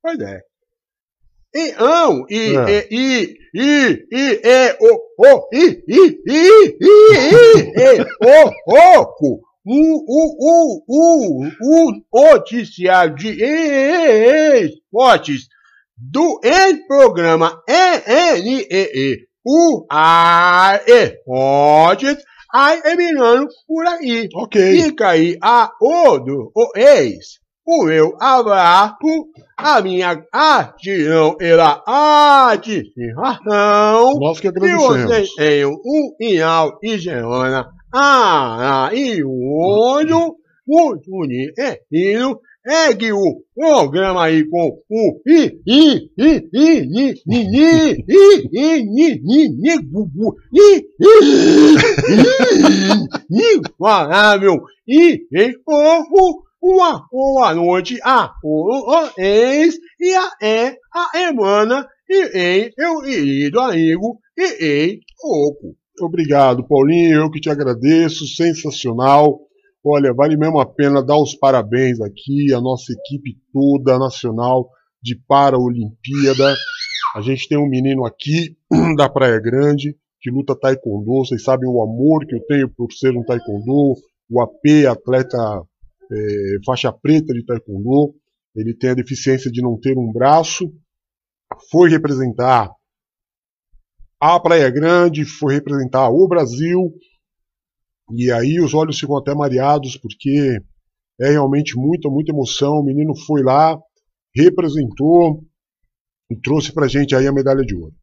[0.03, 0.39] Pois é.
[1.53, 1.75] E,
[2.55, 2.87] É.
[2.89, 9.41] e, e, e, e, e, o, o, e, e, e, e, e, e, o, oco,
[9.65, 13.37] o, o, o, o, o noticiário de
[14.63, 15.47] esportes
[15.97, 16.39] do
[16.87, 22.23] programa ENEE, o ar esportes,
[22.53, 24.29] aí terminando por aí.
[24.33, 24.83] Ok.
[24.83, 28.95] Fica aí a odo, o ex, o meu abraço,
[29.57, 34.19] a minha gratidão pela participação.
[34.19, 35.03] Nós que E agradecemos.
[35.03, 37.67] vocês tenham um final de semana
[38.91, 40.35] maravilhoso,
[40.67, 42.39] muito divertido.
[42.63, 46.55] Segue o programa aí com o i i i i
[46.93, 48.55] i i i i i
[48.85, 51.11] i i i gugu i i
[53.39, 55.53] i imparável e em
[56.61, 64.91] uma boa noite a vocês e até a semana e em meu querido amigo e
[64.91, 65.75] em pouco.
[65.99, 67.21] Obrigado, Paulinho.
[67.21, 68.27] Eu que te agradeço.
[68.27, 69.39] Sensacional.
[69.83, 74.69] Olha, vale mesmo a pena dar os parabéns aqui à nossa equipe toda nacional
[75.01, 76.55] de Paraolimpíada.
[77.15, 78.55] A gente tem um menino aqui
[78.95, 81.11] da Praia Grande que luta taekwondo.
[81.25, 83.95] Vocês sabem o amor que eu tenho por ser um taekwondo.
[84.29, 85.37] O AP, atleta
[86.11, 88.13] eh, faixa preta de taekwondo.
[88.55, 90.71] Ele tem a deficiência de não ter um braço.
[91.69, 92.69] Foi representar
[94.19, 96.93] a Praia Grande, foi representar o Brasil.
[98.13, 100.59] E aí os olhos ficam até mareados, porque
[101.19, 102.79] é realmente muita, muita emoção.
[102.79, 103.77] O menino foi lá,
[104.35, 105.43] representou
[106.29, 107.93] e trouxe pra gente aí a medalha de ouro.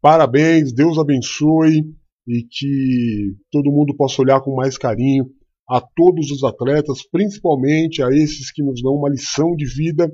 [0.00, 1.82] Parabéns, Deus abençoe
[2.26, 5.26] e que todo mundo possa olhar com mais carinho
[5.68, 10.10] a todos os atletas, principalmente a esses que nos dão uma lição de vida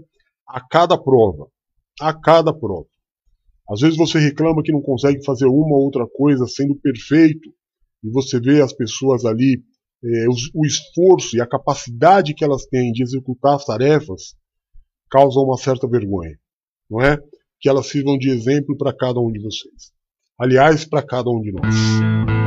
[0.48, 1.48] a cada prova.
[2.00, 2.86] A cada prova.
[3.70, 7.48] Às vezes você reclama que não consegue fazer uma ou outra coisa sendo perfeito,
[8.02, 9.62] e você vê as pessoas ali,
[10.04, 14.34] eh, os- o esforço e a capacidade que elas têm de executar as tarefas,
[15.10, 16.36] causa uma certa vergonha,
[16.90, 17.18] não é?
[17.60, 19.92] Que elas sirvam de exemplo para cada um de vocês.
[20.38, 22.41] Aliás, para cada um de nós.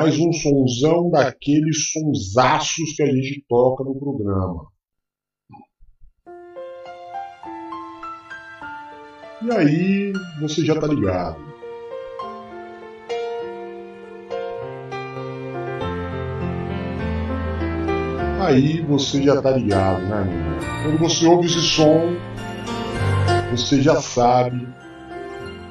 [0.00, 4.64] Mais um sonzão daqueles sonsaços que a gente toca no programa.
[9.42, 11.38] E aí, você já tá ligado.
[18.40, 20.60] Aí você já tá ligado, né, amigo?
[20.82, 22.16] Quando você ouve esse som,
[23.50, 24.66] você já sabe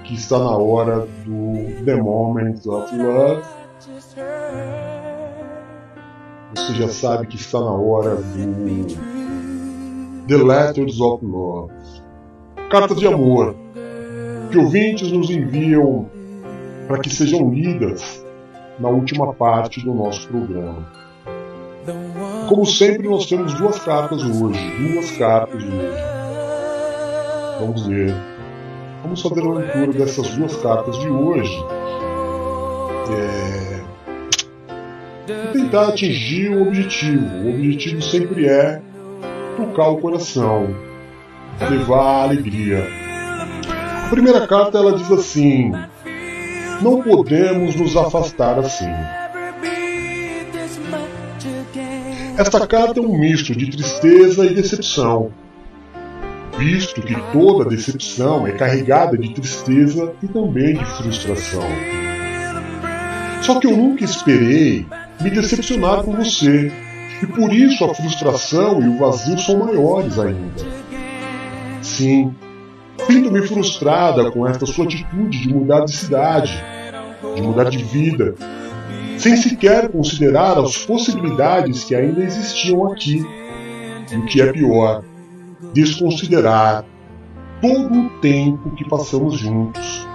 [0.03, 3.58] que está na hora do The Moment of Love.
[6.69, 8.85] Você já sabe que está na hora do
[10.27, 11.73] The Letters of Love.
[12.69, 13.55] Cartas de amor
[14.51, 16.05] que ouvintes nos enviam
[16.87, 18.23] para que sejam lidas
[18.79, 20.85] na última parte do nosso programa.
[22.47, 24.93] Como sempre, nós temos duas cartas hoje.
[24.93, 26.03] Duas cartas hoje.
[27.61, 28.13] Vamos ver.
[29.01, 31.65] Vamos fazer a leitura dessas duas cartas de hoje.
[33.11, 33.78] É...
[35.53, 37.25] Tentar atingir o objetivo.
[37.45, 38.81] O objetivo sempre é
[39.55, 40.75] tocar o coração,
[41.69, 42.87] levar a alegria.
[44.05, 45.71] A primeira carta ela diz assim:
[46.81, 48.89] Não podemos nos afastar assim.
[52.35, 55.31] Esta carta é um misto de tristeza e decepção,
[56.57, 61.67] visto que toda decepção é carregada de tristeza e também de frustração.
[63.41, 64.87] Só que eu nunca esperei
[65.21, 66.71] me decepcionar com você,
[67.21, 70.65] e por isso a frustração e o vazio são maiores ainda.
[71.81, 72.33] Sim,
[73.05, 76.63] sinto-me frustrada com esta sua atitude de mudar de cidade,
[77.35, 78.35] de mudar de vida,
[79.17, 83.25] sem sequer considerar as possibilidades que ainda existiam aqui.
[84.11, 85.03] E o que é pior,
[85.73, 86.85] desconsiderar
[87.61, 90.07] todo o tempo que passamos juntos,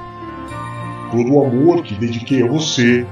[1.11, 3.07] todo o amor que dediquei a você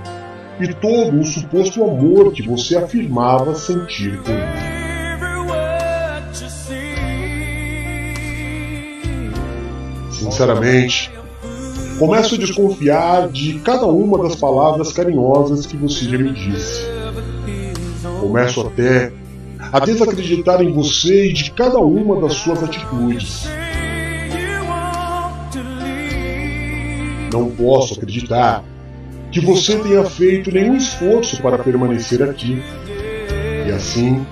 [0.65, 4.73] e todo o suposto amor que você afirmava sentir por mim.
[10.11, 11.11] Sinceramente,
[11.99, 16.83] começo a desconfiar de cada uma das palavras carinhosas que você já me disse.
[18.21, 19.13] Começo até
[19.73, 23.47] a desacreditar em você e de cada uma das suas atitudes.
[27.33, 28.63] Não posso acreditar
[29.33, 32.63] que você tenha feito nenhum esforço para permanecer aqui.
[33.67, 34.25] E assim,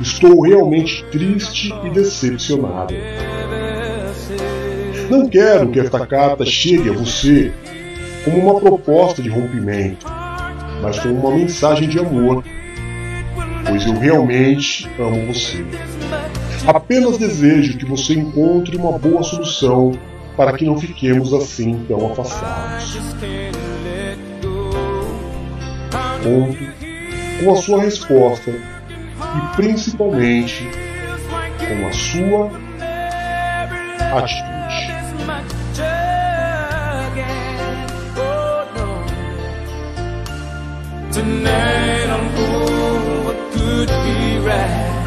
[0.00, 2.92] estou realmente triste e decepcionado.
[5.08, 7.52] Não quero que esta carta chegue a você
[8.24, 10.06] como uma proposta de rompimento,
[10.82, 12.42] mas como uma mensagem de amor,
[13.66, 15.64] pois eu realmente amo você.
[16.66, 19.92] Apenas desejo que você encontre uma boa solução
[20.36, 22.96] para que não fiquemos assim tão afastados.
[26.22, 26.56] Conto
[27.42, 30.68] com a sua resposta e principalmente
[31.58, 32.50] com a sua
[34.18, 34.52] atitude.
[41.12, 45.04] Tonight I'm for what could be right.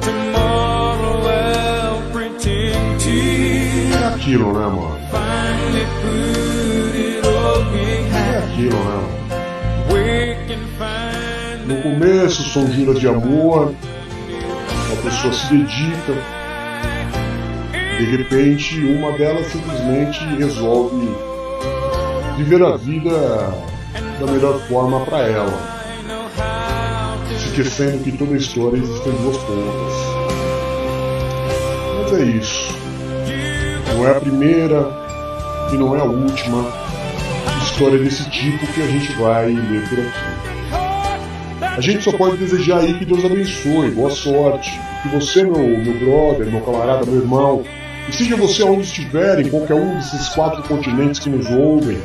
[0.00, 3.10] Tomorrow I'll pretend to
[3.92, 4.98] É aquilo, né, mano?
[5.10, 7.60] finally put it all
[8.14, 9.19] É aquilo, né, mano?
[11.66, 13.74] No começo são juras de amor,
[14.92, 16.14] a pessoa se dedica,
[17.98, 21.08] de repente uma delas simplesmente resolve
[22.36, 23.10] viver a vida
[24.18, 25.52] da melhor forma para ela,
[27.36, 29.94] esquecendo que toda história existem duas pontas.
[32.02, 32.74] Mas é isso.
[33.94, 34.90] Não é a primeira
[35.72, 36.79] e não é a última
[37.80, 41.62] história desse tipo que a gente vai ler por aqui.
[41.62, 45.98] A gente só pode desejar aí que Deus abençoe, boa sorte, que você, meu, meu
[45.98, 47.64] brother, meu camarada, meu irmão,
[48.06, 51.96] e seja você onde estiver, em qualquer um desses quatro continentes que nos ouvem,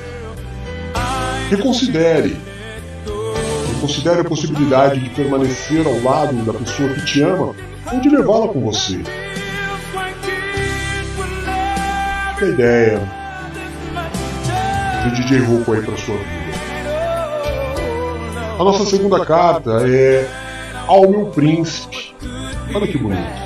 [1.49, 2.37] reconsidere.
[3.73, 7.53] Reconsidere a possibilidade de permanecer ao lado da pessoa que te ama
[7.91, 9.01] ou de levá-la com você.
[12.39, 13.24] Que ideia
[15.05, 16.55] do DJ Rocco aí para sua vida.
[18.59, 20.27] A nossa segunda carta é
[20.87, 22.15] Ao Meu Príncipe.
[22.73, 23.45] Olha que bonito.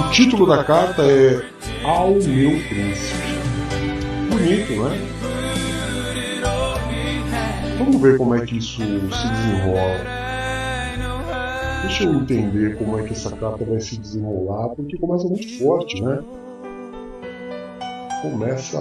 [0.00, 1.44] O título da carta é
[1.84, 3.20] Ao Meu Príncipe.
[4.28, 4.98] Bonito, né?
[7.78, 10.00] Vamos ver como é que isso se desenrola.
[11.82, 16.02] Deixa eu entender como é que essa carta vai se desenrolar, porque começa muito forte,
[16.02, 16.18] né?
[18.22, 18.78] Começa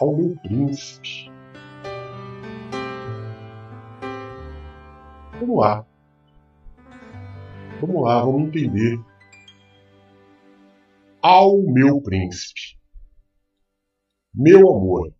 [0.00, 1.30] ao meu príncipe.
[5.38, 5.86] Vamos lá.
[7.80, 8.98] Vamos lá, vamos entender.
[11.20, 12.78] Ao meu príncipe.
[14.34, 15.12] Meu amor.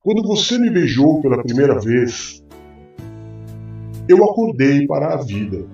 [0.00, 2.44] Quando você me beijou pela primeira vez,
[4.06, 5.66] eu acordei para a vida.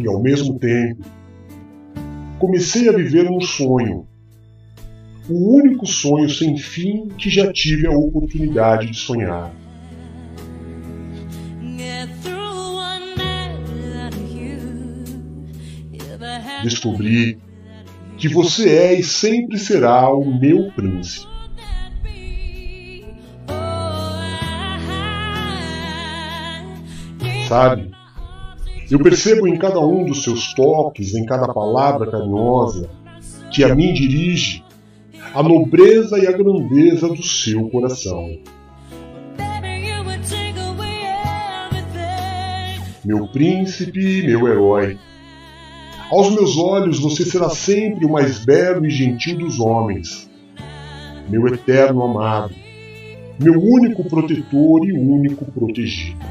[0.00, 1.02] E ao mesmo tempo,
[2.38, 4.13] comecei a viver um sonho
[5.28, 9.50] o único sonho sem fim que já tive a oportunidade de sonhar.
[16.62, 17.38] Descobri
[18.16, 21.26] que você é e sempre será o meu príncipe.
[27.48, 27.90] Sabe?
[28.90, 32.88] Eu percebo em cada um dos seus toques, em cada palavra carinhosa,
[33.50, 34.63] que a mim dirige
[35.34, 38.38] a nobreza e a grandeza do seu coração.
[43.04, 44.96] Meu príncipe, meu herói.
[46.08, 50.30] Aos meus olhos você será sempre o mais belo e gentil dos homens.
[51.28, 52.54] Meu eterno amado.
[53.40, 56.24] Meu único protetor e único protegido.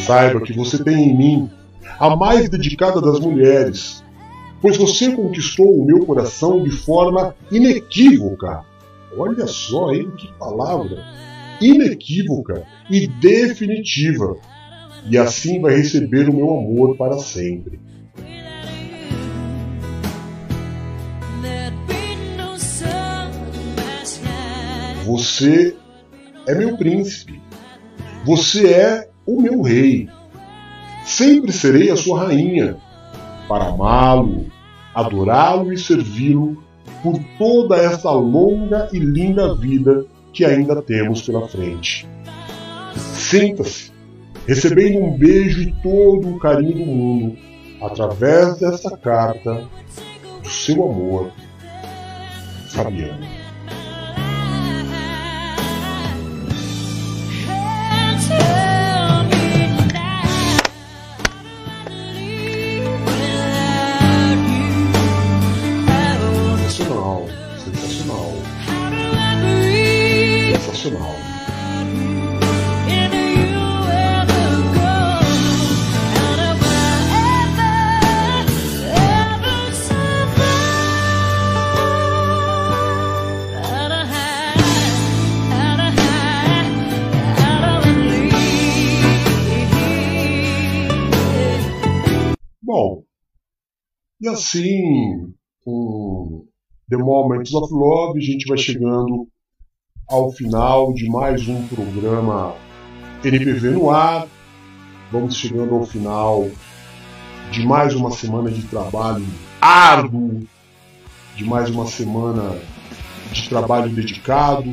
[0.00, 1.50] Saiba que você tem em mim
[1.98, 4.02] a mais dedicada das mulheres,
[4.60, 8.64] pois você conquistou o meu coração de forma inequívoca.
[9.16, 11.04] Olha só, hein, que palavra!
[11.60, 14.36] Inequívoca e definitiva.
[15.08, 17.78] E assim vai receber o meu amor para sempre.
[25.04, 25.76] Você
[26.46, 27.40] é meu príncipe.
[28.24, 30.08] Você é o meu rei.
[31.04, 32.76] Sempre serei a sua rainha,
[33.46, 34.46] para amá-lo,
[34.94, 36.62] adorá-lo e servi-lo
[37.02, 42.08] por toda essa longa e linda vida que ainda temos pela frente.
[42.94, 43.92] Sinta-se,
[44.46, 47.36] recebendo um beijo e todo o carinho do mundo,
[47.82, 49.68] através dessa carta
[50.42, 51.30] do seu amor,
[52.70, 53.43] Fabiano.
[94.24, 96.46] E assim, com
[96.88, 99.28] The Moments of Love, a gente vai chegando
[100.08, 102.54] ao final de mais um programa
[103.22, 104.26] NPV no ar.
[105.12, 106.48] Vamos chegando ao final
[107.50, 109.26] de mais uma semana de trabalho
[109.60, 110.40] árduo,
[111.36, 112.58] de mais uma semana
[113.30, 114.72] de trabalho dedicado,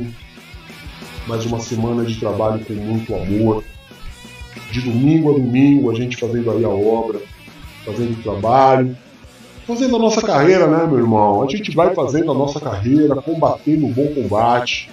[1.27, 3.65] mais uma semana de trabalho com muito amor.
[4.71, 7.21] De domingo a domingo, a gente fazendo aí a obra,
[7.83, 8.95] fazendo o trabalho,
[9.67, 11.43] fazendo a nossa carreira, né, meu irmão?
[11.43, 14.89] A gente vai fazendo a nossa carreira, combatendo o bom combate,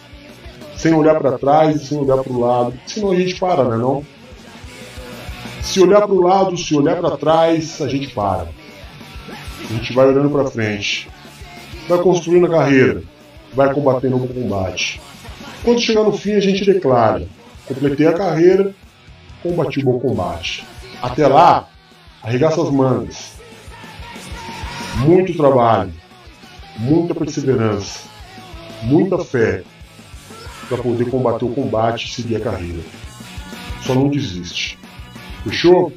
[0.77, 3.77] sem olhar para trás e sem olhar para o lado, senão a gente para, né,
[3.77, 4.05] não?
[5.63, 8.49] Se olhar para o lado, se olhar para trás, a gente para.
[9.69, 11.09] A gente vai olhando para frente,
[11.89, 13.03] vai construindo a carreira,
[13.53, 15.01] vai combatendo o bom combate.
[15.65, 17.27] Quando chegar no fim, a gente declara:
[17.67, 18.75] completei a carreira,
[19.43, 20.65] combati o bom combate.
[21.03, 21.69] Até lá,
[22.23, 23.38] arregaça as mangas.
[24.99, 25.93] Muito trabalho,
[26.77, 28.01] muita perseverança,
[28.83, 29.63] muita fé
[30.69, 32.81] para poder combater o combate e seguir a carreira.
[33.83, 34.79] Só não desiste.
[35.45, 35.93] Fechou?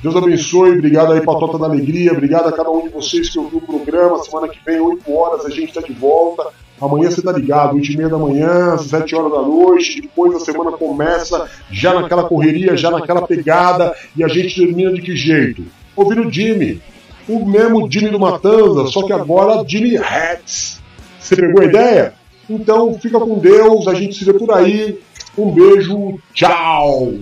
[0.00, 3.58] Deus abençoe, obrigado aí Patota da Alegria, obrigado a cada um de vocês que ouviu
[3.58, 4.22] o programa.
[4.22, 6.46] Semana que vem, 8 horas, a gente está de volta.
[6.80, 10.38] Amanhã você tá ligado, 8 e meia da manhã, 7 horas da noite, depois a
[10.38, 15.64] semana começa já naquela correria, já naquela pegada, e a gente termina de que jeito?
[15.96, 16.80] Ouvindo Jimmy,
[17.28, 20.80] o mesmo Jimmy do Matanza, só que agora Jimmy Hats.
[21.20, 22.14] Você pegou a ideia?
[22.48, 24.98] Então fica com Deus, a gente se vê por aí.
[25.36, 27.12] Um beijo, tchau!